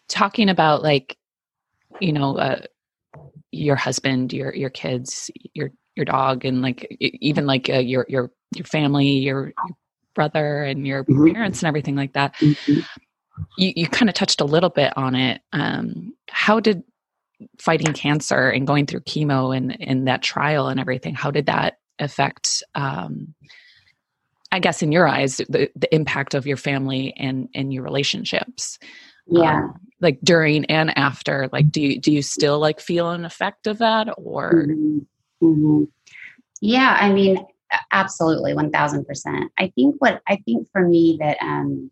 talking 0.08 0.50
about 0.50 0.84
like 0.84 1.18
you 2.00 2.13
know 2.13 2.38
uh, 2.38 2.62
your 3.52 3.76
husband, 3.76 4.34
your 4.34 4.54
your 4.54 4.70
kids, 4.70 5.32
your 5.54 5.72
your 5.96 6.06
dog 6.06 6.46
and 6.46 6.62
like 6.62 6.88
even 7.00 7.46
like 7.46 7.70
uh, 7.70 7.80
your 7.80 8.06
your 8.10 8.32
your 8.56 8.66
family, 8.66 9.08
your, 9.08 9.54
your 9.66 9.78
brother 10.13 10.63
and 10.63 10.86
your 10.86 11.04
mm-hmm. 11.04 11.32
parents 11.32 11.62
and 11.62 11.67
everything 11.67 11.95
like 11.95 12.13
that. 12.13 12.36
Mm-hmm. 12.36 12.80
You, 13.58 13.73
you 13.76 13.88
kind 13.88 14.10
of 14.10 14.15
touched 14.15 14.41
a 14.41 14.45
little 14.45 14.69
bit 14.69 14.95
on 14.95 15.15
it. 15.15 15.41
Um, 15.54 16.13
how 16.30 16.60
did 16.60 16.84
fighting 17.60 17.93
cancer 17.93 18.49
and 18.49 18.67
going 18.67 18.86
through 18.86 19.02
chemo 19.02 19.56
and 19.56 19.76
in 19.80 20.06
that 20.06 20.21
trial 20.21 20.67
and 20.67 20.80
everything, 20.80 21.15
how 21.15 21.32
did 21.32 21.47
that 21.47 21.80
affect, 21.99 22.63
um, 22.76 23.34
I 24.52 24.60
guess, 24.60 24.82
in 24.82 24.91
your 24.91 25.08
eyes, 25.08 25.38
the, 25.49 25.69
the 25.76 25.93
impact 25.93 26.36
of 26.36 26.45
your 26.45 26.58
family 26.58 27.13
and, 27.17 27.49
and 27.56 27.73
your 27.73 27.84
relationships? 27.84 28.78
Yeah. 29.28 29.58
Um, 29.58 29.80
like 29.99 30.19
during 30.23 30.65
and 30.65 30.97
after, 30.97 31.49
like, 31.52 31.71
do 31.71 31.82
you, 31.82 31.99
do 31.99 32.12
you 32.12 32.21
still 32.21 32.60
like 32.60 32.80
feel 32.80 33.10
an 33.12 33.26
effect 33.26 33.67
of 33.67 33.80
that 33.80 34.10
or? 34.17 34.65
Mm-hmm. 34.67 34.97
mm-hmm. 35.45 35.84
Yeah. 36.62 36.97
I 36.99 37.12
mean, 37.12 37.43
absolutely 37.92 38.54
1000% 38.54 39.50
i 39.58 39.68
think 39.76 39.96
what 40.00 40.22
i 40.28 40.36
think 40.46 40.68
for 40.72 40.88
me 40.88 41.18
that 41.20 41.38
um 41.42 41.90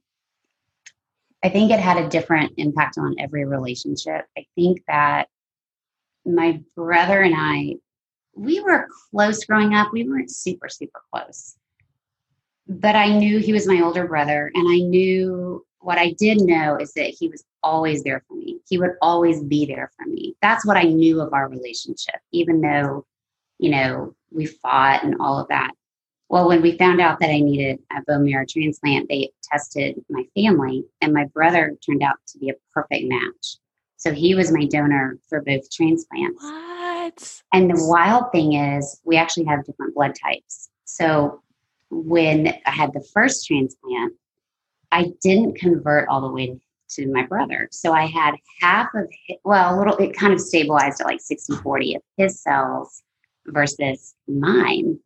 i 1.44 1.50
think 1.50 1.72
it 1.72 1.80
had 1.80 1.98
a 1.98 2.10
different 2.10 2.54
impact 2.58 2.98
on 2.98 3.16
every 3.20 3.46
relationship. 3.46 4.26
I 4.38 4.46
think 4.56 4.84
that 4.88 5.28
my 6.26 6.62
brother 6.76 7.22
and 7.22 7.36
i 7.38 7.76
we 8.34 8.62
were 8.62 8.88
close 9.10 9.44
growing 9.44 9.74
up. 9.74 9.92
We 9.92 10.08
weren't 10.08 10.32
super 10.32 10.70
super 10.70 11.02
close. 11.12 11.56
But 12.68 12.96
i 12.96 13.08
knew 13.08 13.40
he 13.40 13.54
was 13.54 13.68
my 13.68 13.82
older 13.82 14.08
brother 14.08 14.52
and 14.54 14.68
i 14.72 14.78
knew 14.78 15.66
what 15.80 15.98
i 15.98 16.12
did 16.20 16.42
know 16.42 16.78
is 16.78 16.94
that 16.94 17.16
he 17.20 17.28
was 17.28 17.44
always 17.64 18.04
there 18.04 18.24
for 18.28 18.36
me. 18.36 18.60
He 18.70 18.78
would 18.78 18.92
always 19.02 19.44
be 19.44 19.66
there 19.66 19.92
for 19.98 20.06
me. 20.08 20.36
That's 20.42 20.66
what 20.66 20.78
i 20.78 20.84
knew 20.84 21.22
of 21.22 21.34
our 21.34 21.50
relationship 21.50 22.20
even 22.32 22.62
though 22.62 23.06
you 23.58 23.72
know 23.72 24.16
we 24.32 24.46
fought 24.46 25.04
and 25.04 25.16
all 25.20 25.40
of 25.40 25.48
that. 25.50 25.72
Well, 26.30 26.48
when 26.48 26.62
we 26.62 26.78
found 26.78 27.02
out 27.02 27.20
that 27.20 27.30
I 27.30 27.40
needed 27.40 27.80
a 27.92 28.02
bone 28.08 28.24
marrow 28.24 28.46
transplant, 28.50 29.10
they 29.10 29.32
tested 29.44 30.02
my 30.10 30.24
family, 30.34 30.86
and 31.02 31.14
my 31.14 31.26
brother 31.26 31.78
turned 31.86 32.04
out 32.04 32.16
to 32.28 32.40
be 32.40 32.50
a 32.50 32.54
perfect 32.74 33.04
match. 33.06 33.58
So 33.98 34.14
he 34.14 34.34
was 34.34 34.52
my 34.52 34.66
donor 34.66 35.20
for 35.28 35.42
both 35.42 35.70
transplants. 35.70 36.42
What? 36.42 37.42
And 37.54 37.70
the 37.70 37.86
wild 37.86 38.32
thing 38.32 38.54
is, 38.54 39.02
we 39.04 39.18
actually 39.18 39.46
have 39.48 39.66
different 39.66 39.94
blood 39.94 40.16
types. 40.16 40.70
So 40.86 41.42
when 41.90 42.54
I 42.66 42.72
had 42.72 42.94
the 42.94 43.06
first 43.14 43.46
transplant, 43.46 44.14
I 44.92 45.12
didn't 45.22 45.58
convert 45.58 46.08
all 46.08 46.22
the 46.22 46.32
way 46.32 46.58
to 46.92 47.08
my 47.12 47.26
brother. 47.26 47.68
So 47.72 47.94
I 47.94 48.06
had 48.06 48.36
half 48.62 48.88
of, 48.96 49.10
his, 49.28 49.38
well, 49.44 49.76
a 49.76 49.78
little, 49.78 49.98
it 49.98 50.16
kind 50.16 50.34
of 50.34 50.40
stabilized 50.40 51.02
at 51.02 51.08
like 51.08 51.22
60 51.22 51.58
40 51.58 51.96
of 51.96 52.02
his 52.18 52.42
cells 52.42 53.04
versus 53.48 54.16
mine. 54.28 55.00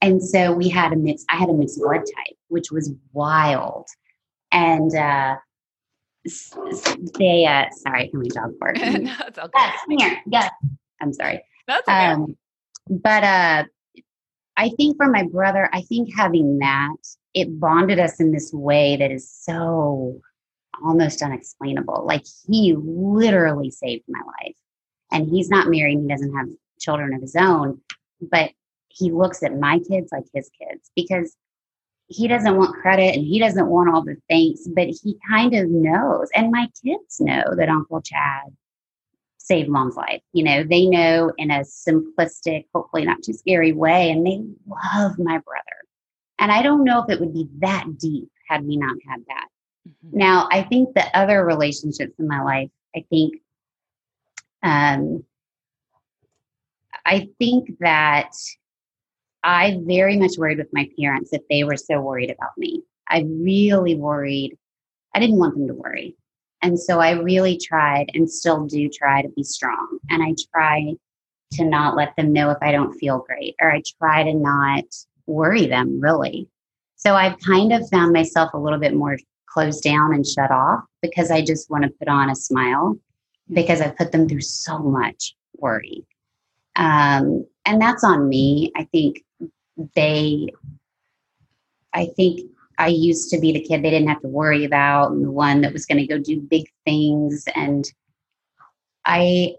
And 0.00 0.22
so 0.22 0.52
we 0.52 0.68
had 0.68 0.92
a 0.92 0.96
mix, 0.96 1.24
I 1.28 1.36
had 1.36 1.48
a 1.48 1.54
mixed 1.54 1.80
blood 1.80 2.00
type, 2.00 2.36
which 2.48 2.70
was 2.70 2.92
wild. 3.12 3.88
And 4.52 4.94
uh, 4.94 5.36
they, 7.18 7.44
uh, 7.44 7.64
sorry, 7.72 8.08
can 8.08 8.20
we 8.20 8.28
dog 8.28 8.52
bark? 8.60 8.76
no, 8.76 9.14
it's 9.26 9.38
okay. 9.38 9.50
Yes, 9.54 9.80
come 9.86 9.98
here. 9.98 10.22
Yes. 10.26 10.50
I'm 11.00 11.12
sorry. 11.12 11.42
That's 11.66 11.88
okay. 11.88 12.06
Um, 12.06 12.36
but 12.88 13.24
uh, 13.24 13.64
I 14.56 14.68
think 14.70 14.96
for 14.96 15.08
my 15.08 15.24
brother, 15.24 15.68
I 15.72 15.82
think 15.82 16.14
having 16.16 16.58
that, 16.58 16.96
it 17.34 17.60
bonded 17.60 17.98
us 17.98 18.20
in 18.20 18.32
this 18.32 18.52
way 18.52 18.96
that 18.96 19.10
is 19.10 19.30
so 19.30 20.20
almost 20.84 21.22
unexplainable. 21.22 22.04
Like 22.06 22.24
he 22.46 22.74
literally 22.76 23.70
saved 23.70 24.04
my 24.08 24.20
life. 24.20 24.56
And 25.10 25.28
he's 25.28 25.48
not 25.48 25.68
married, 25.68 26.00
he 26.00 26.08
doesn't 26.08 26.34
have 26.34 26.48
children 26.78 27.14
of 27.14 27.20
his 27.20 27.36
own, 27.36 27.80
but 28.20 28.50
he 28.88 29.10
looks 29.10 29.42
at 29.42 29.58
my 29.58 29.78
kids 29.78 30.10
like 30.12 30.24
his 30.32 30.50
kids 30.58 30.90
because 30.96 31.36
he 32.08 32.26
doesn't 32.26 32.56
want 32.56 32.74
credit 32.76 33.14
and 33.14 33.24
he 33.24 33.38
doesn't 33.38 33.68
want 33.68 33.94
all 33.94 34.02
the 34.02 34.16
thanks, 34.28 34.66
but 34.74 34.88
he 34.88 35.16
kind 35.28 35.54
of 35.54 35.68
knows. 35.68 36.28
And 36.34 36.50
my 36.50 36.68
kids 36.82 37.20
know 37.20 37.44
that 37.56 37.68
Uncle 37.68 38.00
Chad 38.00 38.44
saved 39.36 39.68
mom's 39.68 39.96
life. 39.96 40.20
You 40.32 40.44
know, 40.44 40.64
they 40.64 40.86
know 40.86 41.32
in 41.36 41.50
a 41.50 41.60
simplistic, 41.60 42.64
hopefully 42.74 43.04
not 43.04 43.22
too 43.22 43.34
scary 43.34 43.72
way, 43.72 44.10
and 44.10 44.26
they 44.26 44.42
love 44.66 45.18
my 45.18 45.38
brother. 45.38 45.78
And 46.38 46.50
I 46.50 46.62
don't 46.62 46.84
know 46.84 47.02
if 47.02 47.10
it 47.10 47.20
would 47.20 47.34
be 47.34 47.48
that 47.58 47.86
deep 47.98 48.30
had 48.48 48.64
we 48.64 48.76
not 48.76 48.96
had 49.08 49.20
that. 49.28 49.48
Mm-hmm. 49.88 50.18
Now, 50.18 50.48
I 50.50 50.62
think 50.62 50.94
the 50.94 51.04
other 51.16 51.44
relationships 51.44 52.14
in 52.18 52.28
my 52.28 52.42
life, 52.42 52.70
I 52.96 53.04
think, 53.10 53.34
um, 54.62 55.24
I 57.08 57.26
think 57.38 57.78
that 57.80 58.32
I 59.42 59.80
very 59.86 60.18
much 60.18 60.32
worried 60.36 60.58
with 60.58 60.68
my 60.74 60.90
parents 61.00 61.30
that 61.30 61.48
they 61.48 61.64
were 61.64 61.78
so 61.78 62.02
worried 62.02 62.30
about 62.30 62.50
me. 62.58 62.82
I 63.08 63.24
really 63.26 63.94
worried. 63.94 64.58
I 65.14 65.20
didn't 65.20 65.38
want 65.38 65.54
them 65.54 65.68
to 65.68 65.72
worry. 65.72 66.16
And 66.60 66.78
so 66.78 67.00
I 67.00 67.12
really 67.12 67.56
tried 67.56 68.10
and 68.12 68.30
still 68.30 68.66
do 68.66 68.90
try 68.90 69.22
to 69.22 69.28
be 69.30 69.42
strong. 69.42 69.98
And 70.10 70.22
I 70.22 70.34
try 70.52 70.92
to 71.52 71.64
not 71.64 71.96
let 71.96 72.14
them 72.16 72.30
know 72.30 72.50
if 72.50 72.58
I 72.60 72.72
don't 72.72 72.92
feel 72.92 73.24
great, 73.26 73.54
or 73.58 73.72
I 73.72 73.82
try 73.98 74.24
to 74.24 74.34
not 74.34 74.84
worry 75.26 75.64
them 75.64 75.98
really. 75.98 76.46
So 76.96 77.14
I've 77.14 77.38
kind 77.38 77.72
of 77.72 77.88
found 77.88 78.12
myself 78.12 78.52
a 78.52 78.58
little 78.58 78.78
bit 78.78 78.94
more 78.94 79.16
closed 79.46 79.82
down 79.82 80.12
and 80.12 80.26
shut 80.26 80.50
off 80.50 80.84
because 81.00 81.30
I 81.30 81.40
just 81.40 81.70
want 81.70 81.84
to 81.84 81.90
put 81.98 82.08
on 82.08 82.28
a 82.28 82.36
smile 82.36 82.98
because 83.54 83.80
I've 83.80 83.96
put 83.96 84.12
them 84.12 84.28
through 84.28 84.42
so 84.42 84.78
much 84.80 85.34
worry. 85.56 86.04
Um, 86.78 87.44
and 87.66 87.82
that's 87.82 88.04
on 88.04 88.28
me. 88.28 88.72
I 88.76 88.84
think 88.84 89.24
they, 89.94 90.48
I 91.92 92.06
think 92.16 92.50
I 92.78 92.88
used 92.88 93.30
to 93.30 93.40
be 93.40 93.52
the 93.52 93.60
kid 93.60 93.82
they 93.82 93.90
didn't 93.90 94.08
have 94.08 94.22
to 94.22 94.28
worry 94.28 94.64
about 94.64 95.10
and 95.10 95.24
the 95.24 95.30
one 95.30 95.60
that 95.62 95.72
was 95.72 95.84
going 95.84 95.98
to 95.98 96.06
go 96.06 96.18
do 96.18 96.40
big 96.40 96.70
things. 96.86 97.44
And 97.54 97.84
I, 99.04 99.56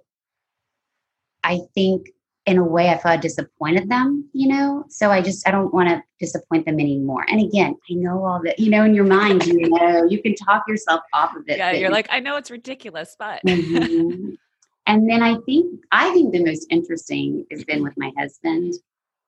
I 1.44 1.60
think 1.76 2.08
in 2.46 2.58
a 2.58 2.64
way 2.64 2.90
I 2.90 2.98
felt 2.98 3.06
I 3.06 3.18
disappointed 3.18 3.90
them, 3.90 4.30
you 4.34 4.48
know? 4.48 4.86
So 4.90 5.12
I 5.12 5.22
just, 5.22 5.48
I 5.48 5.52
don't 5.52 5.74
want 5.74 5.90
to 5.90 6.02
disappoint 6.20 6.66
them 6.66 6.80
anymore. 6.80 7.26
And 7.28 7.42
again, 7.42 7.76
I 7.92 7.94
know 7.96 8.24
all 8.24 8.42
that, 8.44 8.58
you 8.58 8.72
know, 8.72 8.86
in 8.86 8.96
your 8.96 9.06
mind, 9.06 9.46
you 9.46 9.70
know, 9.70 10.06
you 10.06 10.22
can 10.22 10.34
talk 10.36 10.64
yourself 10.68 11.02
off 11.14 11.36
of 11.36 11.44
it. 11.48 11.58
Yeah, 11.58 11.72
you're 11.72 11.92
like, 11.92 12.08
I 12.10 12.22
know 12.22 12.38
it's 12.38 12.50
ridiculous, 12.50 13.16
but. 13.20 13.44
mm-hmm. 13.46 14.32
And 14.90 15.08
then 15.08 15.22
I 15.22 15.36
think, 15.46 15.82
I 15.92 16.12
think 16.14 16.34
the 16.34 16.44
most 16.44 16.66
interesting 16.72 17.46
has 17.52 17.64
been 17.64 17.84
with 17.84 17.94
my 17.96 18.12
husband. 18.18 18.74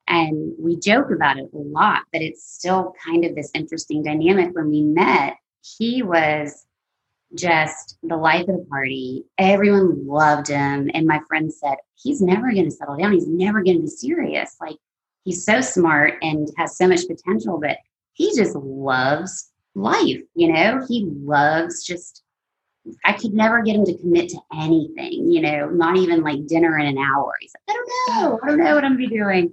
And 0.08 0.54
we 0.60 0.76
joke 0.80 1.12
about 1.12 1.38
it 1.38 1.52
a 1.54 1.58
lot, 1.58 2.02
but 2.12 2.24
it's 2.24 2.44
still 2.44 2.96
kind 3.06 3.24
of 3.24 3.36
this 3.36 3.52
interesting 3.54 4.02
dynamic. 4.02 4.56
When 4.56 4.72
we 4.72 4.82
met, 4.82 5.36
he 5.78 6.02
was 6.02 6.66
just 7.36 8.00
the 8.02 8.18
life 8.18 8.48
of 8.50 8.58
the 8.58 8.66
party. 8.72 9.24
Everyone 9.38 10.08
loved 10.08 10.48
him. 10.48 10.90
And 10.96 11.06
my 11.06 11.22
friend 11.28 11.54
said, 11.54 11.76
he's 11.94 12.24
never 12.24 12.52
going 12.52 12.66
to 12.66 12.72
settle 12.72 12.98
down. 12.98 13.14
He's 13.14 13.28
never 13.28 13.64
going 13.64 13.78
to 13.78 13.84
be 13.84 13.88
serious. 13.88 14.58
Like, 14.60 14.78
he's 15.26 15.46
so 15.46 15.62
smart 15.62 16.16
and 16.24 16.50
has 16.58 16.76
so 16.76 16.88
much 16.88 17.08
potential, 17.08 17.60
but 17.62 17.78
he 18.14 18.36
just 18.36 18.56
loves 18.56 19.52
life. 19.76 20.22
You 20.34 20.54
know, 20.54 20.84
he 20.88 21.08
loves 21.24 21.86
just, 21.86 22.24
I 23.06 23.14
could 23.14 23.34
never 23.34 23.62
get 23.62 23.76
him 23.76 23.86
to 23.86 23.98
commit 23.98 24.30
to 24.30 24.40
anything, 24.54 25.32
you 25.32 25.42
know, 25.42 25.70
not 25.70 25.98
even 25.98 26.22
like 26.22 26.48
dinner 26.48 26.78
in 26.80 26.88
an 26.88 26.98
hour. 26.98 27.34
He's 27.40 27.54
like, 27.54 27.76
I 27.76 27.80
don't 27.80 28.24
know. 28.24 28.40
I 28.42 28.48
don't 28.48 28.58
know 28.58 28.76
what 28.76 28.84
I'm 28.84 28.98
going 28.98 29.04
to 29.04 29.10
be 29.10 29.18
doing. 29.18 29.52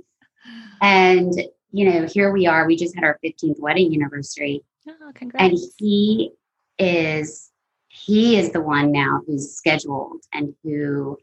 And, 0.81 1.33
you 1.73 1.91
know, 1.91 2.07
here 2.07 2.33
we 2.33 2.47
are. 2.47 2.67
We 2.67 2.77
just 2.77 2.95
had 2.95 3.05
our 3.05 3.19
15th 3.25 3.61
wedding 3.61 3.95
anniversary. 3.95 4.65
Oh, 4.89 5.13
congrats. 5.15 5.45
And 5.45 5.59
he 5.79 6.31
is 6.79 7.51
he 7.89 8.39
is 8.39 8.51
the 8.53 8.61
one 8.61 8.93
now 8.93 9.23
who's 9.27 9.57
scheduled 9.57 10.23
and 10.33 10.55
who 10.63 11.19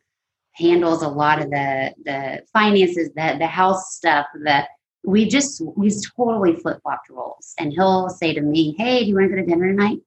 handles 0.52 1.02
a 1.02 1.08
lot 1.08 1.41
of 1.41 1.50
the 1.50 1.94
the 2.04 2.41
finances, 2.52 3.10
the 3.15 3.38
the 3.39 3.48
house 3.48 3.96
stuff, 3.96 4.28
the 4.34 4.68
we 5.04 5.28
just 5.28 5.62
we 5.76 5.91
totally 6.15 6.56
flip 6.56 6.82
flopped 6.82 7.10
roles. 7.10 7.54
And 7.60 7.72
he'll 7.72 8.10
say 8.10 8.34
to 8.34 8.41
me, 8.41 8.76
Hey, 8.78 9.02
do 9.02 9.10
you 9.10 9.15
want 9.15 9.30
to 9.30 9.36
go 9.36 9.41
to 9.41 9.48
dinner 9.48 9.68
tonight? 9.68 10.00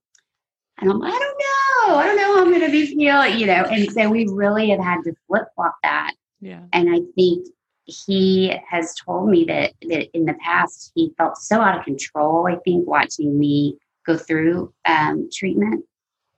And 0.81 0.91
I'm, 0.91 1.03
I 1.03 1.11
don't 1.11 1.21
know. 1.21 1.97
I 1.97 2.07
don't 2.07 2.17
know 2.17 2.37
how 2.37 2.43
I'm 2.43 2.53
gonna 2.53 2.71
be 2.71 2.87
feeling, 2.87 3.39
you 3.39 3.47
know. 3.47 3.65
And 3.65 3.91
so 3.93 4.09
we 4.09 4.27
really 4.29 4.71
have 4.71 4.81
had 4.81 5.03
to 5.05 5.15
flip 5.27 5.45
flop 5.55 5.77
that. 5.83 6.15
Yeah. 6.41 6.61
And 6.73 6.89
I 6.95 7.01
think 7.15 7.49
he 7.85 8.55
has 8.69 8.95
told 8.95 9.31
me 9.31 9.45
that, 9.45 9.73
that 9.89 10.15
in 10.17 10.25
the 10.25 10.35
past 10.35 10.93
he 10.95 11.13
felt 11.17 11.39
so 11.39 11.61
out 11.61 11.79
of 11.79 11.85
control, 11.85 12.47
I 12.47 12.57
think, 12.57 12.87
watching 12.87 13.39
me 13.39 13.79
go 14.07 14.17
through 14.17 14.73
um, 14.85 15.29
treatment 15.33 15.85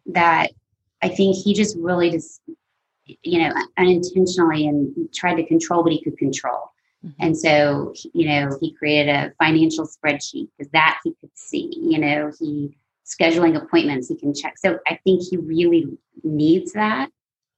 that 0.07 0.51
I 1.03 1.09
think 1.09 1.37
he 1.37 1.55
just 1.55 1.77
really 1.79 2.11
just, 2.11 2.41
you 3.23 3.41
know, 3.41 3.53
unintentionally 3.77 4.67
and 4.67 5.13
tried 5.15 5.37
to 5.37 5.47
control 5.47 5.83
what 5.83 5.93
he 5.93 6.03
could 6.03 6.19
control. 6.19 6.73
Mm-hmm. 7.05 7.23
And 7.25 7.39
so, 7.39 7.95
you 8.13 8.29
know, 8.29 8.57
he 8.61 8.73
created 8.73 9.11
a 9.11 9.33
financial 9.39 9.87
spreadsheet 9.87 10.49
because 10.57 10.71
that 10.73 11.01
he 11.05 11.15
could 11.21 11.31
see, 11.35 11.73
you 11.81 11.99
know, 11.99 12.31
he 12.39 12.77
scheduling 13.11 13.61
appointments 13.61 14.09
he 14.09 14.17
can 14.17 14.35
check. 14.35 14.59
So 14.59 14.79
I 14.87 14.99
think 15.05 15.23
he 15.29 15.37
really 15.37 15.87
needs 16.23 16.73
that 16.73 17.11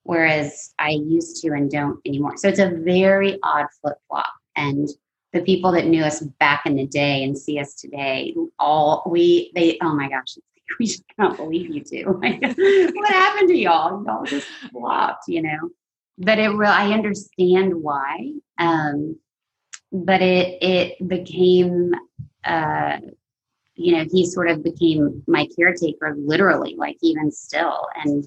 whereas 0.05 0.75
I 0.79 0.91
used 0.91 1.43
to 1.43 1.53
and 1.53 1.71
don't 1.71 2.01
anymore. 2.07 2.37
So 2.37 2.49
it's 2.49 2.59
a 2.59 2.71
very 2.71 3.38
odd 3.43 3.67
flip 3.81 3.99
flop. 4.09 4.33
And 4.57 4.88
the 5.33 5.43
people 5.43 5.73
that 5.73 5.87
knew 5.87 6.03
us 6.03 6.21
back 6.21 6.67
in 6.67 6.77
the 6.77 6.87
day 6.87 7.25
and 7.25 7.37
see 7.37 7.59
us 7.59 7.75
today, 7.75 8.35
all 8.59 9.03
we 9.07 9.51
they 9.55 9.79
oh 9.81 9.95
my 9.95 10.09
gosh, 10.09 10.37
we 10.79 10.87
just 10.87 11.05
can't 11.18 11.37
believe 11.37 11.70
you 11.70 11.83
two. 11.83 12.05
what 12.18 13.09
happened 13.09 13.49
to 13.49 13.57
y'all? 13.57 14.05
Y'all 14.05 14.24
just 14.24 14.49
flopped, 14.70 15.29
you 15.29 15.43
know. 15.43 15.70
But 16.18 16.39
it 16.39 16.49
real 16.49 16.70
I 16.70 16.93
understand 16.93 17.74
why. 17.74 18.33
Um, 18.59 19.18
but 19.91 20.20
it 20.20 20.62
it 20.62 21.09
became 21.09 21.95
uh 22.45 22.99
you 23.75 23.97
know, 23.97 24.05
he 24.11 24.27
sort 24.27 24.51
of 24.51 24.62
became 24.62 25.23
my 25.27 25.49
caretaker 25.57 26.14
literally, 26.18 26.75
like 26.77 26.97
even 27.03 27.31
still. 27.31 27.87
And 28.05 28.27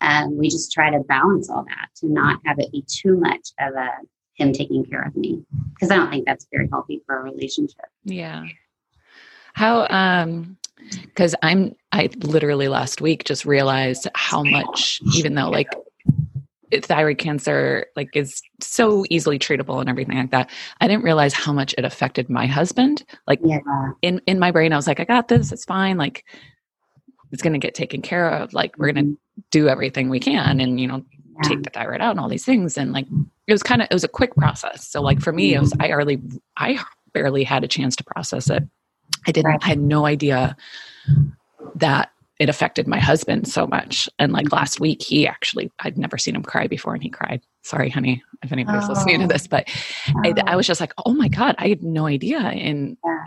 um, 0.00 0.36
we 0.36 0.48
just 0.48 0.72
try 0.72 0.90
to 0.90 1.00
balance 1.00 1.48
all 1.48 1.64
that 1.64 1.88
to 1.96 2.08
not 2.08 2.40
have 2.44 2.58
it 2.58 2.72
be 2.72 2.84
too 2.88 3.16
much 3.16 3.50
of 3.60 3.74
a 3.74 3.88
him 4.34 4.52
taking 4.52 4.84
care 4.84 5.02
of 5.02 5.14
me 5.14 5.44
because 5.74 5.90
I 5.90 5.96
don't 5.96 6.10
think 6.10 6.26
that's 6.26 6.46
very 6.50 6.68
healthy 6.70 7.02
for 7.06 7.18
a 7.18 7.22
relationship. 7.22 7.84
Yeah. 8.04 8.44
How 9.54 9.86
um 9.90 10.56
because 11.02 11.34
I'm 11.42 11.74
I 11.92 12.08
literally 12.18 12.68
last 12.68 13.00
week 13.00 13.24
just 13.24 13.44
realized 13.44 14.08
how 14.14 14.42
much 14.42 15.00
even 15.14 15.34
though 15.34 15.50
like 15.50 15.68
thyroid 16.80 17.18
cancer 17.18 17.86
like 17.96 18.16
is 18.16 18.42
so 18.60 19.04
easily 19.10 19.38
treatable 19.38 19.80
and 19.80 19.88
everything 19.88 20.16
like 20.16 20.30
that. 20.30 20.50
I 20.80 20.88
didn't 20.88 21.04
realize 21.04 21.32
how 21.34 21.52
much 21.52 21.74
it 21.76 21.84
affected 21.84 22.30
my 22.30 22.46
husband. 22.46 23.04
Like 23.26 23.40
yeah. 23.44 23.60
in 24.02 24.20
in 24.26 24.38
my 24.38 24.50
brain 24.50 24.72
i 24.72 24.76
was 24.76 24.86
like 24.86 25.00
i 25.00 25.04
got 25.04 25.28
this. 25.28 25.52
It's 25.52 25.64
fine. 25.64 25.96
Like 25.96 26.24
it's 27.30 27.42
going 27.42 27.54
to 27.54 27.58
get 27.58 27.74
taken 27.74 28.02
care 28.02 28.30
of. 28.30 28.52
Like 28.52 28.76
we're 28.78 28.92
going 28.92 29.04
to 29.04 29.10
mm-hmm. 29.12 29.40
do 29.50 29.68
everything 29.68 30.08
we 30.08 30.20
can 30.20 30.60
and 30.60 30.80
you 30.80 30.86
know 30.86 31.04
yeah. 31.42 31.48
take 31.48 31.62
the 31.62 31.70
thyroid 31.70 32.00
out 32.00 32.12
and 32.12 32.20
all 32.20 32.28
these 32.28 32.44
things. 32.44 32.76
And 32.76 32.92
like 32.92 33.06
it 33.46 33.52
was 33.52 33.62
kind 33.62 33.82
of 33.82 33.88
it 33.90 33.94
was 33.94 34.04
a 34.04 34.08
quick 34.08 34.34
process. 34.36 34.88
So 34.88 35.02
like 35.02 35.20
for 35.20 35.32
me 35.32 35.54
it 35.54 35.60
was 35.60 35.72
i 35.80 35.88
barely 35.88 36.20
i 36.56 36.78
barely 37.12 37.44
had 37.44 37.64
a 37.64 37.68
chance 37.68 37.96
to 37.96 38.04
process 38.04 38.48
it. 38.50 38.62
I 39.26 39.32
didn't 39.32 39.50
right. 39.50 39.60
i 39.62 39.68
had 39.68 39.80
no 39.80 40.06
idea 40.06 40.56
that 41.76 42.10
it 42.42 42.48
affected 42.48 42.88
my 42.88 42.98
husband 42.98 43.46
so 43.46 43.68
much. 43.68 44.08
And 44.18 44.32
like 44.32 44.50
last 44.50 44.80
week, 44.80 45.00
he 45.00 45.28
actually, 45.28 45.70
I'd 45.78 45.96
never 45.96 46.18
seen 46.18 46.34
him 46.34 46.42
cry 46.42 46.66
before 46.66 46.92
and 46.92 47.00
he 47.00 47.08
cried. 47.08 47.40
Sorry, 47.62 47.88
honey, 47.88 48.20
if 48.42 48.50
anybody's 48.50 48.88
oh. 48.88 48.94
listening 48.94 49.20
to 49.20 49.28
this, 49.28 49.46
but 49.46 49.68
oh. 50.08 50.22
I, 50.24 50.34
I, 50.48 50.56
was 50.56 50.66
just 50.66 50.80
like, 50.80 50.92
oh 51.06 51.12
my 51.12 51.28
God, 51.28 51.54
I 51.58 51.68
had 51.68 51.84
no 51.84 52.06
idea. 52.06 52.40
And 52.40 52.96
yeah. 53.04 53.24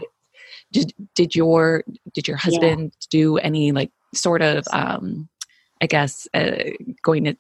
did, 0.74 0.93
did 1.16 1.34
your, 1.34 1.86
did 2.13 2.28
your 2.28 2.36
husband 2.36 2.91
yeah. 2.93 3.07
do 3.09 3.38
any 3.38 3.72
like 3.72 3.89
sort 4.13 4.41
of, 4.41 4.66
um, 4.74 5.30
I 5.82 5.88
guess, 5.88 6.28
uh, 6.34 6.72
going 7.01 7.24
to 7.24 7.38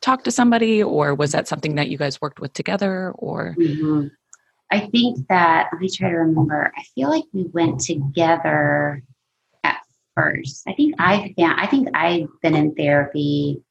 talk 0.00 0.22
to 0.22 0.30
somebody 0.30 0.80
or 0.84 1.16
was 1.16 1.32
that 1.32 1.48
something 1.48 1.74
that 1.74 1.88
you 1.88 1.98
guys 1.98 2.20
worked 2.20 2.38
with 2.38 2.52
together 2.52 3.10
or? 3.16 3.56
Mm-hmm. 3.58 4.06
I 4.70 4.86
think 4.86 5.26
that, 5.26 5.70
let 5.72 5.80
me 5.80 5.88
try 5.90 6.10
to 6.10 6.16
remember. 6.16 6.72
I 6.76 6.84
feel 6.94 7.10
like 7.10 7.24
we 7.32 7.42
went 7.52 7.80
together 7.80 9.02
first. 10.18 10.64
I 10.66 10.72
think 10.74 10.94
I 10.98 11.34
yeah, 11.36 11.54
I 11.56 11.66
think 11.66 11.88
I've 11.94 12.28
been 12.42 12.54
in 12.54 12.74
therapy. 12.74 13.62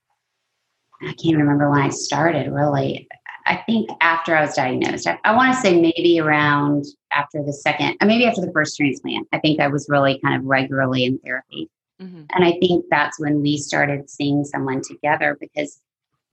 I 1.01 1.13
can't 1.13 1.37
remember 1.37 1.69
when 1.69 1.81
I 1.81 1.89
started 1.89 2.51
really. 2.51 3.07
I 3.45 3.63
think 3.65 3.89
after 4.01 4.35
I 4.35 4.41
was 4.41 4.55
diagnosed, 4.55 5.07
I, 5.07 5.17
I 5.23 5.33
want 5.33 5.55
to 5.55 5.61
say 5.61 5.79
maybe 5.79 6.19
around 6.19 6.83
after 7.13 7.41
the 7.43 7.53
second, 7.53 7.95
uh, 8.01 8.05
maybe 8.05 8.25
after 8.25 8.41
the 8.41 8.51
first 8.51 8.75
transplant. 8.75 9.25
I 9.31 9.39
think 9.39 9.61
I 9.61 9.69
was 9.69 9.87
really 9.87 10.19
kind 10.19 10.35
of 10.35 10.43
regularly 10.43 11.05
in 11.05 11.17
therapy. 11.19 11.69
Mm-hmm. 12.01 12.23
And 12.33 12.43
I 12.43 12.57
think 12.59 12.85
that's 12.89 13.19
when 13.21 13.41
we 13.41 13.57
started 13.57 14.09
seeing 14.09 14.43
someone 14.43 14.81
together 14.81 15.37
because 15.39 15.79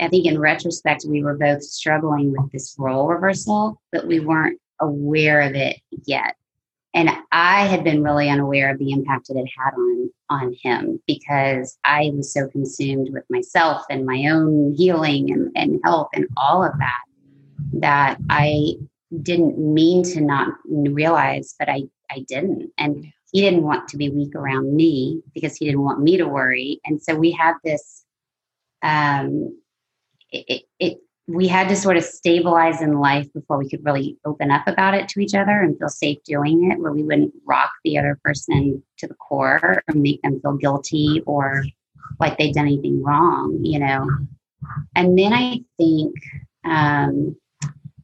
I 0.01 0.09
think 0.09 0.27
in 0.27 0.41
retrospect, 0.41 1.05
we 1.09 1.23
were 1.23 1.39
both 1.39 1.62
struggling 1.62 2.33
with 2.33 2.51
this 2.51 2.75
role 2.79 3.07
reversal, 3.07 3.81
but 3.93 4.09
we 4.09 4.19
weren't 4.19 4.61
aware 4.81 5.41
of 5.41 5.55
it 5.55 5.77
yet 6.07 6.35
and 6.95 7.11
I 7.33 7.67
had 7.67 7.83
been 7.83 8.05
really 8.05 8.31
unaware 8.31 8.71
of 8.71 8.79
the 8.79 8.93
impact 8.93 9.29
it 9.29 9.37
had 9.37 9.47
had 9.57 9.75
on 9.75 10.11
on 10.31 10.57
him 10.63 11.01
because 11.07 11.77
I 11.85 12.11
was 12.15 12.33
so 12.33 12.49
consumed 12.49 13.11
with 13.13 13.25
myself 13.29 13.83
and 13.91 14.07
my 14.07 14.27
own 14.31 14.75
healing 14.77 15.31
and, 15.33 15.51
and 15.55 15.81
health 15.85 16.09
and 16.15 16.27
all 16.37 16.65
of 16.65 16.73
that 16.79 17.03
that 17.75 18.19
I 18.31 18.75
didn't 19.23 19.59
mean 19.59 20.03
to 20.05 20.21
not 20.21 20.49
realize, 20.67 21.55
but 21.59 21.69
I 21.69 21.83
I 22.11 22.21
didn't. 22.29 22.71
And 22.79 23.07
he 23.33 23.41
didn't 23.41 23.65
want 23.65 23.89
to 23.89 23.97
be 23.97 24.11
weak 24.11 24.35
around 24.37 24.75
me 24.75 25.21
because 25.35 25.57
he 25.57 25.65
didn't 25.65 25.83
want 25.83 26.01
me 26.01 26.17
to 26.17 26.29
worry. 26.29 26.81
And 26.85 27.03
so 27.03 27.17
we 27.17 27.33
had 27.33 27.55
this 27.65 28.05
um 28.83 29.59
it, 30.31 30.63
it 30.79 30.99
we 31.27 31.49
had 31.49 31.68
to 31.68 31.77
sort 31.77 31.97
of 31.97 32.05
stabilize 32.05 32.83
in 32.83 32.99
life 32.99 33.33
before 33.33 33.59
we 33.59 33.68
could 33.68 33.85
really 33.85 34.18
open 34.27 34.51
up 34.51 34.66
about 34.68 34.95
it 34.95 35.09
to 35.09 35.20
each 35.20 35.35
other 35.35 35.61
and 35.61 35.79
feel 35.79 35.89
safe 35.89 36.18
doing 36.25 36.70
it, 36.70 36.79
where 36.79 36.93
we 36.93 37.03
wouldn't 37.03 37.33
rock 37.47 37.70
the 37.83 37.97
other 37.97 38.18
person 38.22 38.83
to 38.99 39.07
the 39.07 39.14
core 39.14 39.83
or 39.89 39.95
make 39.95 40.20
them 40.22 40.41
feel 40.41 40.57
guilty 40.57 41.22
or 41.27 41.64
like 42.20 42.37
they'd 42.37 42.55
done 42.55 42.66
anything 42.66 43.03
wrong, 43.03 43.59
you 43.62 43.79
know. 43.79 44.07
And 44.95 45.18
then 45.18 45.33
I 45.33 45.61
think 45.79 46.14
um, 46.64 47.37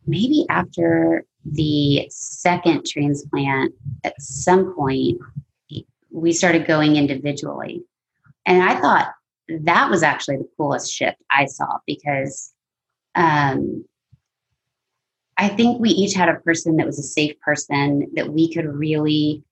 maybe 0.07 0.47
after 0.49 1.25
the 1.45 2.07
second 2.11 2.87
transplant, 2.87 3.75
at 4.05 4.21
some 4.21 4.75
point, 4.75 5.19
we 6.11 6.33
started 6.33 6.67
going 6.67 6.97
individually. 6.97 7.83
And 8.47 8.63
I 8.63 8.81
thought 8.81 9.13
that 9.49 9.91
was 9.91 10.03
actually 10.03 10.39
the 10.39 10.49
coolest 10.57 10.93
shift 10.93 11.19
I 11.31 11.45
saw 11.45 11.79
because 11.87 12.53
um, 13.15 13.85
I 15.37 15.49
think 15.49 15.81
we 15.81 15.89
each 15.89 16.15
had 16.15 16.29
a 16.29 16.35
person 16.41 16.77
that 16.77 16.87
was 16.87 16.99
a 16.99 17.03
safe 17.03 17.41
person 17.41 18.11
that 18.15 18.29
we 18.29 18.53
could 18.53 18.67
really. 18.67 19.43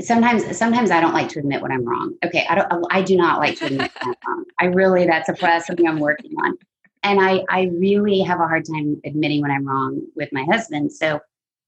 Sometimes, 0.00 0.56
sometimes 0.56 0.90
I 0.90 1.00
don't 1.00 1.12
like 1.12 1.28
to 1.30 1.38
admit 1.38 1.62
when 1.62 1.70
I'm 1.70 1.84
wrong. 1.84 2.14
Okay, 2.24 2.44
I 2.48 2.56
don't. 2.56 2.86
I 2.90 3.02
do 3.02 3.16
not 3.16 3.38
like 3.38 3.58
to 3.58 3.66
admit 3.66 3.92
when 4.02 4.14
I'm 4.14 4.14
wrong. 4.26 4.44
I 4.58 4.64
really, 4.66 5.06
that's 5.06 5.28
a 5.28 5.36
that's 5.40 5.68
something 5.68 5.86
I'm 5.86 6.00
working 6.00 6.32
on, 6.42 6.58
and 7.04 7.20
I 7.20 7.44
I 7.48 7.70
really 7.72 8.20
have 8.20 8.40
a 8.40 8.48
hard 8.48 8.64
time 8.64 9.00
admitting 9.04 9.40
when 9.40 9.52
I'm 9.52 9.66
wrong 9.66 10.02
with 10.16 10.30
my 10.32 10.44
husband. 10.50 10.92
So, 10.92 11.20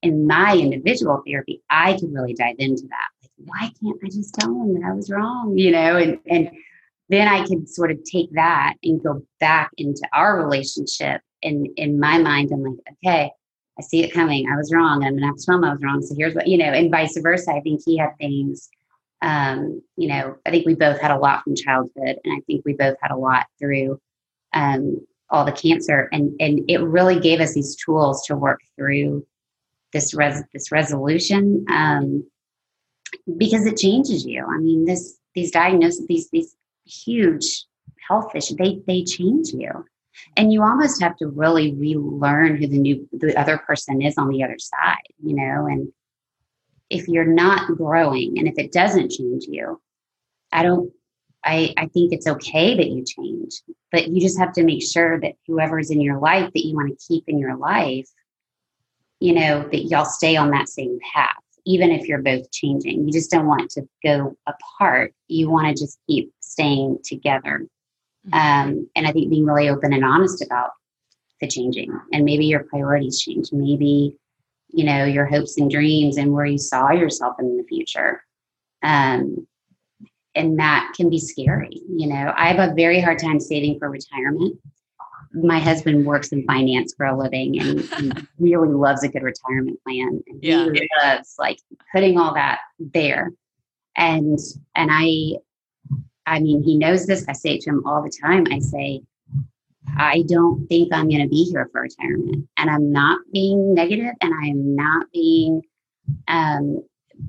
in 0.03 0.26
my 0.26 0.57
individual 0.57 1.22
therapy, 1.24 1.62
I 1.70 1.93
could 1.93 2.12
really 2.12 2.35
dive 2.35 2.57
into 2.59 2.89
that. 2.89 3.09
Like, 3.22 3.30
why 3.37 3.70
can't 3.80 4.01
I 4.03 4.09
just 4.09 4.35
tell 4.35 4.51
him 4.51 4.74
that 4.74 4.89
I 4.89 4.93
was 4.93 5.09
wrong? 5.09 5.57
You 5.57 5.70
know, 5.70 5.97
and 5.99 6.18
and 6.26 6.51
then 7.15 7.29
I 7.29 7.47
could 7.47 7.69
sort 7.69 7.91
of 7.91 7.99
take 8.05 8.33
that 8.33 8.75
and 8.83 9.03
go 9.03 9.23
back 9.41 9.71
into 9.77 10.03
our 10.12 10.43
relationship. 10.43 11.21
And 11.43 11.69
in 11.77 12.01
my 12.01 12.19
mind, 12.19 12.51
I'm 12.53 12.62
like, 12.62 12.79
okay, 13.05 13.31
I 13.79 13.83
see 13.83 14.03
it 14.03 14.12
coming. 14.12 14.49
I 14.49 14.57
was 14.57 14.73
wrong. 14.73 15.05
I'm 15.05 15.15
gonna 15.15 15.27
have 15.27 15.37
to 15.37 15.45
tell 15.45 15.57
him 15.57 15.65
I 15.65 15.73
was 15.73 15.83
wrong. 15.83 16.03
So 16.03 16.15
here's 16.17 16.35
what 16.35 16.47
you 16.47 16.59
know, 16.59 16.67
and 16.67 16.91
vice 16.91 17.17
versa. 17.19 17.53
I 17.53 17.61
think 17.61 17.81
he 17.85 17.97
had 17.97 18.17
things. 18.19 18.69
Um, 19.23 19.83
you 19.97 20.09
know, 20.09 20.37
I 20.47 20.51
think 20.51 20.67
we 20.67 20.75
both 20.75 21.01
had 21.01 21.11
a 21.11 21.19
lot 21.19 21.43
from 21.43 21.57
childhood, 21.57 22.19
and 22.25 22.37
I 22.37 22.41
think 22.47 22.65
we 22.65 22.75
both 22.75 22.97
had 23.01 23.11
a 23.11 23.17
lot 23.17 23.47
through 23.59 24.01
um, 24.53 25.05
all 25.31 25.45
the 25.45 25.53
cancer, 25.53 26.09
and 26.12 26.33
and 26.41 26.61
it 26.69 26.81
really 26.81 27.19
gave 27.19 27.41
us 27.41 27.55
these 27.55 27.77
tools 27.77 28.25
to 28.27 28.37
work 28.37 28.61
through 28.77 29.27
this 29.93 30.15
res 30.15 30.43
this 30.53 30.71
resolution 30.71 31.65
um, 31.71 32.25
because 33.37 33.67
it 33.67 33.77
changes 33.77 34.25
you. 34.25 34.45
I 34.47 34.59
mean, 34.59 34.85
this 34.85 35.19
these 35.35 35.51
diagnoses, 35.51 36.07
these 36.07 36.29
these 36.31 36.55
huge 36.85 37.64
health 38.09 38.35
issue. 38.35 38.57
They 38.57 38.80
they 38.87 39.05
change 39.05 39.49
you. 39.49 39.85
And 40.37 40.53
you 40.53 40.62
almost 40.62 41.03
have 41.03 41.16
to 41.16 41.26
really 41.26 41.74
relearn 41.74 42.57
who 42.57 42.66
the 42.66 42.78
new 42.78 43.09
the 43.12 43.39
other 43.39 43.59
person 43.59 44.03
is 44.03 44.16
on 44.16 44.28
the 44.28 44.43
other 44.45 44.59
side, 44.59 45.03
you 45.22 45.35
know, 45.35 45.66
and 45.66 45.93
if 46.91 47.09
you're 47.09 47.24
not 47.24 47.66
growing 47.76 48.39
and 48.39 48.47
if 48.47 48.55
it 48.59 48.72
doesn't 48.72 49.11
change 49.11 49.45
you, 49.49 49.80
I 50.53 50.62
don't 50.62 50.93
I, 51.47 51.74
I 51.76 51.87
think 51.87 52.12
it's 52.12 52.26
okay 52.26 52.74
that 52.74 52.89
you 52.89 53.05
change, 53.05 53.61
but 53.93 54.09
you 54.09 54.20
just 54.20 54.39
have 54.39 54.53
to 54.55 54.64
make 54.64 54.82
sure 54.82 55.20
that 55.20 55.35
whoever's 55.47 55.91
in 55.91 56.01
your 56.01 56.18
life 56.18 56.51
that 56.55 56.64
you 56.64 56.74
want 56.74 56.89
to 56.89 57.07
keep 57.07 57.24
in 57.26 57.39
your 57.39 57.57
life, 57.57 58.09
you 59.20 59.35
know, 59.35 59.62
that 59.62 59.85
y'all 59.85 60.07
stay 60.07 60.37
on 60.37 60.51
that 60.53 60.68
same 60.68 60.99
path 61.12 61.45
even 61.66 61.91
if 61.91 62.07
you're 62.07 62.22
both 62.22 62.51
changing. 62.51 63.07
You 63.07 63.12
just 63.12 63.30
don't 63.30 63.47
want 63.47 63.70
to 63.70 63.89
go 64.03 64.37
apart. 64.47 65.14
You 65.28 65.51
want 65.51 65.68
to 65.68 65.82
just 65.82 65.99
keep 66.07 66.32
staying 66.55 66.98
together. 67.05 67.66
Mm-hmm. 68.26 68.34
Um, 68.34 68.90
and 68.96 69.07
I 69.07 69.12
think 69.12 69.30
being 69.30 69.44
really 69.44 69.68
open 69.68 69.92
and 69.92 70.05
honest 70.05 70.42
about 70.42 70.70
the 71.40 71.48
changing 71.48 71.92
and 72.12 72.24
maybe 72.24 72.46
your 72.46 72.64
priorities 72.64 73.20
change. 73.20 73.52
Maybe, 73.52 74.16
you 74.68 74.84
know, 74.84 75.05
your 75.05 75.26
hopes 75.26 75.59
and 75.59 75.70
dreams 75.70 76.16
and 76.16 76.32
where 76.32 76.46
you 76.46 76.59
saw 76.59 76.90
yourself 76.92 77.36
in 77.38 77.57
the 77.57 77.64
future. 77.64 78.22
Um, 78.82 79.46
and 80.34 80.59
that 80.59 80.92
can 80.96 81.11
be 81.11 81.18
scary. 81.18 81.80
You 81.88 82.09
know, 82.09 82.32
I 82.36 82.52
have 82.52 82.70
a 82.70 82.74
very 82.74 83.00
hard 83.00 83.18
time 83.18 83.38
saving 83.40 83.78
for 83.78 83.90
retirement 83.90 84.59
my 85.34 85.59
husband 85.59 86.07
works 86.07 86.28
in 86.28 86.44
finance 86.44 86.94
for 86.96 87.07
a 87.07 87.18
living 87.18 87.61
and, 87.61 87.80
and 87.92 88.26
really 88.38 88.68
loves 88.68 89.02
a 89.02 89.09
good 89.09 89.22
retirement 89.22 89.82
plan. 89.82 90.22
And 90.26 90.42
yeah. 90.42 90.68
he 90.72 90.88
loves 91.02 91.34
like 91.38 91.59
putting 91.92 92.18
all 92.18 92.34
that 92.34 92.61
there. 92.78 93.32
And 93.96 94.38
and 94.74 94.90
I 94.92 95.38
I 96.27 96.41
mean 96.41 96.62
he 96.62 96.77
knows 96.77 97.07
this. 97.07 97.25
I 97.29 97.33
say 97.33 97.55
it 97.55 97.62
to 97.62 97.70
him 97.70 97.87
all 97.87 98.03
the 98.03 98.12
time. 98.22 98.47
I 98.51 98.59
say, 98.59 99.03
I 99.97 100.25
don't 100.27 100.66
think 100.68 100.93
I'm 100.93 101.09
gonna 101.09 101.29
be 101.29 101.45
here 101.45 101.68
for 101.72 101.83
retirement. 101.83 102.49
And 102.59 102.70
I'm 102.70 102.93
not 102.93 103.20
being 103.33 103.75
negative 103.75 104.14
and 104.20 104.33
I 104.35 104.49
am 104.49 104.75
not 104.75 105.07
being 105.12 105.62
um 106.29 106.83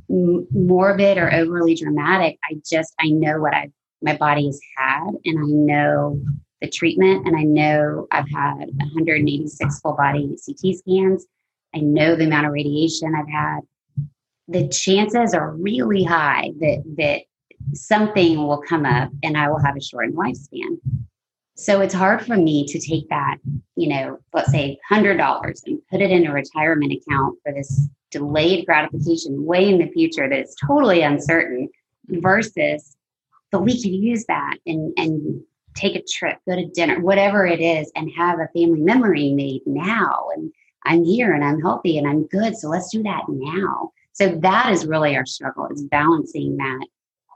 morbid 0.10 1.18
or 1.18 1.34
overly 1.34 1.76
dramatic. 1.76 2.40
I 2.50 2.56
just 2.66 2.94
I 3.00 3.10
know 3.10 3.40
what 3.40 3.54
I 3.54 3.72
my 4.02 4.16
body 4.16 4.46
has 4.46 4.60
had 4.78 5.12
and 5.26 5.40
I 5.40 5.48
know 5.48 6.22
the 6.62 6.70
treatment. 6.70 7.28
And 7.28 7.36
I 7.36 7.44
know 7.44 8.08
I've 8.12 8.30
had 8.30 8.70
186 8.78 9.80
full 9.82 9.94
body 9.94 10.38
CT 10.46 10.76
scans. 10.78 11.26
I 11.74 11.80
know 11.80 12.16
the 12.16 12.26
amount 12.26 12.48
of 12.48 12.54
radiation 12.54 13.14
I've 13.16 13.30
had. 13.30 13.60
The 14.48 14.68
chances 14.70 15.34
are 15.34 15.52
really 15.52 16.04
high 16.04 16.52
that 16.60 16.84
that 16.98 17.22
something 17.74 18.38
will 18.38 18.62
come 18.62 18.86
up 18.86 19.10
and 19.24 19.38
I 19.38 19.50
will 19.50 19.60
have 19.60 19.76
a 19.76 19.82
shortened 19.82 20.16
lifespan. 20.16 20.78
So 21.56 21.80
it's 21.80 21.94
hard 21.94 22.26
for 22.26 22.36
me 22.36 22.66
to 22.68 22.80
take 22.80 23.08
that, 23.10 23.38
you 23.78 23.88
know, 23.88 24.20
let's 24.34 24.52
say 24.52 24.78
$100 24.92 25.62
and 25.66 25.80
put 25.90 26.02
it 26.02 26.12
in 26.12 26.28
a 26.28 26.34
retirement 26.34 26.92
account 26.92 27.40
for 27.44 27.54
this 27.54 27.88
delayed 28.12 28.66
gratification 28.66 29.46
way 29.46 29.70
in 29.70 29.78
the 29.78 29.88
future 29.92 30.28
that 30.28 30.40
is 30.40 30.56
totally 30.68 31.02
uncertain 31.02 31.70
versus, 32.10 32.98
but 33.52 33.62
we 33.62 33.82
can 33.82 33.94
use 33.94 34.26
that 34.26 34.58
and, 34.66 34.94
and 34.98 35.42
take 35.76 35.96
a 35.96 36.04
trip, 36.04 36.38
go 36.48 36.56
to 36.56 36.68
dinner, 36.68 37.00
whatever 37.00 37.46
it 37.46 37.62
is, 37.62 37.90
and 37.96 38.12
have 38.18 38.40
a 38.40 38.50
family 38.54 38.82
memory 38.82 39.32
made 39.32 39.62
now. 39.66 40.28
And 40.36 40.52
I'm 40.86 41.06
here 41.06 41.34
and 41.34 41.44
I'm 41.44 41.62
healthy 41.62 41.98
and 41.98 42.08
I'm 42.08 42.28
good. 42.28 42.58
So 42.58 42.68
let's 42.68 42.92
do 42.92 43.02
that 43.04 43.24
now. 43.30 43.92
So 44.12 44.30
that 44.30 44.72
is 44.72 44.86
really 44.86 45.16
our 45.16 45.26
struggle 45.26 45.68
is 45.68 45.84
balancing 45.84 46.58
that 46.58 46.88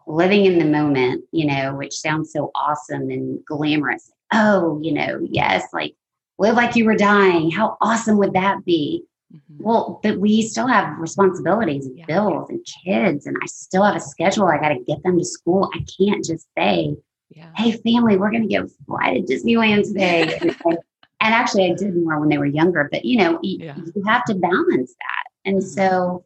living 0.10 0.46
in 0.46 0.58
the 0.58 0.66
moment, 0.66 1.24
you 1.32 1.46
know, 1.46 1.76
which 1.76 1.94
sounds 1.94 2.34
so 2.34 2.52
awesome 2.56 3.10
and 3.12 3.46
glamorous. 3.46 4.12
Oh, 4.34 4.80
you 4.82 4.92
know, 4.92 5.20
yes, 5.30 5.68
like 5.72 5.96
live 6.40 6.56
like 6.56 6.76
you 6.76 6.86
were 6.86 6.96
dying. 6.96 7.52
How 7.52 7.78
awesome 7.80 8.18
would 8.18 8.34
that 8.34 8.66
be? 8.66 9.04
Mm-hmm. 9.34 9.64
Well, 9.64 10.00
but 10.02 10.20
we 10.20 10.42
still 10.42 10.66
have 10.66 10.98
responsibilities 10.98 11.86
and 11.86 11.98
yeah. 11.98 12.06
bills 12.06 12.50
and 12.50 12.66
kids, 12.84 13.28
and 13.28 13.38
I 13.42 13.46
still 13.46 13.84
have 13.84 13.96
a 13.96 14.02
schedule. 14.02 14.48
I 14.48 14.58
got 14.58 14.70
to 14.70 14.84
get 14.84 15.04
them 15.04 15.20
to 15.20 15.26
school. 15.26 15.70
I 15.76 15.86
can't 16.00 16.26
just 16.26 16.48
say, 16.58 16.96
yeah. 17.30 17.52
"Hey, 17.56 17.74
family, 17.74 18.18
we're 18.18 18.32
going 18.32 18.50
to 18.50 18.56
go 18.56 18.68
fly 18.88 19.14
to 19.14 19.22
Disneyland 19.22 19.84
today." 19.84 20.36
and, 20.42 20.56
and, 20.66 20.78
actually, 21.22 21.70
I 21.70 21.76
did 21.76 21.96
more 21.96 22.20
when 22.20 22.30
they 22.30 22.40
were 22.40 22.48
younger, 22.48 22.90
but 22.92 23.06
you 23.06 23.20
know, 23.20 23.40
you, 23.44 23.66
yeah. 23.66 23.76
you 23.76 24.04
have 24.08 24.26
to 24.26 24.34
balance 24.34 24.96
that. 25.00 25.24
And 25.46 25.58
mm-hmm. 25.58 25.68
so, 25.68 26.26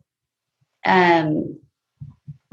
um, 0.86 1.60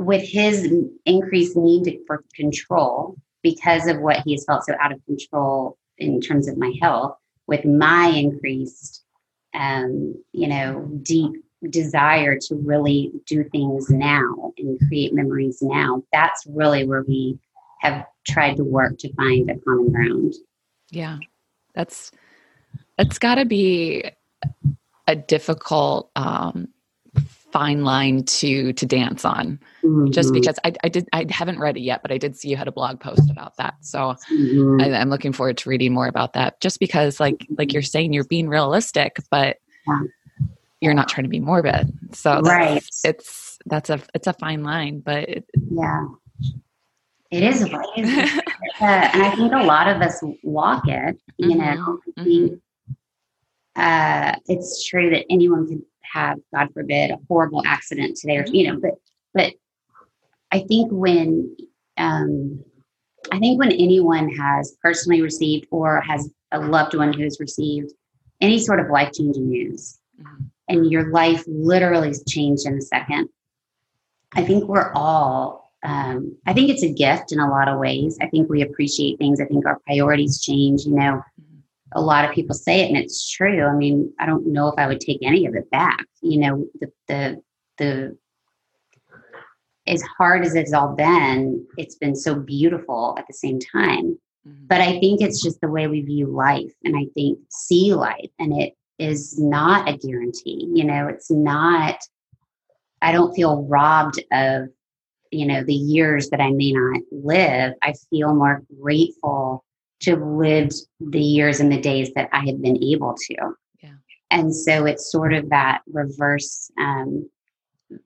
with 0.01 0.27
his 0.27 0.73
increased 1.05 1.57
need 1.59 2.01
for 2.07 2.25
control 2.35 3.15
because 3.43 3.87
of 3.87 4.01
what 4.01 4.17
he 4.25 4.33
has 4.33 4.47
felt 4.47 4.65
so 4.65 4.75
out 4.81 4.93
of 4.93 5.05
control 5.05 5.77
in 5.99 6.23
terms 6.23 6.49
of 6.49 6.57
my 6.57 6.73
health, 6.81 7.17
with 7.47 7.67
my 7.67 8.07
increased, 8.07 9.05
um, 9.53 10.15
you 10.33 10.49
know, 10.49 10.89
deep 11.03 11.33
desire 11.69 12.39
to 12.39 12.55
really 12.55 13.13
do 13.27 13.45
things 13.53 13.91
now 13.91 14.55
and 14.57 14.81
create 14.89 15.13
memories 15.13 15.59
now, 15.61 16.03
that's 16.15 16.47
really 16.47 16.87
where 16.87 17.05
we 17.07 17.39
have 17.81 18.07
tried 18.27 18.57
to 18.57 18.65
work 18.65 18.97
to 19.01 19.13
find 19.13 19.51
a 19.51 19.59
common 19.59 19.93
ground. 19.93 20.33
Yeah, 20.91 21.19
that's 21.75 22.11
that's 22.97 23.19
got 23.19 23.35
to 23.35 23.45
be 23.45 24.11
a 25.07 25.15
difficult 25.15 26.11
um, 26.17 26.69
fine 27.53 27.85
line 27.85 28.23
to 28.25 28.73
to 28.73 28.87
dance 28.87 29.25
on 29.25 29.59
mm-hmm. 29.83 30.11
just 30.11 30.33
because 30.33 30.59
I, 30.65 30.73
I 30.85 30.89
did 30.89 31.09
i 31.13 31.27
haven't 31.29 31.59
read 31.59 31.77
it 31.77 31.81
yet 31.81 32.03
but 32.03 32.13
i 32.13 32.19
did 32.19 32.37
see 32.37 32.49
you 32.49 32.57
had 32.57 32.69
a 32.69 32.73
blog 32.73 33.01
post 33.01 33.31
about 33.31 33.57
that 33.57 33.75
so 33.81 34.17
mm-hmm. 34.33 34.81
I, 34.81 35.01
am 35.01 35.11
looking 35.11 35.33
forward 35.33 35.57
to 35.59 35.69
reading 35.69 35.93
more 35.93 36.07
about 36.07 36.35
that 36.35 36.61
just 36.61 36.81
because 36.81 37.21
like 37.21 37.47
like 37.59 37.73
you're 37.73 37.83
saying 37.83 38.13
you're 38.13 38.25
being 38.25 38.49
realistic 38.49 39.17
but 39.31 39.59
yeah. 39.87 40.01
you're 40.81 40.95
not 40.95 41.09
trying 41.09 41.25
to 41.25 41.31
be 41.31 41.41
morbid 41.41 41.93
so 42.13 42.41
right 42.41 42.85
it's 43.05 43.59
that's 43.67 43.91
a 43.91 44.01
it's 44.15 44.27
a 44.27 44.33
fine 44.35 44.63
line 44.63 45.01
but 45.01 45.29
it, 45.29 45.45
yeah 45.71 46.07
it 47.31 47.45
is, 47.45 47.63
is. 47.63 47.69
uh, 47.73 47.81
and 48.81 49.23
i 49.23 49.35
think 49.37 49.53
a 49.53 49.65
lot 49.65 49.89
of 49.89 50.01
us 50.03 50.21
walk 50.43 50.87
it 50.89 51.21
you 51.37 51.57
mm-hmm. 51.57 51.75
know 51.75 51.99
mm-hmm. 52.19 52.55
uh, 53.77 54.35
it's 54.47 54.85
true 54.85 55.11
that 55.11 55.25
anyone 55.31 55.67
can 55.67 55.85
have, 56.13 56.39
God 56.55 56.69
forbid, 56.73 57.11
a 57.11 57.19
horrible 57.29 57.63
accident 57.67 58.17
today, 58.17 58.39
or 58.39 58.45
you 58.47 58.73
know, 58.73 58.81
but 58.81 58.95
but 59.35 59.53
I 60.53 60.61
think 60.61 60.91
when 60.91 61.57
um, 61.97 62.65
I 63.33 63.39
think 63.39 63.59
when 63.59 63.73
anyone 63.73 64.29
has 64.31 64.77
personally 64.83 65.23
received 65.23 65.67
or 65.71 66.01
has 66.01 66.31
a 66.53 66.61
loved 66.61 66.95
one 66.95 67.13
who's 67.13 67.39
received 67.39 67.93
any 68.41 68.59
sort 68.59 68.81
of 68.81 68.89
life 68.91 69.13
changing 69.13 69.49
news, 69.49 69.99
mm-hmm. 70.21 70.45
and 70.69 70.91
your 70.91 71.11
life 71.11 71.45
literally 71.47 72.09
has 72.09 72.25
changed 72.29 72.67
in 72.67 72.75
a 72.75 72.81
second, 72.81 73.29
I 74.33 74.45
think 74.45 74.65
we're 74.65 74.93
all. 74.93 75.61
Um, 75.83 76.37
I 76.47 76.53
think 76.53 76.69
it's 76.69 76.83
a 76.83 76.93
gift 76.93 77.33
in 77.33 77.41
a 77.41 77.49
lot 77.49 77.67
of 77.67 77.79
ways. 77.79 78.19
I 78.21 78.27
think 78.27 78.51
we 78.51 78.61
appreciate 78.61 79.19
things. 79.19 79.41
I 79.41 79.47
think 79.47 79.65
our 79.65 79.79
priorities 79.87 80.43
change. 80.43 80.85
You 80.85 80.95
know, 80.95 81.23
a 81.93 82.01
lot 82.01 82.25
of 82.25 82.35
people 82.35 82.55
say 82.55 82.81
it 82.81 82.89
and 82.89 82.97
it's 82.97 83.31
true. 83.31 83.65
I 83.65 83.75
mean, 83.75 84.13
I 84.19 84.27
don't 84.27 84.47
know 84.47 84.69
if 84.69 84.75
I 84.79 84.87
would 84.87 85.01
take 85.01 85.19
any 85.23 85.47
of 85.47 85.55
it 85.55 85.71
back. 85.71 86.05
You 86.23 86.41
know, 86.41 86.67
the 86.81 86.93
the 87.09 87.43
the 87.79 88.19
as 89.87 90.03
hard 90.03 90.45
as 90.45 90.55
it's 90.55 90.73
all 90.73 90.95
been, 90.95 91.67
it's 91.77 91.97
been 91.97 92.15
so 92.15 92.35
beautiful 92.35 93.15
at 93.19 93.27
the 93.27 93.33
same 93.33 93.59
time. 93.59 94.19
Mm-hmm. 94.47 94.67
But 94.67 94.81
I 94.81 95.01
think 95.01 95.21
it's 95.21 95.43
just 95.43 95.61
the 95.61 95.71
way 95.71 95.87
we 95.87 96.03
view 96.03 96.27
life 96.27 96.73
and 96.85 96.97
I 96.97 97.07
think 97.15 97.39
see 97.51 97.93
life 97.93 98.31
and 98.39 98.53
it 98.61 98.75
is 98.99 99.39
not 99.39 99.89
a 99.89 99.97
guarantee. 99.97 100.69
You 100.73 100.85
know, 100.85 101.09
it's 101.09 101.31
not 101.31 101.99
I 103.03 103.13
don't 103.13 103.35
feel 103.35 103.65
robbed 103.65 104.23
of, 104.31 104.69
you 105.31 105.47
know, 105.47 105.65
the 105.65 105.75
years 105.75 106.29
that 106.31 106.41
I 106.41 106.51
may 106.51 106.73
not 106.73 107.01
live. 107.11 107.73
I 107.83 107.95
feel 108.11 108.35
more 108.35 108.63
grateful 108.81 109.65
to 110.01 110.13
have 110.13 110.23
lived 110.23 110.75
the 111.01 111.21
years 111.21 111.61
and 111.61 111.71
the 111.71 111.81
days 111.81 112.13
that 112.15 112.29
I 112.33 112.41
had 112.41 112.63
been 112.63 112.83
able 112.83 113.15
to. 113.15 113.37
Yeah. 113.83 113.93
And 114.31 114.55
so 114.55 114.87
it's 114.87 115.11
sort 115.11 115.35
of 115.35 115.51
that 115.51 115.83
reverse 115.87 116.71
um, 116.79 117.29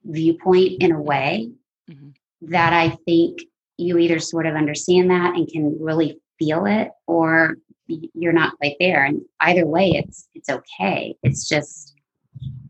viewpoint 0.03 0.81
in 0.81 0.91
a 0.91 1.01
way 1.01 1.49
mm-hmm. 1.89 2.09
that 2.49 2.73
I 2.73 2.89
think 3.05 3.39
you 3.77 3.97
either 3.97 4.19
sort 4.19 4.45
of 4.45 4.55
understand 4.55 5.09
that 5.11 5.35
and 5.35 5.47
can 5.47 5.77
really 5.79 6.19
feel 6.39 6.65
it 6.65 6.89
or 7.07 7.57
you're 7.87 8.33
not 8.33 8.57
quite 8.57 8.75
there 8.79 9.05
and 9.05 9.21
either 9.41 9.65
way 9.65 9.91
it's 9.91 10.27
it's 10.33 10.49
okay 10.49 11.15
it's 11.21 11.47
just 11.47 11.93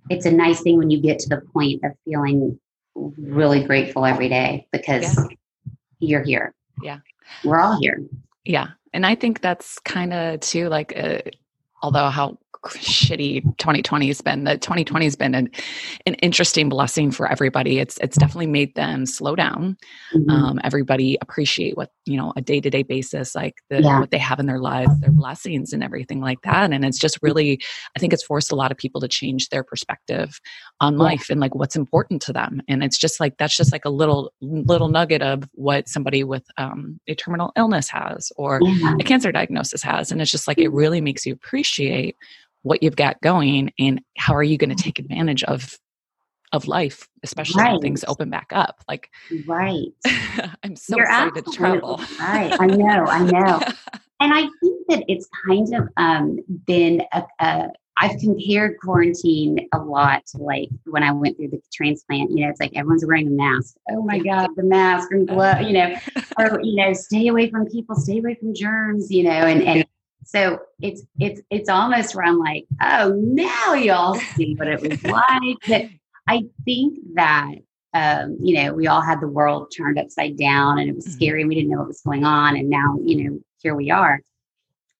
it's 0.10 0.26
a 0.26 0.32
nice 0.32 0.62
thing 0.62 0.78
when 0.78 0.90
you 0.90 1.02
get 1.02 1.20
to 1.20 1.30
the 1.30 1.42
point 1.54 1.82
of 1.86 1.92
feeling 2.04 2.60
really 2.96 3.64
grateful 3.64 4.06
every 4.06 4.28
day 4.28 4.68
because 4.74 5.18
yeah. 5.18 5.72
you're 6.00 6.24
here 6.24 6.54
yeah 6.84 7.00
we're 7.46 7.60
all 7.60 7.80
here 7.80 8.04
yeah 8.46 8.70
and 8.96 9.06
I 9.06 9.16
think 9.16 9.42
that's 9.42 9.78
kind 9.80 10.14
of 10.14 10.40
too 10.40 10.70
like, 10.70 10.94
uh, 10.96 11.20
although 11.84 12.08
how 12.08 12.38
shitty 12.70 13.44
2020 13.58 14.08
has 14.08 14.22
been 14.22 14.44
that 14.44 14.62
2020 14.62 15.06
has 15.06 15.16
been 15.16 15.36
an, 15.36 15.50
an 16.06 16.14
interesting 16.16 16.70
blessing 16.70 17.12
for 17.12 17.32
everybody 17.32 17.80
it's 17.80 17.98
it's 18.00 18.18
definitely 18.18 18.48
made 18.48 18.74
them 18.76 19.06
slow 19.06 19.36
down 19.36 19.78
mm-hmm. 20.14 20.30
um, 20.30 20.60
everybody 20.64 21.18
appreciate 21.22 21.78
what 21.78 21.92
you 22.06 22.18
know 22.18 22.34
a 22.36 22.42
day-to-day 22.42 22.84
basis 22.84 23.36
like 23.36 23.56
the, 23.70 23.82
yeah. 23.82 24.00
what 24.00 24.12
they 24.12 24.18
have 24.18 24.40
in 24.40 24.46
their 24.46 24.60
lives 24.60 25.00
their 25.00 25.12
blessings 25.12 25.74
and 25.74 25.84
everything 25.84 26.22
like 26.22 26.42
that 26.42 26.72
and 26.72 26.84
it's 26.84 27.00
just 27.00 27.20
really 27.22 27.60
i 27.96 28.00
think 28.00 28.14
it's 28.14 28.24
forced 28.24 28.52
a 28.52 28.56
lot 28.56 28.72
of 28.72 28.78
people 28.78 29.00
to 29.00 29.08
change 29.08 29.50
their 29.50 29.64
perspective 29.64 30.40
on 30.82 30.94
yeah. 30.94 31.04
life 31.04 31.30
and 31.30 31.40
like 31.40 31.56
what's 31.56 31.76
important 31.76 32.22
to 32.22 32.34
them 32.34 32.62
and 32.68 32.84
it's 32.84 32.98
just 32.98 33.20
like 33.20 33.38
that's 33.38 33.56
just 33.56 33.72
like 33.72 33.86
a 33.86 33.90
little 33.90 34.32
little 34.42 34.90
nugget 34.90 35.22
of 35.22 35.44
what 35.54 35.88
somebody 35.88 36.24
with 36.24 36.44
um, 36.58 37.00
a 37.08 37.16
terminal 37.16 37.52
illness 37.56 37.90
has 37.90 38.32
or 38.38 38.60
yeah. 38.62 38.96
a 39.00 39.04
cancer 39.04 39.32
diagnosis 39.32 39.84
has 39.84 40.12
and 40.12 40.22
it's 40.22 40.32
just 40.32 40.48
like 40.48 40.58
it 40.58 40.68
mm-hmm. 40.68 40.76
really 40.76 41.02
makes 41.02 41.26
you 41.26 41.34
appreciate 41.34 42.16
what 42.66 42.82
you've 42.82 42.96
got 42.96 43.22
going 43.22 43.72
and 43.78 44.02
how 44.18 44.34
are 44.34 44.44
you 44.44 44.58
going 44.58 44.76
to 44.76 44.84
take 44.84 44.98
advantage 44.98 45.44
of 45.44 45.78
of 46.52 46.68
life 46.68 47.08
especially 47.24 47.62
right. 47.62 47.74
when 47.74 47.82
things 47.82 48.04
open 48.08 48.30
back 48.30 48.48
up 48.52 48.84
like 48.88 49.10
right. 49.46 49.88
I'm 50.64 50.76
so 50.76 50.96
You're 50.96 51.06
excited 51.06 51.46
to 51.46 51.52
travel 51.52 52.02
right. 52.20 52.56
I 52.60 52.66
know 52.66 53.06
i 53.08 53.24
know. 53.24 53.60
And 54.22 54.34
i 54.34 54.48
think 54.62 54.88
that 54.88 55.04
it's 55.10 55.28
kind 55.46 55.76
of 55.76 55.90
um, 55.98 56.40
been 56.66 57.04
a, 57.12 57.24
a 57.40 57.68
I've 57.98 58.20
compared 58.20 58.78
quarantine 58.80 59.70
a 59.74 59.80
lot 59.80 60.26
to 60.28 60.38
like 60.38 60.70
when 60.86 61.02
I 61.04 61.12
went 61.12 61.38
through 61.38 61.50
the 61.50 61.62
transplant. 61.74 62.32
You 62.32 62.44
know, 62.44 62.50
it's 62.50 62.60
like 62.60 62.76
everyone's 62.76 63.06
wearing 63.06 63.28
a 63.28 63.32
mask. 63.32 63.76
Oh 63.90 64.04
my 64.04 64.20
God, 64.20 64.50
the 64.58 64.64
mask 64.64 65.12
and 65.12 65.26
glove, 65.26 65.62
you 65.62 65.72
know, 65.72 65.96
or, 66.38 66.60
you 66.62 66.76
know, 66.76 66.92
stay 66.92 67.28
away 67.28 67.50
from 67.50 67.66
people, 67.68 67.96
stay 67.96 68.20
away 68.20 68.36
from 68.36 68.54
germs, 68.54 69.10
you 69.10 69.24
know, 69.24 69.32
and, 69.32 69.64
and 69.64 69.86
so 70.26 70.60
it's 70.82 71.04
it's 71.20 71.42
it's 71.50 71.70
almost 71.70 72.16
where 72.16 72.26
I'm 72.26 72.40
like, 72.40 72.66
oh, 72.82 73.14
now 73.16 73.74
y'all 73.74 74.16
see 74.36 74.56
what 74.56 74.68
it 74.68 74.82
was 74.82 75.04
like. 75.04 75.58
But 75.68 75.86
I 76.28 76.44
think 76.66 76.98
that 77.14 77.56
um, 77.94 78.36
you 78.42 78.56
know, 78.56 78.74
we 78.74 78.88
all 78.88 79.02
had 79.02 79.22
the 79.22 79.28
world 79.28 79.72
turned 79.76 79.98
upside 79.98 80.38
down 80.38 80.80
and 80.80 80.90
it 80.90 80.96
was 80.96 81.06
mm-hmm. 81.06 81.14
scary 81.14 81.42
and 81.42 81.48
we 81.48 81.56
didn't 81.56 81.70
know 81.70 81.78
what 81.78 81.88
was 81.88 82.02
going 82.02 82.26
on. 82.26 82.58
And 82.58 82.70
now, 82.70 82.98
you 83.02 83.24
know, 83.24 83.40
here 83.62 83.74
we 83.74 83.90
are. 83.90 84.20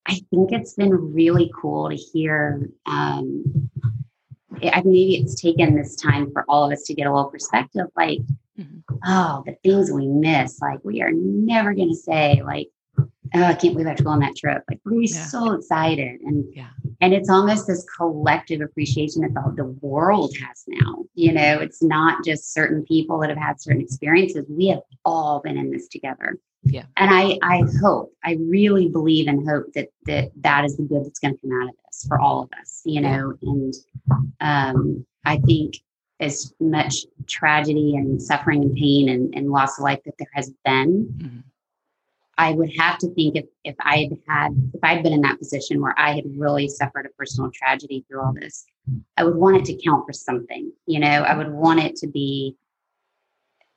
I 0.06 0.14
think 0.30 0.54
it's 0.54 0.76
been 0.76 1.14
really 1.14 1.52
cool 1.60 1.90
to 1.90 1.96
hear. 1.96 2.70
Um, 2.86 3.70
I 4.64 4.82
maybe 4.86 5.18
it's 5.18 5.42
taken 5.42 5.76
this 5.76 5.98
time 5.98 6.32
for 6.32 6.46
all 6.48 6.66
of 6.66 6.72
us 6.72 6.84
to 6.84 6.94
get 6.94 7.08
a 7.08 7.14
little 7.14 7.30
perspective, 7.30 7.88
like, 7.98 8.20
mm-hmm. 8.58 8.96
oh, 9.06 9.44
the 9.46 9.56
things 9.64 9.92
we 9.92 10.08
miss. 10.08 10.62
Like, 10.62 10.80
we 10.84 11.02
are 11.02 11.12
never 11.12 11.74
going 11.74 11.90
to 11.90 11.96
say, 11.96 12.42
like, 12.46 12.70
oh, 13.34 13.44
I 13.44 13.54
can't 13.54 13.74
believe 13.74 13.88
I 13.88 13.90
have 13.90 13.98
to 13.98 14.04
go 14.04 14.10
on 14.10 14.20
that 14.20 14.36
trip. 14.36 14.64
Like 14.70 14.80
we're 14.86 15.02
yeah. 15.02 15.26
so 15.26 15.54
excited. 15.54 16.22
And 16.22 16.46
yeah. 16.54 16.70
and 17.02 17.14
it's 17.14 17.30
almost 17.30 17.68
this 17.68 17.86
collective 17.98 18.62
appreciation 18.62 19.22
that 19.22 19.34
the, 19.34 19.54
the 19.56 19.66
world 19.86 20.36
has 20.38 20.64
now. 20.68 21.06
You 21.16 21.34
know, 21.34 21.60
it's 21.60 21.82
not 21.82 22.24
just 22.24 22.54
certain 22.54 22.86
people 22.86 23.20
that 23.20 23.30
have 23.30 23.38
had 23.38 23.62
certain 23.62 23.82
experiences. 23.82 24.46
We 24.50 24.68
have 24.68 24.82
all 25.04 25.42
been 25.42 25.58
in 25.58 25.72
this 25.72 25.88
together. 25.88 26.38
Yeah. 26.64 26.86
And 26.98 27.14
I 27.14 27.38
I 27.44 27.64
hope, 27.82 28.14
I 28.24 28.38
really 28.40 28.90
believe 28.90 29.28
and 29.28 29.48
hope 29.48 29.74
that 29.74 29.90
that 30.06 30.32
that 30.38 30.66
is 30.66 30.78
the 30.78 30.84
good 30.84 31.06
that's 31.06 31.20
going 31.20 31.36
to 31.36 31.42
come 31.42 31.62
out 31.62 31.70
of 31.70 31.76
this 31.86 32.06
for 32.08 32.20
all 32.20 32.44
of 32.44 32.50
us, 32.60 32.82
you 32.86 33.02
know, 33.02 33.34
and 33.42 33.74
um 34.42 35.06
I 35.26 35.38
think 35.38 35.78
as 36.20 36.54
much 36.60 37.06
tragedy 37.28 37.96
and 37.98 38.22
suffering 38.22 38.64
and 38.64 38.74
pain 38.74 39.10
and, 39.10 39.36
and 39.36 39.52
loss 39.52 39.78
of 39.78 39.84
life 39.84 40.00
that 40.06 40.14
there 40.18 40.30
has 40.34 40.50
been, 40.64 41.14
mm-hmm 41.18 41.40
I 42.38 42.52
would 42.52 42.72
have 42.78 42.98
to 43.00 43.14
think 43.14 43.38
if 43.38 43.46
if 43.64 43.76
I 43.80 44.10
had 44.10 44.18
had 44.28 44.72
if 44.74 44.84
I'd 44.84 45.04
been 45.04 45.14
in 45.14 45.22
that 45.22 45.40
position 45.40 45.82
where 45.82 45.96
I 45.98 46.14
had 46.14 46.26
really 46.38 46.68
suffered 46.68 47.06
a 47.06 47.10
personal 47.18 47.50
tragedy 47.54 48.06
through 48.08 48.22
all 48.22 48.34
this, 48.34 48.66
I 49.18 49.24
would 49.24 49.36
want 49.36 49.58
it 49.58 49.66
to 49.66 49.82
count 49.82 50.06
for 50.06 50.14
something. 50.14 50.72
You 50.86 51.00
know, 51.00 51.08
I 51.08 51.38
would 51.38 51.52
want 51.52 51.80
it 51.80 51.96
to 51.98 52.08
be 52.08 52.58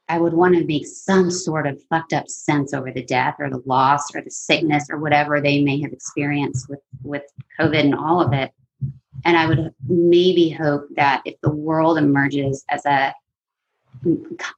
I 0.08 0.18
would 0.18 0.32
want 0.32 0.54
to 0.56 0.64
make 0.64 0.86
some 0.86 1.30
sort 1.30 1.66
of 1.66 1.80
fucked 1.90 2.14
up 2.14 2.28
sense 2.28 2.72
over 2.72 2.90
the 2.90 3.04
death 3.04 3.36
or 3.38 3.50
the 3.50 3.62
loss 3.66 4.14
or 4.14 4.22
the 4.22 4.30
sickness 4.30 4.86
or 4.90 4.98
whatever 4.98 5.40
they 5.40 5.62
may 5.62 5.80
have 5.82 5.92
experienced 5.92 6.68
with 6.68 6.80
with 7.02 7.22
COVID 7.60 7.80
and 7.80 7.94
all 7.94 8.20
of 8.20 8.32
it. 8.32 8.50
And 9.24 9.36
I 9.36 9.46
would 9.46 9.72
maybe 9.86 10.48
hope 10.48 10.86
that 10.96 11.22
if 11.24 11.34
the 11.42 11.50
world 11.50 11.98
emerges 11.98 12.64
as 12.70 12.86
a 12.86 13.14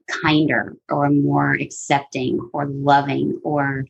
kinder 0.09 0.77
or 0.89 1.07
a 1.07 1.11
more 1.11 1.55
accepting 1.55 2.41
or 2.53 2.67
loving 2.67 3.41
or 3.45 3.87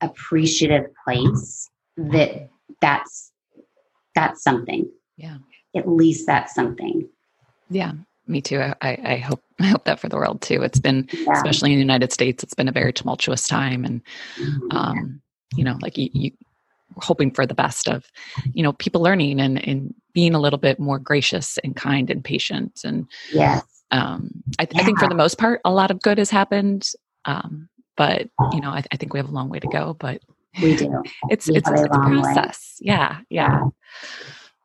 appreciative 0.00 0.86
place, 1.04 1.68
that 1.96 2.48
that's 2.80 3.32
that's 4.14 4.42
something. 4.42 4.90
Yeah. 5.16 5.38
At 5.74 5.88
least 5.88 6.26
that's 6.26 6.54
something. 6.54 7.08
Yeah. 7.70 7.92
Me 8.26 8.40
too. 8.40 8.60
I, 8.60 8.74
I 8.82 9.16
hope 9.16 9.42
I 9.60 9.66
hope 9.66 9.84
that 9.84 10.00
for 10.00 10.08
the 10.08 10.16
world 10.16 10.42
too. 10.42 10.62
It's 10.62 10.80
been, 10.80 11.08
yeah. 11.12 11.32
especially 11.32 11.72
in 11.72 11.76
the 11.76 11.82
United 11.82 12.12
States, 12.12 12.42
it's 12.42 12.54
been 12.54 12.68
a 12.68 12.72
very 12.72 12.92
tumultuous 12.92 13.46
time, 13.46 13.84
and 13.84 14.02
mm-hmm. 14.40 14.76
um, 14.76 15.20
you 15.54 15.64
know, 15.64 15.78
like 15.80 15.98
you, 15.98 16.08
you 16.12 16.30
hoping 16.96 17.30
for 17.30 17.46
the 17.46 17.54
best 17.54 17.88
of 17.88 18.10
you 18.52 18.62
know 18.62 18.72
people 18.72 19.00
learning 19.00 19.40
and 19.40 19.66
and 19.66 19.94
being 20.12 20.34
a 20.34 20.40
little 20.40 20.58
bit 20.58 20.78
more 20.78 20.98
gracious 20.98 21.58
and 21.64 21.76
kind 21.76 22.10
and 22.10 22.24
patient 22.24 22.80
and 22.84 23.06
yes 23.32 23.62
um, 23.92 24.30
I, 24.58 24.66
yeah. 24.70 24.80
I, 24.80 24.84
think 24.84 24.98
for 24.98 25.08
the 25.08 25.14
most 25.14 25.38
part 25.38 25.60
a 25.64 25.70
lot 25.70 25.90
of 25.90 26.00
good 26.00 26.18
has 26.18 26.30
happened 26.30 26.88
um, 27.24 27.68
but 27.96 28.28
you 28.52 28.60
know 28.60 28.70
I, 28.70 28.82
I, 28.92 28.96
think 28.96 29.12
we 29.12 29.18
have 29.18 29.28
a 29.28 29.32
long 29.32 29.48
way 29.48 29.60
to 29.60 29.68
go 29.68 29.94
but 29.94 30.22
we 30.60 30.76
do. 30.76 31.02
it's 31.30 31.48
we 31.48 31.56
it's, 31.56 31.68
a, 31.68 31.74
it's 31.74 31.82
a 31.82 31.88
process. 31.88 32.76
Yeah, 32.80 33.18
yeah, 33.30 33.48
yeah. 33.48 33.60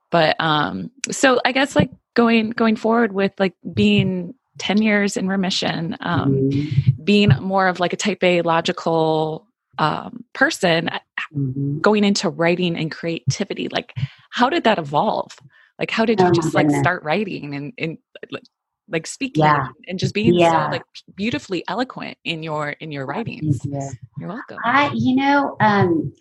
But 0.09 0.36
um 0.39 0.91
so 1.11 1.39
i 1.45 1.51
guess 1.51 1.75
like 1.75 1.91
going 2.13 2.51
going 2.51 2.75
forward 2.75 3.11
with 3.11 3.34
like 3.39 3.53
being 3.73 4.34
10 4.57 4.82
years 4.82 5.17
in 5.17 5.28
remission 5.28 5.95
um 5.99 6.32
mm-hmm. 6.34 7.03
being 7.03 7.30
more 7.41 7.67
of 7.67 7.80
like 7.80 7.93
a 7.93 7.97
type 7.97 8.23
a 8.23 8.41
logical 8.41 9.45
um, 9.80 10.23
person 10.34 10.89
mm-hmm. 11.36 11.80
going 11.82 12.03
into 12.03 12.30
writing 12.30 12.75
and 12.75 12.89
creativity 12.89 13.67
like 13.69 13.93
how 14.38 14.49
did 14.49 14.63
that 14.65 14.78
evolve? 14.78 15.36
Like 15.80 15.91
how 15.91 16.05
did 16.05 16.19
you 16.19 16.28
oh 16.28 16.32
just 16.32 16.53
like 16.53 16.69
start 16.69 17.03
writing 17.03 17.55
and, 17.55 17.73
and 17.78 17.97
like, 18.32 18.43
like 18.89 19.07
speaking 19.07 19.43
yeah. 19.43 19.67
and 19.88 19.99
just 19.99 20.13
being 20.13 20.33
yeah. 20.33 20.65
so 20.65 20.71
like 20.71 20.83
beautifully 21.15 21.63
eloquent 21.67 22.17
in 22.23 22.43
your 22.43 22.69
in 22.79 22.91
your 22.91 23.05
writings 23.05 23.63
you. 23.65 23.79
you're 24.17 24.29
welcome 24.29 24.57
i 24.63 24.91
you 24.93 25.15
know 25.15 25.55
um 25.59 26.13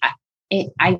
it, 0.50 0.72
i 0.80 0.98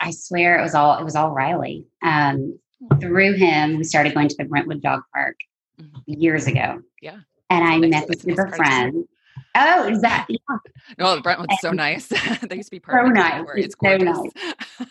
i 0.00 0.10
swear 0.10 0.58
it 0.58 0.62
was 0.62 0.74
all 0.74 0.98
it 0.98 1.04
was 1.04 1.16
all 1.16 1.30
riley 1.30 1.84
um 2.02 2.58
through 3.00 3.34
him 3.34 3.76
we 3.76 3.84
started 3.84 4.14
going 4.14 4.28
to 4.28 4.36
the 4.36 4.44
brentwood 4.44 4.82
dog 4.82 5.00
park 5.12 5.36
mm-hmm. 5.80 5.98
years 6.06 6.46
ago 6.46 6.80
yeah 7.00 7.18
and 7.50 7.64
i 7.64 7.78
met 7.78 8.06
this 8.08 8.22
group 8.22 8.38
of 8.38 8.54
friends 8.54 9.06
Oh, 9.54 9.86
exactly. 9.86 10.40
Yeah. 10.48 10.56
No, 10.98 11.20
Brentwood's 11.20 11.60
so 11.60 11.72
nice. 11.72 12.06
they 12.42 12.56
used 12.56 12.68
to 12.68 12.70
be 12.70 12.80
part 12.80 13.04
so 13.04 13.08
of 13.08 13.14
nice. 13.14 13.44
It's, 13.56 13.74
so 13.82 13.96
nice. 13.96 14.30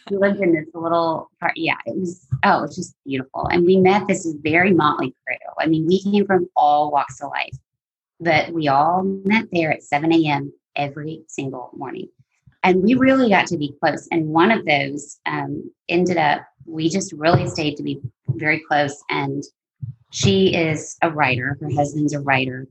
we 0.09 0.17
lived 0.17 0.39
in 0.39 0.53
this 0.53 0.67
little 0.73 1.31
part. 1.39 1.53
Yeah, 1.55 1.77
it 1.85 1.97
was. 1.97 2.27
Oh, 2.43 2.59
it 2.59 2.61
was 2.61 2.75
just 2.75 2.95
beautiful. 3.05 3.47
And 3.47 3.65
we 3.65 3.77
met 3.77 4.07
this 4.07 4.27
very 4.41 4.73
motley 4.73 5.15
crew. 5.25 5.35
I 5.59 5.67
mean, 5.67 5.87
we 5.87 6.01
came 6.01 6.25
from 6.25 6.47
all 6.55 6.91
walks 6.91 7.21
of 7.21 7.31
life, 7.31 7.57
but 8.19 8.51
we 8.51 8.67
all 8.67 9.03
met 9.03 9.45
there 9.51 9.71
at 9.71 9.83
7 9.83 10.11
a.m. 10.13 10.53
every 10.75 11.23
single 11.27 11.71
morning, 11.75 12.09
and 12.63 12.83
we 12.83 12.93
really 12.93 13.29
got 13.29 13.47
to 13.47 13.57
be 13.57 13.73
close. 13.79 14.07
And 14.11 14.27
one 14.27 14.51
of 14.51 14.65
those 14.65 15.19
um, 15.25 15.71
ended 15.89 16.17
up. 16.17 16.45
We 16.65 16.89
just 16.89 17.11
really 17.13 17.47
stayed 17.47 17.75
to 17.77 17.83
be 17.83 17.99
very 18.27 18.61
close. 18.67 19.03
And 19.09 19.43
she 20.11 20.55
is 20.55 20.95
a 21.01 21.09
writer. 21.09 21.57
Her 21.59 21.69
husband's 21.73 22.13
a 22.13 22.19
writer 22.19 22.67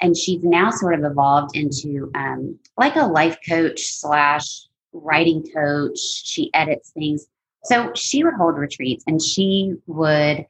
and 0.00 0.16
she's 0.16 0.42
now 0.42 0.70
sort 0.70 0.94
of 0.94 1.04
evolved 1.04 1.56
into 1.56 2.10
um, 2.14 2.58
like 2.76 2.96
a 2.96 3.06
life 3.06 3.38
coach 3.48 3.80
slash 3.80 4.66
writing 4.92 5.44
coach. 5.54 5.98
She 5.98 6.50
edits 6.54 6.90
things. 6.90 7.26
So 7.64 7.92
she 7.94 8.22
would 8.24 8.34
hold 8.34 8.58
retreats 8.58 9.04
and 9.06 9.22
she 9.22 9.74
would, 9.86 10.46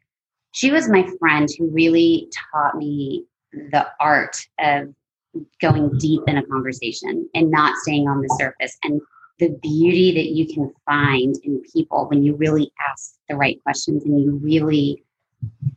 she 0.53 0.71
was 0.71 0.89
my 0.89 1.09
friend 1.19 1.49
who 1.57 1.69
really 1.71 2.29
taught 2.53 2.77
me 2.77 3.25
the 3.53 3.87
art 4.01 4.37
of 4.59 4.93
going 5.61 5.97
deep 5.99 6.23
in 6.27 6.39
a 6.39 6.47
conversation 6.47 7.29
and 7.35 7.51
not 7.51 7.77
staying 7.79 8.09
on 8.09 8.21
the 8.21 8.35
surface 8.39 8.77
and 8.83 9.01
the 9.39 9.51
beauty 9.63 10.15
that 10.15 10.31
you 10.31 10.47
can 10.47 10.73
find 10.87 11.37
in 11.43 11.61
people 11.73 12.07
when 12.09 12.23
you 12.23 12.35
really 12.37 12.73
ask 12.89 13.17
the 13.29 13.37
right 13.37 13.63
questions 13.63 14.05
and 14.05 14.21
you 14.21 14.33
really 14.37 15.05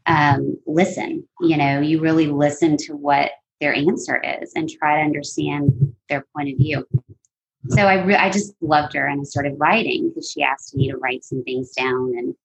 um, 0.05 0.57
listen. 0.65 1.27
You 1.41 1.57
know, 1.57 1.81
you 1.81 1.99
really 1.99 2.27
listen 2.27 2.77
to 2.77 2.95
what 2.95 3.31
their 3.59 3.73
answer 3.73 4.21
is 4.41 4.53
and 4.55 4.69
try 4.69 4.97
to 4.97 5.05
understand 5.05 5.95
their 6.09 6.25
point 6.35 6.51
of 6.51 6.57
view. 6.57 6.85
So 7.69 7.81
I 7.81 8.03
re- 8.03 8.15
I 8.15 8.29
just 8.29 8.53
loved 8.61 8.93
her 8.93 9.07
and 9.07 9.19
I 9.19 9.23
started 9.23 9.55
writing 9.57 10.09
because 10.09 10.31
she 10.31 10.41
asked 10.41 10.75
me 10.75 10.89
to 10.89 10.97
write 10.97 11.23
some 11.23 11.43
things 11.43 11.73
down 11.73 12.13
and 12.17 12.35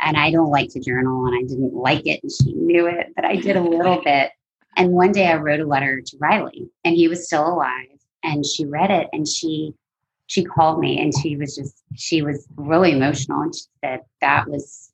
and 0.00 0.16
I 0.16 0.30
don't 0.30 0.50
like 0.50 0.70
to 0.70 0.80
journal 0.80 1.26
and 1.26 1.34
I 1.34 1.42
didn't 1.42 1.74
like 1.74 2.06
it 2.06 2.20
and 2.22 2.32
she 2.32 2.52
knew 2.52 2.86
it, 2.86 3.12
but 3.14 3.24
I 3.24 3.36
did 3.36 3.56
a 3.56 3.62
little 3.62 4.02
bit. 4.04 4.32
And 4.76 4.92
one 4.92 5.12
day 5.12 5.26
I 5.26 5.36
wrote 5.36 5.60
a 5.60 5.66
letter 5.66 6.00
to 6.00 6.16
Riley 6.18 6.68
and 6.84 6.94
he 6.94 7.08
was 7.08 7.26
still 7.26 7.46
alive 7.46 7.92
and 8.22 8.44
she 8.44 8.64
read 8.64 8.90
it 8.90 9.08
and 9.12 9.26
she 9.26 9.74
she 10.26 10.44
called 10.44 10.80
me 10.80 11.00
and 11.00 11.12
she 11.20 11.36
was 11.36 11.54
just 11.54 11.82
she 11.94 12.22
was 12.22 12.46
really 12.56 12.92
emotional 12.92 13.42
and 13.42 13.54
she 13.54 13.64
said 13.84 14.00
that 14.20 14.48
was 14.48 14.92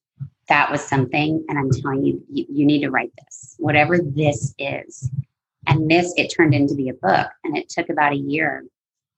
that 0.49 0.70
was 0.70 0.82
something 0.82 1.44
and 1.49 1.59
i'm 1.59 1.70
telling 1.70 2.05
you, 2.05 2.22
you 2.30 2.46
you, 2.49 2.66
need 2.66 2.80
to 2.80 2.90
write 2.90 3.12
this 3.18 3.55
whatever 3.59 3.99
this 3.99 4.55
is 4.59 5.11
and 5.66 5.90
this 5.90 6.12
it 6.16 6.28
turned 6.28 6.54
into 6.54 6.74
be 6.74 6.88
a 6.88 6.94
book 6.94 7.28
and 7.44 7.56
it 7.56 7.68
took 7.68 7.88
about 7.88 8.12
a 8.12 8.16
year. 8.16 8.64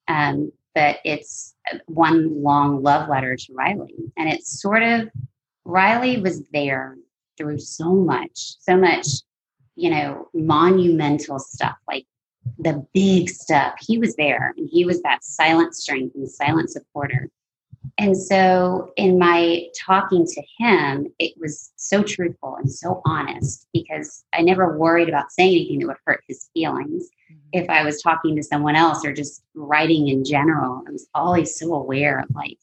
Um, 0.09 0.53
but 0.75 0.99
it's 1.05 1.55
one 1.87 2.43
long 2.43 2.83
love 2.83 3.09
letter 3.09 3.37
to 3.37 3.53
riley 3.53 3.95
and 4.17 4.29
it's 4.29 4.61
sort 4.61 4.83
of 4.83 5.09
riley 5.65 6.21
was 6.21 6.43
there 6.53 6.97
through 7.37 7.59
so 7.59 7.93
much 7.93 8.31
so 8.61 8.77
much 8.77 9.07
you 9.75 9.91
know 9.91 10.29
monumental 10.33 11.41
stuff 11.41 11.77
like 11.89 12.07
the 12.59 12.85
big 12.93 13.29
stuff. 13.29 13.75
He 13.81 13.99
was 13.99 14.17
there 14.17 14.55
and 14.57 14.69
he 14.71 14.85
was 14.85 15.03
that 15.03 15.25
silent 15.25 15.75
strength 15.75 16.15
and 16.15 16.29
silent 16.29 16.71
supporter 16.71 17.29
and 18.01 18.17
so, 18.17 18.95
in 18.97 19.19
my 19.19 19.67
talking 19.79 20.25
to 20.25 20.43
him, 20.57 21.13
it 21.19 21.35
was 21.39 21.71
so 21.77 22.03
truthful 22.03 22.57
and 22.57 22.73
so 22.73 23.03
honest 23.05 23.69
because 23.75 24.25
I 24.33 24.41
never 24.41 24.79
worried 24.79 25.11
about 25.11 25.31
saying 25.31 25.51
anything 25.51 25.81
that 25.81 25.87
would 25.89 25.97
hurt 26.07 26.25
his 26.27 26.49
feelings. 26.55 27.11
Mm-hmm. 27.31 27.49
If 27.53 27.69
I 27.69 27.85
was 27.85 28.01
talking 28.01 28.35
to 28.37 28.43
someone 28.43 28.75
else 28.75 29.05
or 29.05 29.13
just 29.13 29.43
writing 29.55 30.09
in 30.09 30.25
general, 30.25 30.83
I 30.89 30.93
was 30.93 31.09
always 31.15 31.59
so 31.59 31.75
aware 31.75 32.21
of, 32.21 32.35
like, 32.35 32.57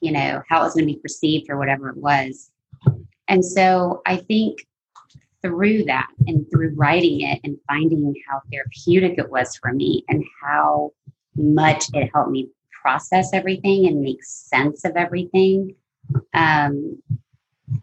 you 0.00 0.10
know, 0.10 0.40
how 0.48 0.62
it 0.62 0.64
was 0.64 0.72
going 0.72 0.88
to 0.88 0.94
be 0.94 1.00
perceived 1.00 1.50
or 1.50 1.58
whatever 1.58 1.90
it 1.90 1.98
was. 1.98 2.50
And 3.28 3.44
so, 3.44 4.00
I 4.06 4.16
think 4.16 4.66
through 5.42 5.84
that 5.84 6.08
and 6.26 6.46
through 6.50 6.72
writing 6.76 7.20
it 7.20 7.40
and 7.44 7.58
finding 7.68 8.14
how 8.26 8.40
therapeutic 8.50 9.18
it 9.18 9.30
was 9.30 9.54
for 9.56 9.74
me 9.74 10.02
and 10.08 10.24
how 10.42 10.92
much 11.36 11.84
it 11.92 12.08
helped 12.14 12.30
me 12.30 12.48
process 12.86 13.30
everything 13.32 13.88
and 13.88 14.00
make 14.00 14.22
sense 14.22 14.84
of 14.84 14.96
everything. 14.96 15.74
Um, 16.34 17.02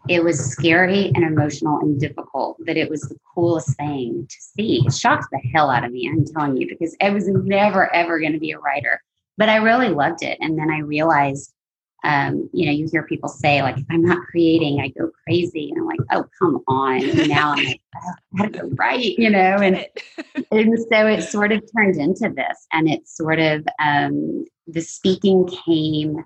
it 0.08 0.24
was 0.24 0.40
scary 0.42 1.12
and 1.14 1.22
emotional 1.24 1.78
and 1.80 2.00
difficult, 2.00 2.56
but 2.64 2.78
it 2.78 2.88
was 2.88 3.02
the 3.02 3.18
coolest 3.34 3.76
thing 3.76 4.26
to 4.26 4.36
see. 4.40 4.82
It 4.86 4.94
shocked 4.94 5.26
the 5.30 5.42
hell 5.52 5.68
out 5.68 5.84
of 5.84 5.92
me, 5.92 6.08
I'm 6.10 6.24
telling 6.24 6.56
you, 6.56 6.66
because 6.66 6.96
I 7.02 7.10
was 7.10 7.28
never, 7.28 7.94
ever 7.94 8.18
going 8.18 8.32
to 8.32 8.38
be 8.38 8.52
a 8.52 8.58
writer. 8.58 9.02
But 9.36 9.50
I 9.50 9.56
really 9.56 9.90
loved 9.90 10.22
it. 10.22 10.38
And 10.40 10.58
then 10.58 10.70
I 10.70 10.78
realized, 10.78 11.52
um, 12.04 12.50
you 12.52 12.66
know, 12.66 12.72
you 12.72 12.86
hear 12.92 13.02
people 13.02 13.30
say, 13.30 13.62
like, 13.62 13.78
if 13.78 13.84
I'm 13.90 14.02
not 14.02 14.26
creating, 14.26 14.80
I 14.80 14.88
go 14.88 15.10
crazy. 15.24 15.70
And 15.70 15.80
I'm 15.80 15.86
like, 15.86 16.00
oh, 16.12 16.26
come 16.38 16.62
on. 16.68 17.02
And 17.02 17.28
now 17.28 17.52
I'm 17.52 17.64
like, 17.64 17.80
oh, 17.96 18.12
I 18.34 18.38
gotta 18.38 18.58
go 18.58 18.70
write, 18.76 19.18
you 19.18 19.30
know, 19.30 19.38
and, 19.38 19.86
and 20.50 20.78
so 20.78 21.06
it 21.06 21.22
sort 21.22 21.50
of 21.50 21.62
turned 21.74 21.96
into 21.96 22.28
this. 22.28 22.66
And 22.72 22.90
it's 22.90 23.16
sort 23.16 23.38
of 23.40 23.66
um, 23.82 24.44
the 24.66 24.82
speaking 24.82 25.48
came. 25.64 26.18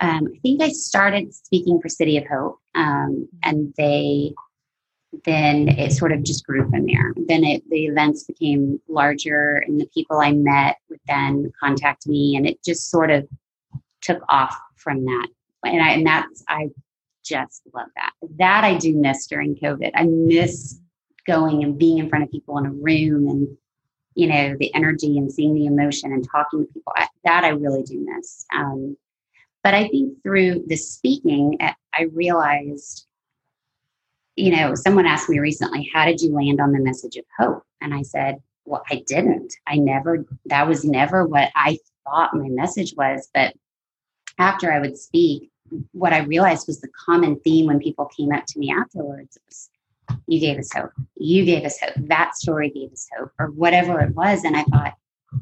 Um, 0.00 0.28
I 0.34 0.38
think 0.42 0.62
I 0.62 0.68
started 0.68 1.34
speaking 1.34 1.80
for 1.80 1.88
City 1.88 2.18
of 2.18 2.26
Hope, 2.26 2.58
um, 2.74 3.26
and 3.42 3.72
they 3.78 4.34
then 5.24 5.68
it 5.68 5.92
sort 5.92 6.12
of 6.12 6.22
just 6.22 6.44
grew 6.44 6.68
from 6.68 6.84
there. 6.84 7.14
Then 7.16 7.42
it, 7.42 7.62
the 7.70 7.86
events 7.86 8.24
became 8.24 8.78
larger, 8.86 9.62
and 9.66 9.80
the 9.80 9.88
people 9.94 10.18
I 10.18 10.32
met 10.32 10.76
would 10.90 11.00
then 11.06 11.50
contact 11.58 12.06
me, 12.06 12.36
and 12.36 12.46
it 12.46 12.62
just 12.62 12.90
sort 12.90 13.10
of 13.10 13.26
took 14.02 14.22
off 14.28 14.54
from 14.86 15.04
that. 15.04 15.26
And, 15.64 15.82
I, 15.82 15.90
and 15.94 16.06
that's 16.06 16.44
I 16.48 16.68
just 17.24 17.62
love 17.74 17.88
that. 17.96 18.12
That 18.38 18.62
I 18.62 18.78
do 18.78 18.96
miss 18.96 19.26
during 19.26 19.56
COVID. 19.56 19.90
I 19.96 20.04
miss 20.04 20.78
going 21.26 21.64
and 21.64 21.76
being 21.76 21.98
in 21.98 22.08
front 22.08 22.22
of 22.22 22.30
people 22.30 22.56
in 22.58 22.66
a 22.66 22.70
room 22.70 23.28
and 23.28 23.48
you 24.14 24.28
know 24.28 24.56
the 24.58 24.72
energy 24.74 25.18
and 25.18 25.30
seeing 25.30 25.54
the 25.54 25.66
emotion 25.66 26.12
and 26.12 26.26
talking 26.30 26.64
to 26.64 26.72
people 26.72 26.92
I, 26.96 27.08
that 27.24 27.44
i 27.44 27.48
really 27.48 27.82
do 27.82 28.06
miss 28.06 28.46
um, 28.54 28.96
but 29.64 29.74
i 29.74 29.88
think 29.88 30.22
through 30.22 30.64
the 30.68 30.76
speaking 30.76 31.56
eh, 31.60 31.72
i 31.94 32.02
realized 32.14 33.06
you 34.36 34.54
know 34.54 34.76
someone 34.76 35.06
asked 35.06 35.28
me 35.28 35.40
recently 35.40 35.90
how 35.92 36.06
did 36.06 36.20
you 36.20 36.32
land 36.32 36.60
on 36.60 36.72
the 36.72 36.78
message 36.78 37.16
of 37.16 37.24
hope 37.36 37.62
and 37.80 37.92
i 37.92 38.02
said 38.02 38.36
well 38.64 38.84
i 38.90 39.02
didn't 39.06 39.52
i 39.66 39.76
never 39.76 40.24
that 40.46 40.68
was 40.68 40.84
never 40.84 41.26
what 41.26 41.50
i 41.56 41.76
thought 42.04 42.34
my 42.34 42.48
message 42.48 42.94
was 42.96 43.28
but 43.34 43.54
after 44.38 44.72
i 44.72 44.78
would 44.78 44.96
speak 44.96 45.50
what 45.92 46.12
I 46.12 46.20
realized 46.20 46.66
was 46.66 46.80
the 46.80 46.88
common 46.88 47.38
theme 47.40 47.66
when 47.66 47.78
people 47.78 48.06
came 48.06 48.32
up 48.32 48.46
to 48.46 48.58
me 48.58 48.72
afterwards 48.72 49.38
was, 49.46 49.70
you 50.26 50.40
gave 50.40 50.58
us 50.58 50.72
hope. 50.72 50.92
You 51.16 51.44
gave 51.44 51.64
us 51.64 51.80
hope. 51.80 51.94
That 51.96 52.36
story 52.36 52.70
gave 52.70 52.92
us 52.92 53.08
hope, 53.16 53.32
or 53.38 53.48
whatever 53.48 54.00
it 54.00 54.14
was. 54.14 54.44
And 54.44 54.56
I 54.56 54.62
thought, 54.64 54.94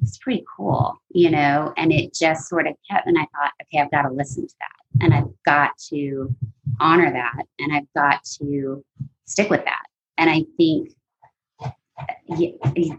it's 0.02 0.18
pretty 0.18 0.44
cool, 0.56 1.00
you 1.10 1.30
know? 1.30 1.72
And 1.76 1.92
it 1.92 2.14
just 2.14 2.48
sort 2.48 2.66
of 2.66 2.74
kept, 2.90 3.06
and 3.06 3.18
I 3.18 3.22
thought, 3.22 3.52
okay, 3.62 3.82
I've 3.82 3.90
got 3.90 4.02
to 4.02 4.10
listen 4.10 4.46
to 4.46 4.54
that. 4.60 5.04
And 5.04 5.12
I've 5.12 5.30
got 5.44 5.76
to 5.90 6.34
honor 6.80 7.12
that. 7.12 7.44
And 7.58 7.74
I've 7.74 7.92
got 7.94 8.24
to 8.40 8.84
stick 9.26 9.50
with 9.50 9.64
that. 9.64 9.84
And 10.16 10.30
I 10.30 10.44
think 10.56 10.90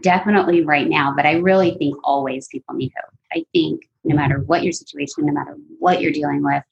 definitely 0.02 0.64
right 0.64 0.88
now, 0.88 1.12
but 1.14 1.26
I 1.26 1.34
really 1.34 1.74
think 1.78 1.96
always 2.04 2.48
people 2.48 2.74
need 2.74 2.92
hope. 2.96 3.14
I 3.32 3.44
think 3.52 3.88
no 4.04 4.16
matter 4.16 4.40
what 4.40 4.62
your 4.62 4.72
situation, 4.72 5.26
no 5.26 5.32
matter 5.32 5.56
what 5.78 6.00
you're 6.00 6.12
dealing 6.12 6.42
with, 6.42 6.62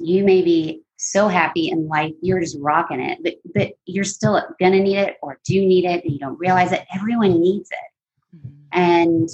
you 0.00 0.24
may 0.24 0.42
be 0.42 0.82
so 0.96 1.28
happy 1.28 1.68
in 1.70 1.88
life, 1.88 2.12
you're 2.20 2.40
just 2.40 2.58
rocking 2.60 3.00
it, 3.00 3.18
but 3.22 3.34
but 3.54 3.72
you're 3.86 4.04
still 4.04 4.42
gonna 4.60 4.80
need 4.80 4.96
it 4.96 5.16
or 5.22 5.38
do 5.44 5.54
need 5.54 5.84
it, 5.84 6.04
and 6.04 6.12
you 6.12 6.18
don't 6.18 6.38
realize 6.38 6.72
it. 6.72 6.84
Everyone 6.94 7.40
needs 7.40 7.70
it, 7.70 8.36
mm-hmm. 8.36 8.50
and 8.72 9.28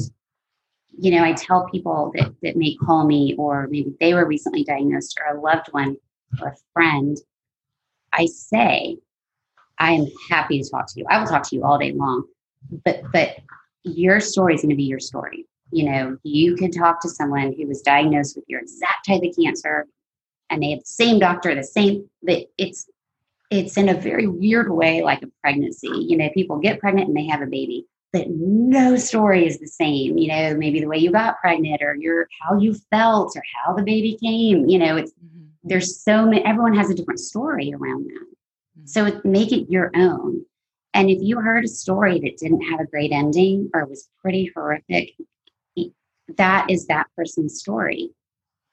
you 0.96 1.10
know, 1.10 1.24
I 1.24 1.32
tell 1.32 1.68
people 1.70 2.12
that 2.16 2.34
that 2.42 2.56
may 2.56 2.76
call 2.76 3.06
me, 3.06 3.34
or 3.38 3.66
maybe 3.68 3.94
they 3.98 4.14
were 4.14 4.26
recently 4.26 4.64
diagnosed, 4.64 5.18
or 5.20 5.36
a 5.36 5.40
loved 5.40 5.68
one, 5.72 5.96
or 6.40 6.48
a 6.48 6.56
friend. 6.72 7.16
I 8.12 8.26
say, 8.26 8.98
I 9.78 9.92
am 9.92 10.06
happy 10.30 10.62
to 10.62 10.68
talk 10.68 10.86
to 10.88 11.00
you. 11.00 11.06
I 11.08 11.18
will 11.18 11.26
talk 11.26 11.48
to 11.48 11.56
you 11.56 11.64
all 11.64 11.78
day 11.78 11.92
long, 11.92 12.24
but 12.84 13.02
but 13.12 13.36
your 13.84 14.20
story 14.20 14.54
is 14.54 14.62
going 14.62 14.70
to 14.70 14.76
be 14.76 14.84
your 14.84 15.00
story. 15.00 15.46
You 15.70 15.84
know, 15.90 16.16
you 16.22 16.56
could 16.56 16.72
talk 16.72 17.00
to 17.02 17.08
someone 17.08 17.54
who 17.56 17.66
was 17.66 17.82
diagnosed 17.82 18.36
with 18.36 18.44
your 18.48 18.60
exact 18.60 19.06
type 19.06 19.22
of 19.22 19.34
cancer 19.36 19.86
and 20.50 20.62
they 20.62 20.70
have 20.70 20.80
the 20.80 20.86
same 20.86 21.18
doctor, 21.18 21.54
the 21.54 21.64
same, 21.64 22.08
but 22.22 22.46
it's 22.58 22.88
it's 23.50 23.76
in 23.76 23.88
a 23.88 23.94
very 23.94 24.26
weird 24.26 24.72
way 24.72 25.02
like 25.02 25.22
a 25.22 25.28
pregnancy. 25.42 25.88
You 25.88 26.16
know, 26.16 26.28
people 26.34 26.58
get 26.58 26.80
pregnant 26.80 27.08
and 27.08 27.16
they 27.16 27.26
have 27.26 27.42
a 27.42 27.46
baby, 27.46 27.86
but 28.12 28.26
no 28.28 28.96
story 28.96 29.46
is 29.46 29.58
the 29.58 29.66
same. 29.66 30.18
You 30.18 30.28
know, 30.28 30.56
maybe 30.56 30.80
the 30.80 30.86
way 30.86 30.98
you 30.98 31.10
got 31.10 31.40
pregnant 31.40 31.82
or 31.82 31.96
your 31.96 32.28
how 32.40 32.58
you 32.58 32.74
felt 32.90 33.36
or 33.36 33.42
how 33.54 33.74
the 33.74 33.82
baby 33.82 34.18
came. 34.22 34.68
You 34.68 34.78
know, 34.78 34.96
it's 34.96 35.12
mm-hmm. 35.12 35.46
there's 35.64 36.00
so 36.00 36.24
many. 36.24 36.44
Everyone 36.44 36.74
has 36.74 36.90
a 36.90 36.94
different 36.94 37.20
story 37.20 37.72
around 37.74 38.06
that. 38.06 38.26
Mm-hmm. 38.78 38.86
So 38.86 39.20
make 39.24 39.52
it 39.52 39.70
your 39.70 39.90
own. 39.94 40.44
And 40.92 41.10
if 41.10 41.18
you 41.20 41.40
heard 41.40 41.64
a 41.64 41.68
story 41.68 42.20
that 42.20 42.36
didn't 42.38 42.62
have 42.62 42.80
a 42.80 42.86
great 42.86 43.12
ending 43.12 43.70
or 43.74 43.84
was 43.84 44.08
pretty 44.20 44.50
horrific, 44.54 45.14
that 46.36 46.70
is 46.70 46.86
that 46.86 47.08
person's 47.16 47.58
story. 47.58 48.10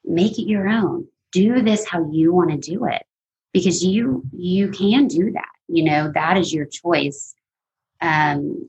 Make 0.06 0.38
it 0.38 0.48
your 0.48 0.68
own 0.68 1.08
do 1.32 1.62
this 1.62 1.88
how 1.88 2.10
you 2.12 2.34
want 2.34 2.52
to 2.52 2.58
do 2.58 2.86
it 2.86 3.04
because 3.54 3.84
you 3.84 4.24
you 4.34 4.70
can 4.70 5.08
do 5.08 5.32
that 5.32 5.50
you 5.68 5.84
know 5.84 6.12
that 6.14 6.38
is 6.38 6.54
your 6.54 6.66
choice 6.66 7.34
um, 8.02 8.68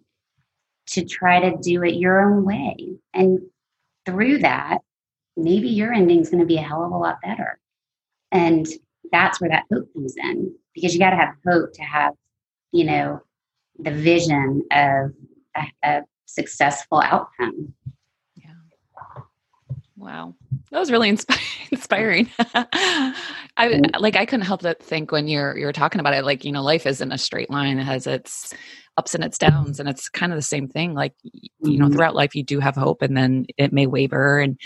to 0.87 1.05
try 1.05 1.41
to 1.41 1.57
do 1.63 1.83
it 1.83 1.95
your 1.95 2.21
own 2.21 2.45
way 2.45 2.77
and 3.15 3.41
through 4.07 4.39
that 4.39 4.79
maybe 5.37 5.69
your 5.69 5.93
ending 5.93 6.21
is 6.21 6.31
going 6.31 6.41
to 6.41 6.47
be 6.47 6.57
a 6.57 6.63
hell 6.63 6.85
of 6.85 6.93
a 6.93 6.97
lot 6.97 7.19
better 7.23 7.59
and 8.31 8.67
that's 9.11 9.41
where 9.41 9.51
that 9.51 9.65
hope 9.73 9.93
comes 9.93 10.15
in 10.17 10.55
because 10.75 10.93
you 10.95 11.01
got 11.01 11.11
to 11.11 11.17
have 11.17 11.35
hope 11.47 11.73
to 11.75 11.83
have 11.83 12.15
you 12.73 12.85
know 12.85 13.21
the 13.79 13.91
vision 13.91 14.63
of 14.71 15.13
a, 15.57 15.67
a 15.85 16.03
successful 16.27 17.01
outcome 17.01 17.73
yeah 18.37 19.23
wow 19.97 20.35
that 20.73 20.79
was 20.79 20.91
really 20.91 21.11
inspiring. 21.71 22.31
I 22.39 23.15
mm-hmm. 23.59 24.01
like 24.01 24.17
I 24.17 24.25
couldn't 24.25 24.47
help 24.47 24.63
but 24.63 24.83
think 24.83 25.13
when 25.13 25.29
you're 25.29 25.57
you're 25.57 25.73
talking 25.73 26.01
about 26.01 26.15
it, 26.15 26.25
like 26.25 26.45
you 26.45 26.53
know, 26.53 26.63
life 26.63 26.87
isn't 26.87 27.13
a 27.13 27.19
straight 27.19 27.51
line. 27.51 27.79
It 27.79 27.85
has 27.85 28.07
its 28.07 28.55
ups 28.97 29.15
and 29.15 29.23
its 29.23 29.37
downs, 29.37 29.79
and 29.79 29.89
it's 29.89 30.09
kind 30.09 30.33
of 30.33 30.39
the 30.39 30.43
same 30.43 30.67
thing. 30.67 30.95
Like 30.95 31.13
you 31.23 31.51
know, 31.61 31.85
mm-hmm. 31.85 31.95
throughout 31.95 32.15
life, 32.15 32.35
you 32.35 32.43
do 32.43 32.59
have 32.59 32.75
hope, 32.75 33.03
and 33.03 33.15
then 33.15 33.45
it 33.59 33.73
may 33.73 33.87
waver, 33.87 34.41
and 34.41 34.59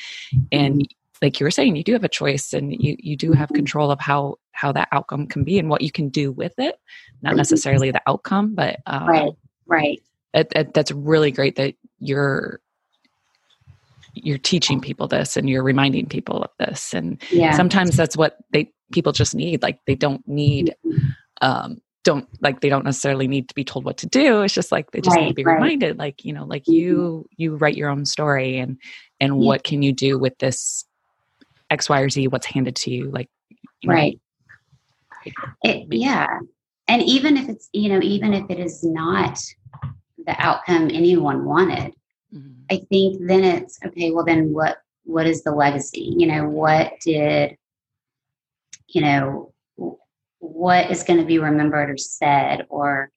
and 0.52 0.82
mm-hmm. 0.82 0.94
Like 1.22 1.40
you 1.40 1.44
were 1.44 1.50
saying, 1.50 1.76
you 1.76 1.84
do 1.84 1.92
have 1.92 2.04
a 2.04 2.08
choice, 2.08 2.52
and 2.52 2.72
you 2.72 2.96
you 2.98 3.16
do 3.16 3.32
have 3.32 3.48
control 3.50 3.90
of 3.90 4.00
how 4.00 4.36
how 4.52 4.72
that 4.72 4.88
outcome 4.92 5.26
can 5.26 5.44
be 5.44 5.58
and 5.58 5.68
what 5.68 5.82
you 5.82 5.90
can 5.90 6.08
do 6.08 6.32
with 6.32 6.54
it. 6.58 6.76
Not 7.22 7.36
necessarily 7.36 7.90
the 7.90 8.02
outcome, 8.06 8.54
but 8.54 8.80
um, 8.86 9.08
right, 9.08 9.32
right. 9.66 10.02
It, 10.34 10.52
it, 10.54 10.74
that's 10.74 10.92
really 10.92 11.30
great 11.30 11.56
that 11.56 11.74
you're 11.98 12.60
you're 14.16 14.38
teaching 14.38 14.80
people 14.80 15.06
this 15.06 15.36
and 15.36 15.48
you're 15.48 15.62
reminding 15.62 16.06
people 16.06 16.42
of 16.42 16.50
this 16.58 16.94
and 16.94 17.22
yeah. 17.30 17.54
sometimes 17.54 17.96
that's 17.96 18.16
what 18.16 18.38
they 18.50 18.72
people 18.92 19.12
just 19.12 19.34
need 19.34 19.62
like 19.62 19.78
they 19.86 19.94
don't 19.94 20.26
need 20.26 20.74
mm-hmm. 20.84 21.08
um 21.42 21.76
don't 22.02 22.26
like 22.40 22.60
they 22.60 22.68
don't 22.68 22.84
necessarily 22.84 23.28
need 23.28 23.48
to 23.48 23.54
be 23.54 23.64
told 23.64 23.84
what 23.84 23.98
to 23.98 24.06
do 24.06 24.42
it's 24.42 24.54
just 24.54 24.72
like 24.72 24.90
they 24.92 25.00
just 25.00 25.14
right, 25.16 25.24
need 25.24 25.28
to 25.30 25.34
be 25.34 25.44
right. 25.44 25.54
reminded 25.54 25.98
like 25.98 26.24
you 26.24 26.32
know 26.32 26.44
like 26.44 26.62
mm-hmm. 26.62 26.72
you 26.72 27.28
you 27.36 27.56
write 27.56 27.76
your 27.76 27.90
own 27.90 28.04
story 28.04 28.58
and 28.58 28.78
and 29.20 29.34
yeah. 29.34 29.46
what 29.46 29.64
can 29.64 29.82
you 29.82 29.92
do 29.92 30.18
with 30.18 30.36
this 30.38 30.84
x 31.70 31.88
y 31.88 32.00
or 32.00 32.08
z 32.08 32.28
what's 32.28 32.46
handed 32.46 32.76
to 32.76 32.90
you 32.90 33.10
like 33.10 33.28
you 33.82 33.90
right. 33.90 34.20
Know, 35.24 35.32
it, 35.64 35.86
yeah. 35.90 36.38
And 36.88 37.02
even 37.02 37.36
if 37.36 37.48
it's 37.48 37.68
you 37.72 37.88
know 37.88 38.00
even 38.02 38.32
if 38.32 38.48
it 38.50 38.58
is 38.58 38.84
not 38.84 39.38
the 40.24 40.34
outcome 40.38 40.90
anyone 40.92 41.44
wanted 41.44 41.92
Mm-hmm. 42.34 42.62
I 42.70 42.80
think 42.88 43.26
then 43.26 43.44
it's 43.44 43.78
okay, 43.84 44.10
well 44.10 44.24
then 44.24 44.52
what 44.52 44.78
what 45.04 45.26
is 45.26 45.42
the 45.42 45.52
legacy? 45.52 46.14
You 46.16 46.26
know, 46.26 46.48
what 46.48 46.92
did 47.04 47.56
you 48.88 49.00
know 49.00 49.52
what 50.38 50.90
is 50.90 51.02
going 51.02 51.20
to 51.20 51.26
be 51.26 51.38
remembered 51.38 51.90
or 51.90 51.96
said 51.96 52.66
or 52.68 53.10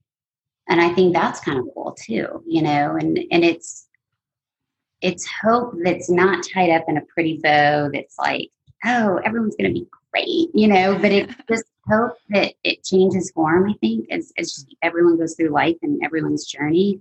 and 0.67 0.79
I 0.79 0.93
think 0.93 1.13
that's 1.13 1.39
kind 1.39 1.59
of 1.59 1.65
cool 1.73 1.95
too, 1.99 2.43
you 2.47 2.61
know, 2.61 2.95
and 2.95 3.19
and 3.31 3.43
it's 3.43 3.87
it's 5.01 5.27
hope 5.41 5.73
that's 5.83 6.09
not 6.09 6.45
tied 6.53 6.71
up 6.71 6.85
in 6.87 6.97
a 6.97 7.05
pretty 7.13 7.39
bow 7.41 7.89
that's 7.93 8.17
like, 8.17 8.49
oh, 8.85 9.19
everyone's 9.23 9.55
going 9.55 9.73
to 9.73 9.79
be 9.79 9.87
great, 10.11 10.49
you 10.53 10.67
know, 10.67 10.97
but 10.97 11.11
it's 11.11 11.33
just 11.49 11.65
hope 11.89 12.13
that 12.29 12.53
it 12.63 12.83
changes 12.83 13.31
form, 13.31 13.69
I 13.69 13.73
think, 13.79 14.07
as, 14.11 14.31
as 14.37 14.65
everyone 14.81 15.17
goes 15.17 15.35
through 15.35 15.49
life 15.49 15.77
and 15.81 16.01
everyone's 16.03 16.45
journey. 16.45 16.99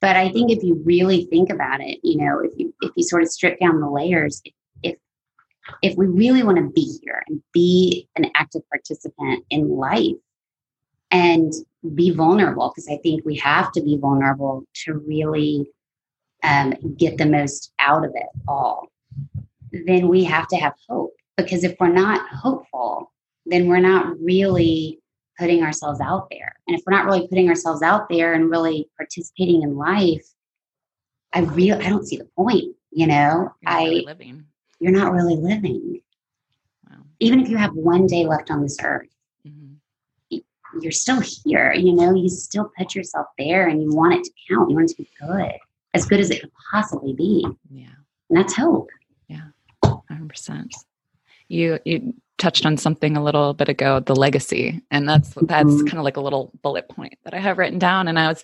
But 0.00 0.16
I 0.16 0.30
think 0.30 0.50
if 0.50 0.62
you 0.64 0.82
really 0.84 1.26
think 1.26 1.50
about 1.50 1.80
it, 1.80 2.00
you 2.02 2.16
know, 2.18 2.40
if 2.40 2.52
you 2.56 2.74
if 2.82 2.90
you 2.96 3.04
sort 3.04 3.22
of 3.22 3.28
strip 3.28 3.60
down 3.60 3.80
the 3.80 3.88
layers, 3.88 4.42
if 4.82 4.96
if 5.80 5.96
we 5.96 6.06
really 6.06 6.42
want 6.42 6.58
to 6.58 6.68
be 6.70 6.98
here 7.02 7.22
and 7.28 7.40
be 7.52 8.08
an 8.16 8.28
active 8.34 8.62
participant 8.68 9.44
in 9.48 9.68
life 9.68 10.16
and 11.12 11.52
be 11.94 12.10
vulnerable, 12.10 12.70
because 12.70 12.88
I 12.88 12.96
think 12.96 13.24
we 13.24 13.36
have 13.36 13.70
to 13.72 13.80
be 13.80 13.96
vulnerable 13.96 14.64
to 14.84 14.94
really 15.06 15.68
um, 16.42 16.74
get 16.96 17.18
the 17.18 17.26
most 17.26 17.72
out 17.78 18.04
of 18.04 18.12
it 18.14 18.28
all, 18.48 18.88
then 19.86 20.08
we 20.08 20.24
have 20.24 20.48
to 20.48 20.56
have 20.56 20.74
hope. 20.88 21.14
Because 21.36 21.64
if 21.64 21.76
we're 21.80 21.88
not 21.88 22.28
hopeful, 22.28 23.12
then 23.46 23.66
we're 23.66 23.80
not 23.80 24.18
really 24.20 25.00
putting 25.38 25.62
ourselves 25.62 26.00
out 26.00 26.28
there. 26.30 26.54
And 26.66 26.78
if 26.78 26.82
we're 26.86 26.96
not 26.96 27.06
really 27.06 27.26
putting 27.26 27.48
ourselves 27.48 27.82
out 27.82 28.08
there 28.08 28.34
and 28.34 28.50
really 28.50 28.88
participating 28.96 29.62
in 29.62 29.76
life, 29.76 30.26
I 31.32 31.40
really 31.40 31.84
I 31.84 31.88
don't 31.88 32.06
see 32.06 32.16
the 32.16 32.28
point. 32.36 32.76
You 32.90 33.06
know, 33.06 33.52
you're 33.62 33.72
I 33.72 33.84
really 33.84 34.04
living. 34.04 34.44
You're 34.80 34.92
not 34.92 35.12
really 35.12 35.36
living. 35.36 36.00
Wow. 36.88 36.98
Even 37.20 37.40
if 37.40 37.48
you 37.48 37.56
have 37.56 37.72
one 37.72 38.06
day 38.06 38.26
left 38.26 38.50
on 38.50 38.62
this 38.62 38.76
earth, 38.82 39.08
mm-hmm. 39.46 40.38
you're 40.80 40.92
still 40.92 41.20
here. 41.20 41.72
You 41.72 41.94
know, 41.94 42.14
you 42.14 42.28
still 42.28 42.70
put 42.76 42.94
yourself 42.94 43.28
there, 43.38 43.68
and 43.68 43.82
you 43.82 43.94
want 43.94 44.14
it 44.14 44.24
to 44.24 44.30
count. 44.48 44.68
You 44.68 44.76
want 44.76 44.90
it 44.90 44.96
to 44.96 45.02
be 45.02 45.08
good, 45.18 45.58
as 45.94 46.06
good 46.06 46.20
as 46.20 46.30
it 46.30 46.40
could 46.40 46.52
possibly 46.70 47.12
be. 47.12 47.46
Yeah, 47.70 47.86
and 48.30 48.38
that's 48.38 48.54
hope. 48.54 48.88
Yeah, 49.28 49.48
hundred 49.84 50.28
percent. 50.28 50.74
You 51.48 51.78
you 51.84 52.14
touched 52.42 52.66
on 52.66 52.76
something 52.76 53.16
a 53.16 53.22
little 53.22 53.54
bit 53.54 53.68
ago 53.68 54.00
the 54.00 54.16
legacy 54.16 54.82
and 54.90 55.08
that's 55.08 55.32
that's 55.42 55.70
mm-hmm. 55.70 55.86
kind 55.86 55.98
of 55.98 56.02
like 56.02 56.16
a 56.16 56.20
little 56.20 56.50
bullet 56.60 56.88
point 56.88 57.16
that 57.22 57.32
i 57.34 57.38
have 57.38 57.56
written 57.56 57.78
down 57.78 58.08
and 58.08 58.18
i 58.18 58.26
was 58.26 58.42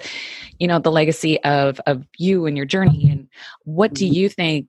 you 0.60 0.68
know 0.68 0.78
the 0.78 0.92
legacy 0.92 1.42
of 1.42 1.80
of 1.84 2.04
you 2.16 2.46
and 2.46 2.56
your 2.56 2.64
journey 2.64 3.10
and 3.10 3.28
what 3.64 3.92
do 3.92 4.04
mm-hmm. 4.04 4.14
you 4.14 4.28
think 4.28 4.68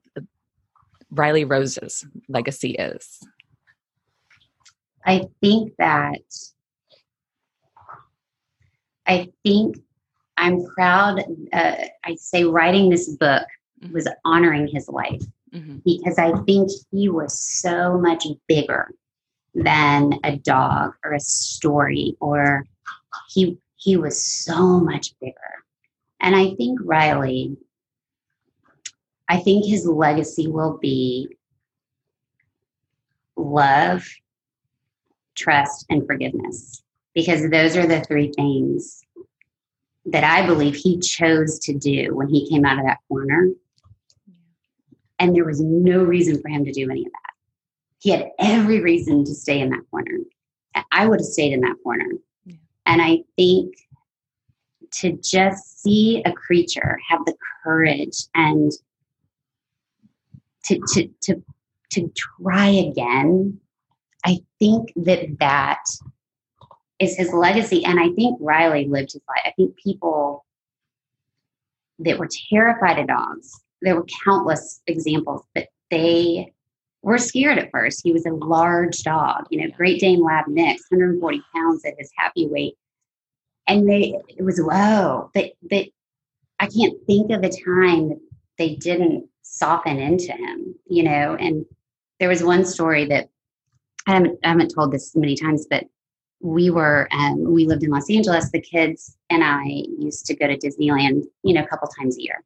riley 1.12 1.44
rose's 1.44 2.04
legacy 2.28 2.72
is 2.72 3.20
i 5.06 5.22
think 5.40 5.74
that 5.78 6.18
i 9.06 9.30
think 9.44 9.76
i'm 10.40 10.64
proud 10.74 11.22
uh, 11.52 11.74
i 12.04 12.14
say 12.16 12.44
writing 12.44 12.88
this 12.88 13.08
book 13.16 13.46
mm-hmm. 13.82 13.92
was 13.92 14.08
honoring 14.24 14.66
his 14.66 14.88
life 14.88 15.22
mm-hmm. 15.54 15.76
because 15.84 16.18
I 16.18 16.32
think 16.42 16.70
he 16.90 17.08
was 17.08 17.38
so 17.38 17.98
much 17.98 18.24
bigger 18.46 18.90
than 19.54 20.14
a 20.24 20.36
dog 20.36 20.92
or 21.04 21.12
a 21.12 21.20
story 21.20 22.16
or 22.20 22.66
he 23.28 23.58
he 23.76 23.96
was 23.96 24.24
so 24.24 24.78
much 24.78 25.12
bigger 25.20 25.64
and 26.20 26.36
i 26.36 26.54
think 26.54 26.78
riley 26.84 27.56
i 29.28 29.36
think 29.38 29.66
his 29.66 29.86
legacy 29.86 30.46
will 30.46 30.78
be 30.78 31.36
love, 33.40 34.06
trust, 35.34 35.86
and 35.90 36.06
forgiveness. 36.06 36.82
Because 37.14 37.50
those 37.50 37.76
are 37.76 37.86
the 37.86 38.00
three 38.02 38.32
things 38.32 39.02
that 40.06 40.24
I 40.24 40.46
believe 40.46 40.74
he 40.74 40.98
chose 40.98 41.58
to 41.60 41.74
do 41.74 42.14
when 42.14 42.28
he 42.28 42.48
came 42.48 42.64
out 42.64 42.78
of 42.78 42.86
that 42.86 42.98
corner. 43.08 43.50
And 45.18 45.34
there 45.34 45.44
was 45.44 45.60
no 45.60 46.02
reason 46.02 46.40
for 46.40 46.48
him 46.48 46.64
to 46.64 46.72
do 46.72 46.90
any 46.90 47.04
of 47.04 47.12
that. 47.12 47.32
He 47.98 48.10
had 48.10 48.30
every 48.38 48.80
reason 48.80 49.24
to 49.24 49.34
stay 49.34 49.60
in 49.60 49.70
that 49.70 49.84
corner. 49.90 50.18
I 50.90 51.06
would 51.06 51.20
have 51.20 51.26
stayed 51.26 51.52
in 51.52 51.60
that 51.60 51.76
corner. 51.82 52.08
And 52.86 53.02
I 53.02 53.18
think 53.36 53.74
to 54.92 55.12
just 55.22 55.82
see 55.82 56.22
a 56.24 56.32
creature 56.32 56.98
have 57.08 57.24
the 57.26 57.36
courage 57.62 58.24
and 58.34 58.72
to, 60.64 60.80
to, 60.94 61.08
to, 61.22 61.42
to 61.90 62.12
try 62.16 62.68
again, 62.68 63.60
I 64.24 64.38
think 64.58 64.92
that 64.96 65.38
that 65.38 65.84
is 67.00 67.16
his 67.16 67.32
legacy. 67.32 67.84
And 67.84 67.98
I 67.98 68.10
think 68.10 68.38
Riley 68.40 68.86
lived 68.86 69.12
his 69.12 69.22
life. 69.26 69.42
I 69.44 69.52
think 69.52 69.76
people 69.76 70.44
that 71.98 72.18
were 72.18 72.28
terrified 72.50 72.98
of 72.98 73.08
dogs, 73.08 73.50
there 73.82 73.96
were 73.96 74.06
countless 74.24 74.80
examples 74.86 75.42
that 75.54 75.68
they 75.90 76.52
were 77.02 77.18
scared 77.18 77.58
at 77.58 77.70
first. 77.70 78.02
He 78.04 78.12
was 78.12 78.26
a 78.26 78.30
large 78.30 79.02
dog, 79.02 79.46
you 79.50 79.60
know, 79.60 79.74
Great 79.74 80.00
Dane 80.00 80.22
Lab 80.22 80.46
mix, 80.48 80.82
140 80.90 81.42
pounds 81.54 81.84
at 81.84 81.94
his 81.98 82.10
happy 82.16 82.46
weight. 82.46 82.74
And 83.66 83.88
they, 83.88 84.14
it 84.28 84.44
was, 84.44 84.60
whoa, 84.60 85.30
but, 85.32 85.52
but 85.62 85.86
I 86.58 86.66
can't 86.66 86.98
think 87.06 87.30
of 87.30 87.42
a 87.42 87.48
time 87.48 88.10
that 88.10 88.20
they 88.58 88.74
didn't 88.74 89.26
soften 89.42 89.98
into 89.98 90.32
him, 90.32 90.74
you 90.86 91.02
know, 91.02 91.34
and 91.34 91.64
there 92.18 92.28
was 92.28 92.42
one 92.42 92.66
story 92.66 93.06
that 93.06 93.30
I 94.06 94.14
haven't, 94.14 94.38
I 94.44 94.48
haven't 94.48 94.74
told 94.74 94.92
this 94.92 95.16
many 95.16 95.36
times, 95.36 95.66
but 95.70 95.84
we 96.40 96.70
were 96.70 97.08
um, 97.12 97.52
we 97.52 97.66
lived 97.66 97.82
in 97.82 97.90
Los 97.90 98.10
Angeles. 98.10 98.50
The 98.50 98.60
kids 98.60 99.16
and 99.28 99.44
I 99.44 99.64
used 99.98 100.26
to 100.26 100.34
go 100.34 100.46
to 100.46 100.56
Disneyland, 100.56 101.24
you 101.42 101.54
know, 101.54 101.62
a 101.62 101.66
couple 101.66 101.88
times 101.88 102.16
a 102.16 102.22
year. 102.22 102.42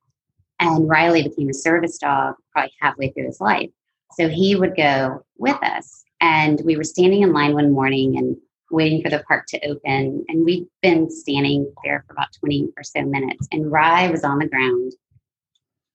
And 0.61 0.89
Riley 0.89 1.23
became 1.23 1.49
a 1.49 1.55
service 1.55 1.99
dog 1.99 2.35
probably 2.53 2.73
halfway 2.81 3.11
through 3.11 3.27
his 3.27 3.41
life. 3.41 3.71
So 4.13 4.29
he 4.29 4.57
would 4.57 4.77
go 4.77 5.25
with 5.37 5.61
us. 5.63 6.05
And 6.21 6.61
we 6.65 6.77
were 6.77 6.85
standing 6.85 7.23
in 7.23 7.33
line 7.33 7.55
one 7.55 7.73
morning 7.73 8.17
and 8.17 8.37
waiting 8.71 9.03
for 9.03 9.11
the 9.11 9.23
park 9.29 9.47
to 9.49 9.67
open. 9.67 10.25
And 10.29 10.45
we'd 10.45 10.67
been 10.81 11.11
standing 11.11 11.73
there 11.85 12.05
for 12.07 12.13
about 12.15 12.33
20 12.41 12.71
or 12.77 12.83
so 12.83 13.03
minutes. 13.03 13.49
And 13.53 13.71
Rye 13.71 14.11
was 14.11 14.25
on 14.25 14.39
the 14.39 14.49
ground. 14.49 14.93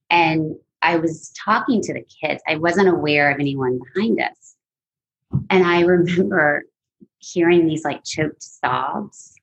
And 0.09 0.55
I 0.81 0.97
was 0.97 1.31
talking 1.31 1.81
to 1.81 1.93
the 1.93 2.05
kids. 2.21 2.41
I 2.47 2.55
wasn't 2.55 2.89
aware 2.89 3.31
of 3.31 3.39
anyone 3.39 3.79
behind 3.93 4.21
us. 4.21 4.55
And 5.49 5.65
I 5.65 5.81
remember 5.81 6.63
hearing 7.19 7.67
these 7.67 7.83
like 7.83 8.03
choked 8.03 8.43
sobs. 8.43 9.35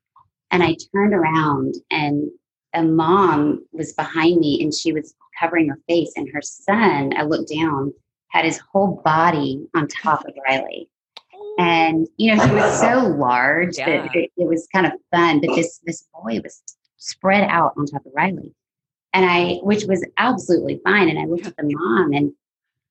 And 0.50 0.62
I 0.62 0.76
turned 0.92 1.14
around 1.14 1.74
and 1.90 2.30
a 2.74 2.82
mom 2.82 3.64
was 3.72 3.92
behind 3.94 4.38
me 4.40 4.62
and 4.62 4.72
she 4.72 4.92
was 4.92 5.14
covering 5.38 5.68
her 5.68 5.78
face. 5.88 6.12
And 6.16 6.28
her 6.32 6.42
son, 6.42 7.12
I 7.16 7.22
looked 7.22 7.50
down, 7.50 7.92
had 8.28 8.44
his 8.44 8.60
whole 8.72 9.00
body 9.04 9.66
on 9.74 9.88
top 9.88 10.26
of 10.26 10.34
Riley. 10.46 10.88
And 11.58 12.06
oh. 12.06 12.12
you 12.16 12.34
know, 12.34 12.46
he 12.46 12.54
was 12.54 12.80
so 12.80 13.00
large 13.18 13.78
yeah. 13.78 14.02
that 14.02 14.14
it, 14.14 14.30
it 14.36 14.46
was 14.46 14.68
kind 14.72 14.86
of 14.86 14.92
fun. 15.10 15.40
But 15.40 15.54
this 15.54 15.80
this 15.84 16.06
boy 16.14 16.40
was 16.42 16.62
spread 16.96 17.44
out 17.48 17.74
on 17.76 17.86
top 17.86 18.06
of 18.06 18.12
Riley. 18.14 18.54
And 19.12 19.24
I, 19.24 19.54
which 19.62 19.84
was 19.84 20.04
absolutely 20.18 20.80
fine. 20.84 21.08
And 21.08 21.18
I 21.18 21.24
looked 21.24 21.46
at 21.46 21.56
the 21.56 21.64
mom 21.64 22.12
and 22.12 22.32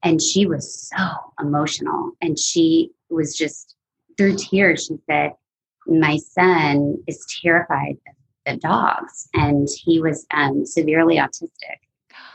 and 0.03 0.21
she 0.21 0.45
was 0.45 0.89
so 0.89 1.05
emotional 1.39 2.11
and 2.21 2.37
she 2.37 2.91
was 3.09 3.35
just 3.35 3.75
through 4.17 4.37
tears, 4.37 4.85
she 4.85 4.97
said, 5.09 5.33
My 5.87 6.17
son 6.17 6.97
is 7.07 7.25
terrified 7.41 7.97
of 8.45 8.59
dogs, 8.59 9.27
and 9.33 9.67
he 9.83 9.99
was 9.99 10.25
um, 10.33 10.65
severely 10.65 11.17
autistic. 11.17 11.79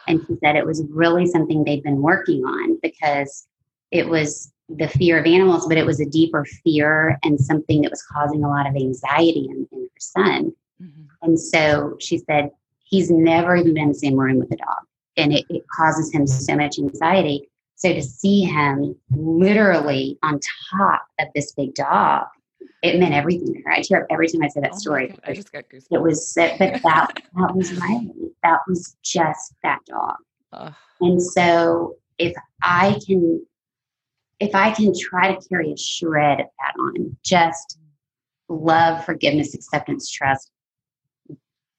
And 0.08 0.20
he 0.26 0.36
said 0.42 0.56
it 0.56 0.66
was 0.66 0.82
really 0.90 1.26
something 1.26 1.62
they'd 1.62 1.82
been 1.82 2.02
working 2.02 2.44
on 2.44 2.78
because 2.82 3.46
it 3.90 4.08
was 4.08 4.52
the 4.68 4.88
fear 4.88 5.18
of 5.18 5.26
animals, 5.26 5.66
but 5.66 5.78
it 5.78 5.86
was 5.86 6.00
a 6.00 6.06
deeper 6.06 6.44
fear 6.64 7.18
and 7.24 7.40
something 7.40 7.82
that 7.82 7.90
was 7.90 8.02
causing 8.02 8.44
a 8.44 8.48
lot 8.48 8.68
of 8.68 8.76
anxiety 8.76 9.48
in, 9.50 9.68
in 9.72 9.82
her 9.82 10.00
son. 10.00 10.52
Mm-hmm. 10.82 11.02
And 11.22 11.38
so 11.38 11.96
she 12.00 12.18
said, 12.18 12.50
he's 12.84 13.10
never 13.10 13.56
even 13.56 13.74
been 13.74 13.84
in 13.84 13.88
the 13.88 13.94
same 13.94 14.18
room 14.18 14.38
with 14.38 14.52
a 14.52 14.56
dog. 14.56 14.84
And 15.16 15.32
it, 15.32 15.44
it 15.48 15.64
causes 15.76 16.12
him 16.12 16.26
so 16.26 16.56
much 16.56 16.78
anxiety. 16.78 17.49
So 17.80 17.94
to 17.94 18.02
see 18.02 18.42
him 18.42 18.94
literally 19.10 20.18
on 20.22 20.38
top 20.70 21.06
of 21.18 21.28
this 21.34 21.52
big 21.52 21.74
dog, 21.74 22.26
it 22.82 23.00
meant 23.00 23.14
everything 23.14 23.54
to 23.54 23.62
her. 23.62 23.72
I 23.72 23.80
tear 23.80 24.02
up 24.02 24.06
every 24.10 24.28
time 24.28 24.42
I 24.42 24.48
say 24.48 24.60
that 24.60 24.72
oh 24.74 24.78
story. 24.78 25.18
I 25.24 25.32
just 25.32 25.50
got 25.50 25.64
goosebumps. 25.70 25.86
It 25.90 26.02
was, 26.02 26.32
but 26.36 26.58
that 26.58 26.82
that 26.82 27.54
was 27.54 27.72
Riley. 27.80 28.32
That 28.42 28.58
was 28.68 28.96
just 29.02 29.54
that 29.62 29.78
dog. 29.86 30.16
Uh. 30.52 30.72
And 31.00 31.22
so 31.22 31.96
if 32.18 32.34
I 32.62 33.00
can, 33.06 33.42
if 34.40 34.54
I 34.54 34.72
can 34.72 34.92
try 34.98 35.34
to 35.34 35.48
carry 35.48 35.72
a 35.72 35.76
shred 35.78 36.40
of 36.40 36.46
that 36.46 36.74
on, 36.78 37.16
just 37.24 37.78
love, 38.50 39.06
forgiveness, 39.06 39.54
acceptance, 39.54 40.10
trust, 40.10 40.50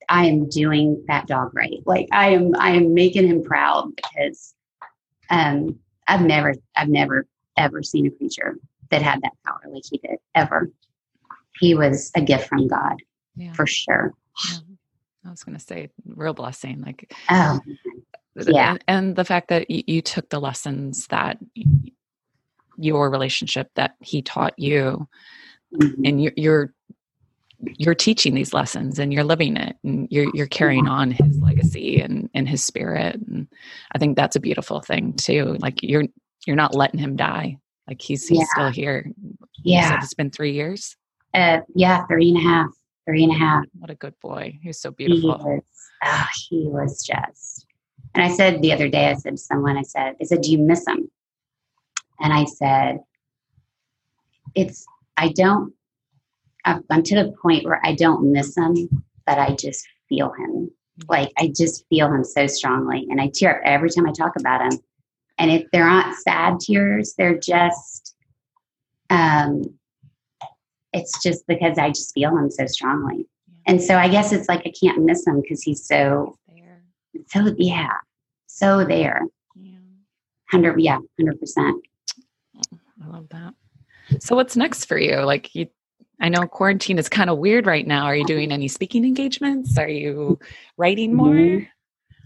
I 0.08 0.26
am 0.26 0.48
doing 0.48 1.04
that 1.06 1.28
dog 1.28 1.54
right. 1.54 1.80
Like 1.86 2.08
I 2.10 2.30
am, 2.30 2.56
I 2.58 2.70
am 2.70 2.92
making 2.92 3.28
him 3.28 3.44
proud 3.44 3.92
because 3.94 4.54
um, 5.30 5.78
I've 6.08 6.22
never, 6.22 6.54
I've 6.76 6.88
never 6.88 7.26
ever 7.56 7.82
seen 7.82 8.06
a 8.06 8.10
creature 8.10 8.58
that 8.90 9.02
had 9.02 9.20
that 9.22 9.32
power 9.46 9.60
like 9.70 9.84
he 9.90 9.98
did 9.98 10.18
ever. 10.34 10.70
He 11.60 11.74
was 11.74 12.10
a 12.14 12.22
gift 12.22 12.48
from 12.48 12.66
God 12.68 12.96
yeah. 13.36 13.52
for 13.52 13.66
sure. 13.66 14.14
Yeah. 14.50 14.58
I 15.24 15.30
was 15.30 15.44
going 15.44 15.56
to 15.56 15.64
say 15.64 15.88
real 16.04 16.34
blessing, 16.34 16.82
like, 16.82 17.14
oh, 17.30 17.60
yeah. 18.34 18.72
And, 18.72 18.84
and 18.88 19.16
the 19.16 19.24
fact 19.24 19.48
that 19.48 19.70
you, 19.70 19.84
you 19.86 20.02
took 20.02 20.28
the 20.30 20.40
lessons 20.40 21.06
that 21.08 21.38
your 22.76 23.10
relationship 23.10 23.70
that 23.76 23.94
he 24.00 24.22
taught 24.22 24.58
you 24.58 25.06
mm-hmm. 25.74 26.02
and 26.04 26.22
you're, 26.22 26.32
you're 26.36 26.74
you're 27.78 27.94
teaching 27.94 28.34
these 28.34 28.52
lessons 28.52 28.98
and 28.98 29.12
you're 29.12 29.22
living 29.22 29.56
it 29.56 29.76
and 29.84 30.08
you're 30.10 30.26
you're 30.34 30.48
carrying 30.48 30.88
on 30.88 31.12
his 31.12 31.38
legacy 31.62 32.00
and 32.00 32.28
and 32.34 32.48
his 32.48 32.62
spirit. 32.62 33.16
And 33.16 33.48
i 33.92 33.98
think 33.98 34.16
that's 34.16 34.36
a 34.36 34.40
beautiful 34.40 34.80
thing 34.80 35.14
too. 35.14 35.56
Like 35.60 35.82
you're 35.82 36.04
you're 36.46 36.56
not 36.56 36.74
letting 36.74 37.00
him 37.00 37.16
die. 37.16 37.58
Like 37.88 38.00
he's 38.00 38.26
he's 38.28 38.40
yeah. 38.40 38.46
still 38.52 38.70
here 38.70 39.10
yeah. 39.62 39.98
it's 40.02 40.14
been 40.14 40.30
three 40.30 40.52
years? 40.52 40.96
Uh 41.34 41.60
yeah 41.74 42.06
three 42.06 42.30
and 42.30 42.38
a 42.38 42.42
half 42.42 42.70
three 43.06 43.24
and 43.24 43.32
a 43.32 43.38
half. 43.38 43.64
What 43.78 43.90
a 43.90 43.94
good 43.94 44.14
boy. 44.20 44.58
He's 44.62 44.80
so 44.80 44.90
beautiful. 44.90 45.38
he 45.38 45.44
was, 45.44 45.62
oh, 46.04 46.26
he 46.48 46.66
was 46.68 47.02
just 47.04 47.66
and 48.14 48.24
i 48.24 48.28
said 48.28 48.60
the 48.60 48.72
other 48.72 48.88
day 48.88 49.08
i 49.08 49.14
said 49.14 49.36
to 49.36 49.42
someone 49.42 49.76
i 49.76 49.82
said 49.82 50.16
i 50.20 50.24
said 50.24 50.42
do 50.42 50.50
you 50.50 50.58
miss 50.58 50.86
him? 50.86 51.10
And 52.20 52.32
i 52.32 52.44
said 52.44 53.00
it's 54.54 54.84
i 55.16 55.28
don't 55.28 55.72
i'm 56.64 57.02
to 57.02 57.14
the 57.14 57.34
point 57.42 57.64
where 57.64 57.80
I 57.84 57.94
don't 57.94 58.32
miss 58.32 58.56
him, 58.56 59.04
but 59.26 59.38
I 59.38 59.54
just 59.54 59.86
feel 60.08 60.32
him. 60.32 60.70
Like 61.08 61.32
I 61.38 61.52
just 61.54 61.86
feel 61.88 62.12
him 62.12 62.24
so 62.24 62.46
strongly. 62.46 63.06
And 63.10 63.20
I 63.20 63.30
tear 63.32 63.56
up 63.56 63.62
every 63.64 63.90
time 63.90 64.06
I 64.08 64.12
talk 64.12 64.32
about 64.38 64.60
him. 64.60 64.78
And 65.38 65.50
if 65.50 65.64
they're 65.72 65.88
not 65.88 66.14
sad 66.14 66.60
tears, 66.60 67.14
they're 67.16 67.38
just 67.38 68.14
um 69.10 69.62
it's 70.92 71.22
just 71.22 71.46
because 71.46 71.78
I 71.78 71.88
just 71.88 72.12
feel 72.14 72.36
him 72.36 72.50
so 72.50 72.66
strongly. 72.66 73.26
And 73.66 73.82
so 73.82 73.96
I 73.96 74.08
guess 74.08 74.32
it's 74.32 74.48
like 74.48 74.62
I 74.66 74.72
can't 74.78 75.04
miss 75.04 75.26
him 75.26 75.40
because 75.40 75.62
he's 75.62 75.86
so 75.86 76.36
there. 76.48 76.82
so 77.28 77.54
yeah. 77.58 77.92
So 78.46 78.84
there. 78.84 79.22
Yeah. 79.54 79.78
Hundred 80.50 80.80
yeah, 80.80 80.98
hundred 81.18 81.40
percent. 81.40 81.82
I 83.02 83.06
love 83.08 83.28
that. 83.30 83.54
So 84.20 84.36
what's 84.36 84.56
next 84.56 84.84
for 84.84 84.98
you? 84.98 85.16
Like 85.20 85.54
you 85.54 85.68
I 86.22 86.28
know 86.28 86.46
quarantine 86.46 86.98
is 86.98 87.08
kind 87.08 87.28
of 87.28 87.38
weird 87.38 87.66
right 87.66 87.86
now. 87.86 88.04
Are 88.04 88.14
you 88.14 88.24
doing 88.24 88.52
any 88.52 88.68
speaking 88.68 89.04
engagements? 89.04 89.76
Are 89.76 89.88
you 89.88 90.38
writing 90.78 91.14
more? 91.14 91.34
Mm-hmm. 91.34 91.64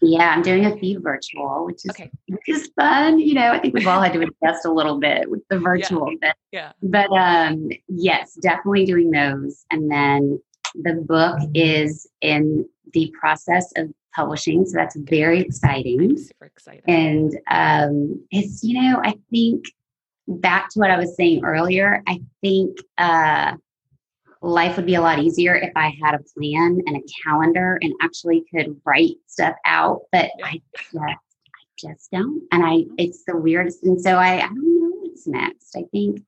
Yeah, 0.03 0.28
I'm 0.28 0.42
doing 0.42 0.66
a 0.66 0.76
few 0.76 1.01
virtual, 1.01 1.64
which 1.64 1.86
is 1.86 1.90
okay. 1.90 2.11
which 2.28 2.47
is 2.47 2.70
fun. 2.78 3.18
You 3.18 3.32
know, 3.32 3.53
I 3.53 3.59
think 3.59 3.72
we've 3.72 3.86
all 3.86 4.03
had 4.03 4.12
to 4.12 4.20
adjust 4.20 4.66
a 4.66 4.70
little 4.70 5.01
bit 5.01 5.30
with 5.30 5.40
the 5.49 5.59
virtual. 5.59 6.12
Yeah. 6.12 6.18
But, 6.20 6.36
yeah. 6.53 6.72
but 6.82 7.16
um, 7.16 7.70
yes, 7.88 8.34
definitely 8.34 8.84
doing 8.84 9.11
those. 9.11 9.64
And 9.70 9.90
then 9.90 10.42
the 10.74 10.92
book 10.94 11.38
is 11.55 12.07
in 12.20 12.68
the 12.92 13.11
process 13.18 13.72
of 13.78 13.90
publishing, 14.14 14.66
so 14.66 14.76
that's 14.76 14.97
very 14.97 15.40
exciting. 15.40 16.03
I'm 16.03 16.18
super 16.18 16.44
excited. 16.44 16.84
And 16.86 17.34
um, 17.51 18.22
it's 18.30 18.62
you 18.62 18.78
know, 18.82 19.01
I 19.03 19.14
think 19.30 19.64
back 20.28 20.68
to 20.70 20.78
what 20.78 20.90
I 20.90 20.99
was 20.99 21.16
saying 21.16 21.42
earlier. 21.42 22.03
I 22.07 22.20
think 22.42 22.76
uh, 22.99 23.55
life 24.43 24.76
would 24.76 24.87
be 24.87 24.95
a 24.95 25.01
lot 25.01 25.18
easier 25.18 25.55
if 25.55 25.72
I 25.76 25.95
had 26.03 26.14
a 26.14 26.22
plan 26.37 26.80
and 26.87 26.97
a 26.97 27.05
calendar 27.24 27.78
and 27.82 27.93
actually 28.03 28.45
could 28.55 28.80
write 28.84 29.16
stuff 29.26 29.55
out. 29.64 30.03
But 30.12 30.30
yeah. 30.39 30.47
I 30.47 30.62
just, 30.74 30.97
I 30.97 31.14
just 31.78 32.11
don't. 32.11 32.43
And 32.53 32.64
I, 32.64 32.84
it's 32.99 33.24
the 33.24 33.37
weirdest. 33.37 33.84
And 33.84 34.01
so 34.01 34.16
I, 34.16 34.37
I 34.37 34.49
don't 34.49 34.80
know. 34.80 34.97
What's 35.01 35.26
next. 35.26 35.76
I 35.76 35.84
think 35.93 36.22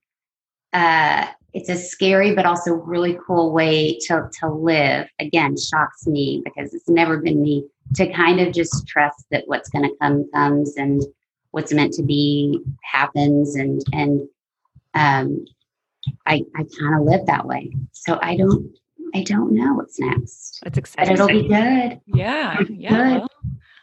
uh, 0.72 1.26
it's 1.54 1.68
a 1.68 1.76
scary 1.76 2.34
but 2.34 2.46
also 2.46 2.74
really 2.74 3.18
cool 3.26 3.52
way 3.52 3.98
to 4.06 4.28
to 4.40 4.48
live. 4.48 5.08
Again, 5.18 5.56
shocks 5.56 6.06
me 6.06 6.42
because 6.44 6.74
it's 6.74 6.88
never 6.88 7.18
been 7.18 7.42
me 7.42 7.66
to 7.94 8.12
kind 8.12 8.40
of 8.40 8.52
just 8.52 8.86
trust 8.86 9.24
that 9.30 9.44
what's 9.46 9.68
going 9.70 9.88
to 9.88 9.96
come 10.00 10.28
comes 10.34 10.76
and 10.76 11.02
what's 11.52 11.72
meant 11.72 11.94
to 11.94 12.02
be 12.02 12.60
happens 12.82 13.56
and 13.56 13.82
and 13.92 14.28
um, 14.94 15.44
I 16.26 16.42
I 16.56 16.64
kind 16.78 16.94
of 16.94 17.02
live 17.02 17.26
that 17.26 17.46
way. 17.46 17.72
So 17.92 18.18
I 18.22 18.36
don't 18.36 18.74
I 19.14 19.22
don't 19.22 19.52
know 19.52 19.74
what's 19.74 19.98
next. 19.98 20.60
It's 20.66 20.78
exciting. 20.78 21.16
But 21.16 21.30
it'll 21.30 21.42
be 21.42 21.48
good. 21.48 22.00
Yeah, 22.06 22.60
yeah. 22.68 23.18
Well, 23.18 23.28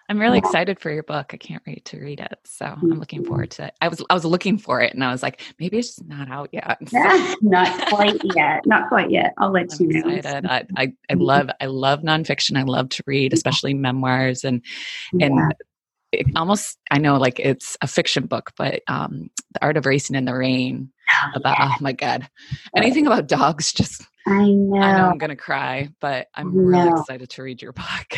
I'm 0.07 0.19
really 0.19 0.37
excited 0.37 0.79
for 0.79 0.91
your 0.91 1.01
book. 1.01 1.31
I 1.33 1.37
can't 1.37 1.63
wait 1.65 1.83
to 1.85 1.99
read 1.99 2.19
it. 2.19 2.37
So 2.43 2.65
I'm 2.65 2.99
looking 2.99 3.21
mm-hmm. 3.21 3.27
forward 3.27 3.51
to 3.51 3.65
it. 3.65 3.73
I 3.81 3.87
was 3.87 4.03
I 4.09 4.13
was 4.13 4.23
looking 4.23 4.57
for 4.57 4.81
it 4.81 4.93
and 4.93 5.03
I 5.03 5.11
was 5.11 5.23
like, 5.23 5.41
maybe 5.59 5.79
it's 5.79 6.01
not 6.03 6.29
out 6.29 6.49
yet. 6.51 6.77
Yeah, 6.91 7.33
not 7.41 7.89
quite 7.89 8.21
yet. 8.35 8.65
Not 8.67 8.87
quite 8.87 9.09
yet. 9.09 9.33
I'll 9.37 9.51
let 9.51 9.73
I'm 9.79 9.91
you 9.91 10.03
know. 10.03 10.15
Excited. 10.15 10.45
I, 10.47 10.65
I, 10.77 10.93
I 11.09 11.13
love 11.15 11.49
I 11.59 11.65
love 11.65 12.01
nonfiction. 12.01 12.57
I 12.57 12.63
love 12.63 12.89
to 12.89 13.03
read, 13.07 13.33
especially 13.33 13.73
memoirs 13.73 14.43
and 14.43 14.63
and 15.19 15.35
yeah. 15.35 15.49
It 16.11 16.27
almost 16.35 16.77
I 16.91 16.97
know 16.97 17.17
like 17.17 17.39
it's 17.39 17.77
a 17.81 17.87
fiction 17.87 18.25
book, 18.25 18.51
but 18.57 18.81
um 18.87 19.29
The 19.53 19.63
Art 19.63 19.77
of 19.77 19.85
Racing 19.85 20.15
in 20.15 20.25
the 20.25 20.35
Rain 20.35 20.91
oh, 21.11 21.31
about 21.35 21.57
yeah. 21.59 21.69
oh 21.71 21.75
my 21.81 21.91
god. 21.91 22.27
Anything 22.75 23.07
about 23.07 23.27
dogs 23.27 23.73
just 23.73 24.03
I 24.27 24.49
know. 24.49 24.81
I 24.81 24.97
know 24.97 25.09
I'm 25.09 25.17
gonna 25.17 25.35
cry, 25.35 25.89
but 25.99 26.27
I'm 26.33 26.55
really 26.55 26.89
excited 26.89 27.29
to 27.29 27.43
read 27.43 27.61
your 27.61 27.73
book. 27.73 28.17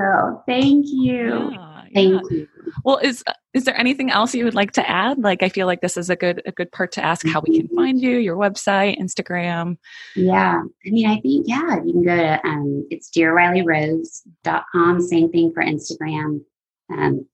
So 0.00 0.42
thank 0.46 0.86
you. 0.88 1.56
Yeah, 1.92 2.02
thank 2.04 2.22
yeah. 2.30 2.36
you. 2.38 2.48
Well, 2.84 2.98
is 2.98 3.24
is 3.52 3.64
there 3.64 3.76
anything 3.76 4.12
else 4.12 4.32
you 4.32 4.44
would 4.44 4.54
like 4.54 4.70
to 4.72 4.88
add? 4.88 5.18
Like, 5.18 5.42
I 5.42 5.48
feel 5.48 5.66
like 5.66 5.80
this 5.80 5.96
is 5.96 6.08
a 6.08 6.14
good 6.14 6.40
a 6.46 6.52
good 6.52 6.70
part 6.70 6.92
to 6.92 7.04
ask 7.04 7.26
how 7.26 7.42
we 7.44 7.58
can 7.58 7.66
mm-hmm. 7.66 7.76
find 7.76 8.00
you, 8.00 8.18
your 8.18 8.36
website, 8.36 9.00
Instagram. 9.00 9.76
Yeah, 10.14 10.60
I 10.86 10.90
mean, 10.90 11.08
I 11.08 11.20
think 11.20 11.48
yeah, 11.48 11.82
you 11.84 11.92
can 11.92 12.04
go 12.04 12.16
to 12.16 12.46
um, 12.46 12.86
it's 12.90 13.10
dearrileyrose.com. 13.10 15.00
Same 15.00 15.32
thing 15.32 15.52
for 15.52 15.64
Instagram. 15.64 16.42
Um, 16.90 17.26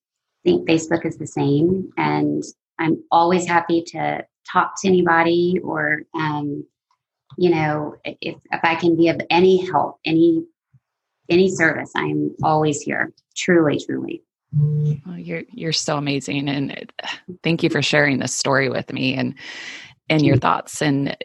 I 0.44 0.50
think 0.50 0.68
Facebook 0.68 1.04
is 1.04 1.16
the 1.16 1.26
same, 1.26 1.90
and 1.96 2.42
I'm 2.78 3.02
always 3.10 3.46
happy 3.46 3.82
to 3.88 4.24
talk 4.50 4.74
to 4.80 4.88
anybody 4.88 5.58
or 5.62 6.02
um, 6.14 6.64
you 7.36 7.50
know 7.50 7.96
if 8.04 8.36
if 8.52 8.60
I 8.62 8.74
can 8.76 8.96
be 8.96 9.08
of 9.08 9.20
any 9.30 9.64
help, 9.66 9.98
any 10.04 10.44
any 11.28 11.50
service. 11.50 11.90
I 11.96 12.04
am 12.04 12.34
always 12.42 12.80
here. 12.80 13.12
Truly, 13.36 13.80
truly. 13.84 14.22
Well, 14.52 15.18
you're 15.18 15.42
you're 15.52 15.72
so 15.72 15.96
amazing, 15.96 16.48
and 16.48 16.92
thank 17.42 17.62
you 17.62 17.70
for 17.70 17.82
sharing 17.82 18.18
this 18.18 18.34
story 18.34 18.68
with 18.68 18.92
me 18.92 19.14
and 19.14 19.34
and 20.08 20.24
your 20.24 20.36
thoughts 20.36 20.80
and 20.82 21.16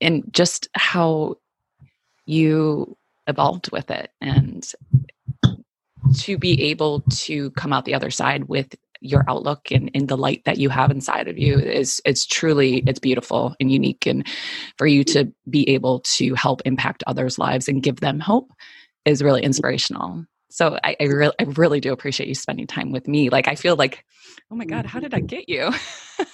and 0.00 0.24
just 0.32 0.68
how 0.74 1.36
you 2.26 2.96
evolved 3.26 3.70
with 3.72 3.90
it 3.90 4.10
and 4.20 4.72
to 6.14 6.38
be 6.38 6.62
able 6.64 7.00
to 7.10 7.50
come 7.52 7.72
out 7.72 7.84
the 7.84 7.94
other 7.94 8.10
side 8.10 8.44
with 8.44 8.74
your 9.00 9.24
outlook 9.28 9.70
and, 9.70 9.90
and 9.94 10.08
the 10.08 10.16
light 10.16 10.42
that 10.44 10.58
you 10.58 10.68
have 10.68 10.90
inside 10.90 11.26
of 11.26 11.38
you 11.38 11.58
is 11.58 12.02
it's 12.04 12.26
truly 12.26 12.82
it's 12.86 12.98
beautiful 12.98 13.54
and 13.58 13.72
unique 13.72 14.06
and 14.06 14.26
for 14.76 14.86
you 14.86 15.02
to 15.02 15.32
be 15.48 15.66
able 15.70 16.00
to 16.00 16.34
help 16.34 16.60
impact 16.66 17.02
others 17.06 17.38
lives 17.38 17.66
and 17.66 17.82
give 17.82 18.00
them 18.00 18.20
hope 18.20 18.50
is 19.04 19.22
really 19.22 19.42
inspirational. 19.42 20.24
So 20.50 20.78
I, 20.82 20.96
I 21.00 21.04
really, 21.04 21.34
I 21.38 21.44
really 21.44 21.80
do 21.80 21.92
appreciate 21.92 22.28
you 22.28 22.34
spending 22.34 22.66
time 22.66 22.90
with 22.90 23.06
me. 23.06 23.30
Like 23.30 23.46
I 23.48 23.54
feel 23.54 23.76
like, 23.76 24.04
oh 24.50 24.56
my 24.56 24.64
god, 24.64 24.84
how 24.84 24.98
did 24.98 25.14
I 25.14 25.20
get 25.20 25.48
you? 25.48 25.70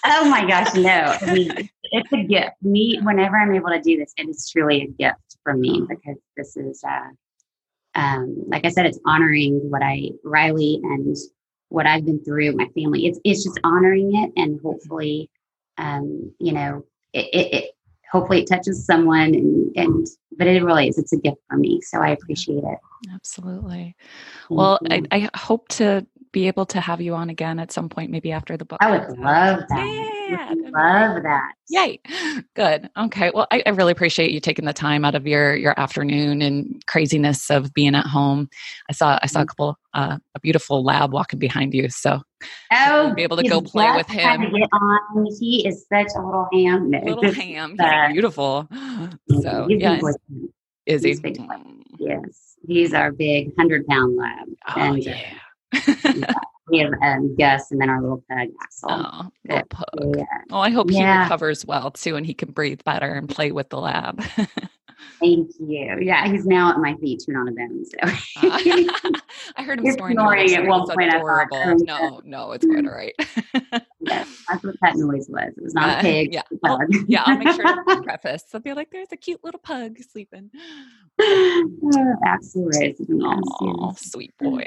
oh 0.05 0.31
my 0.31 0.47
gosh, 0.47 0.74
no! 0.74 1.16
I 1.20 1.35
mean, 1.35 1.68
it's 1.83 2.12
a 2.12 2.22
gift. 2.22 2.53
Me, 2.62 2.99
whenever 3.03 3.37
I'm 3.37 3.55
able 3.55 3.68
to 3.68 3.81
do 3.81 3.99
this, 3.99 4.14
it 4.16 4.29
is 4.29 4.49
truly 4.51 4.83
a 4.83 4.87
gift 4.87 5.37
for 5.45 5.55
me 5.55 5.83
because 5.87 6.16
this 6.37 6.57
is, 6.57 6.83
uh, 6.83 7.09
um, 7.97 8.44
like 8.47 8.64
I 8.64 8.68
said, 8.68 8.86
it's 8.86 9.01
honoring 9.07 9.70
what 9.70 9.82
I 9.82 10.11
Riley 10.22 10.80
and 10.84 11.16
what 11.68 11.86
I've 11.86 12.05
been 12.05 12.22
through, 12.22 12.53
my 12.53 12.68
family. 12.76 13.07
It's 13.07 13.18
it's 13.24 13.42
just 13.42 13.59
honoring 13.64 14.14
it, 14.14 14.32
and 14.40 14.61
hopefully, 14.62 15.30
um, 15.78 16.32
you 16.38 16.53
know, 16.53 16.84
it, 17.12 17.26
it, 17.32 17.55
it 17.55 17.70
hopefully 18.12 18.42
it 18.42 18.47
touches 18.47 18.84
someone 18.84 19.34
and 19.34 19.76
and 19.76 20.07
but 20.38 20.47
it 20.47 20.62
really 20.62 20.88
is 20.88 20.99
it's 20.99 21.12
a 21.12 21.16
gift 21.16 21.38
for 21.49 21.57
me 21.57 21.80
so 21.82 22.01
i 22.01 22.11
appreciate 22.11 22.62
it. 22.62 22.78
Absolutely. 23.12 23.97
Well 24.49 24.78
I, 24.90 25.03
I, 25.11 25.28
hope 25.34 25.68
to 25.68 26.07
be 26.33 26.47
able 26.47 26.66
to 26.66 26.81
have 26.81 27.01
you 27.01 27.14
on 27.14 27.31
again 27.31 27.59
at 27.59 27.72
some 27.72 27.89
point 27.89 28.11
maybe 28.11 28.33
after 28.33 28.57
the 28.57 28.64
book 28.64 28.79
i 28.81 28.91
would 28.91 29.18
love 29.18 29.61
that 29.68 30.16
yeah, 30.29 30.53
love 30.55 31.22
that. 31.22 31.53
Yay. 31.68 32.01
Good. 32.55 32.91
Okay. 32.99 33.31
Well, 33.33 33.47
I, 33.51 33.62
I, 33.64 33.70
really 33.70 33.93
appreciate 33.93 34.33
you 34.33 34.41
taking 34.41 34.64
the 34.64 34.72
time 34.72 35.05
out 35.05 35.14
of 35.14 35.27
your 35.27 35.55
your 35.55 35.79
afternoon 35.79 36.43
and 36.43 36.85
craziness 36.87 37.51
of 37.51 37.72
being 37.74 37.95
at 37.95 38.07
home. 38.07 38.49
I 38.89 38.93
saw 38.93 39.18
I 39.22 39.27
saw 39.27 39.41
a 39.41 39.43
mm-hmm. 39.43 39.49
couple 39.49 39.79
uh, 39.95 40.18
a 40.35 40.41
beautiful 40.41 40.83
lab 40.83 41.12
walking 41.12 41.39
behind 41.39 41.74
you. 41.74 41.89
So 41.91 42.22
oh, 42.72 43.14
be 43.14 43.22
able 43.22 43.37
to 43.37 43.49
go 43.49 43.61
play 43.61 43.91
with 43.97 44.09
him. 44.09 44.41
Get 44.41 44.68
on. 44.72 45.27
He 45.39 45.66
is 45.66 45.87
such 45.93 46.09
a 46.16 46.20
little 46.20 46.49
ham. 46.53 46.91
Little 46.91 47.22
just, 47.22 47.37
ham. 47.37 47.77
Uh, 47.79 48.09
beautiful. 48.09 48.68
So 49.43 49.66
yeah. 49.68 50.01
Is 50.87 51.03
he? 51.03 51.18
Yes. 51.99 52.57
He's 52.66 52.95
our 52.95 53.12
big 53.12 53.53
hundred 53.59 53.87
pound 53.87 54.16
lab. 54.16 54.49
Oh, 54.68 54.81
and, 54.81 55.05
yeah. 55.05 55.20
have 56.75 56.93
um, 57.03 57.37
Gus 57.37 57.71
and 57.71 57.81
then 57.81 57.89
our 57.89 58.01
little 58.01 58.23
pug 58.29 58.49
Axel. 58.62 58.89
Oh, 58.91 59.31
little 59.49 59.67
pug. 59.69 60.17
Yeah. 60.17 60.25
Oh, 60.51 60.59
I 60.59 60.71
hope 60.71 60.91
yeah. 60.91 61.19
he 61.19 61.23
recovers 61.23 61.64
well 61.64 61.91
too, 61.91 62.17
and 62.17 62.27
he 62.27 62.35
can 62.35 62.51
breathe 62.51 62.81
better 62.85 63.12
and 63.12 63.29
play 63.29 63.53
with 63.53 63.69
the 63.71 63.79
lab. 63.79 64.23
Thank 65.20 65.51
you. 65.59 65.99
Yeah, 66.01 66.28
he's 66.28 66.47
now 66.47 66.70
at 66.70 66.78
my 66.78 66.94
feet, 66.97 67.22
chewing 67.24 67.38
on 67.38 67.49
a 67.49 67.53
bone. 67.53 67.84
So 67.84 67.97
uh, 68.03 68.11
I 69.57 69.62
heard 69.62 69.80
him 69.80 69.92
snoring. 69.92 70.14
Snoring 70.16 70.55
at 70.55 70.66
one 70.66 70.86
point. 70.86 71.14
Adorable. 71.14 71.57
I 71.57 71.64
thought, 71.64 71.80
no, 71.86 72.20
no, 72.24 72.53
it's 72.53 72.66
quite 72.66 72.86
all 72.86 72.92
right. 72.92 73.14
yes, 74.01 74.44
that's 74.49 74.64
what 74.64 74.74
that 74.82 74.97
noise 74.97 75.26
was. 75.28 75.55
It 75.57 75.62
was 75.62 75.74
not 75.74 75.97
uh, 75.97 75.99
a 75.99 76.03
pig. 76.03 76.34
Yeah, 76.34 76.42
I'll, 76.64 76.78
yeah. 77.07 77.22
I'll 77.24 77.38
make 77.38 77.49
sure 77.55 77.64
to 77.64 78.01
preface. 78.03 78.44
I'll 78.53 78.61
be 78.61 78.74
like, 78.74 78.90
"There's 78.90 79.12
a 79.12 79.16
cute 79.16 79.42
little 79.42 79.61
pug 79.61 79.99
sleeping." 80.11 80.51
Absolutely. 82.26 82.97
Oh, 83.22 83.94
sweet 83.97 84.36
boy. 84.38 84.66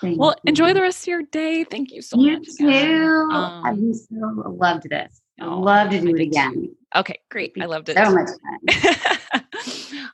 Thank 0.00 0.18
well, 0.18 0.34
you. 0.44 0.48
enjoy 0.48 0.74
the 0.74 0.82
rest 0.82 1.04
of 1.04 1.08
your 1.08 1.22
day. 1.22 1.64
Thank 1.64 1.90
you 1.90 2.02
so 2.02 2.18
you 2.18 2.32
much. 2.32 2.48
You 2.58 2.70
too. 2.70 3.28
Um, 3.32 3.62
I 3.64 3.74
so 3.92 4.42
loved 4.46 4.90
this. 4.90 5.22
Oh, 5.40 5.58
love 5.60 5.90
to 5.90 6.00
do 6.00 6.14
it 6.14 6.20
again. 6.20 6.74
Okay, 6.94 7.18
great. 7.30 7.52
I 7.60 7.66
loved 7.66 7.88
it. 7.88 7.96
So 7.96 8.10
much 8.10 8.28
fun. 9.32 9.44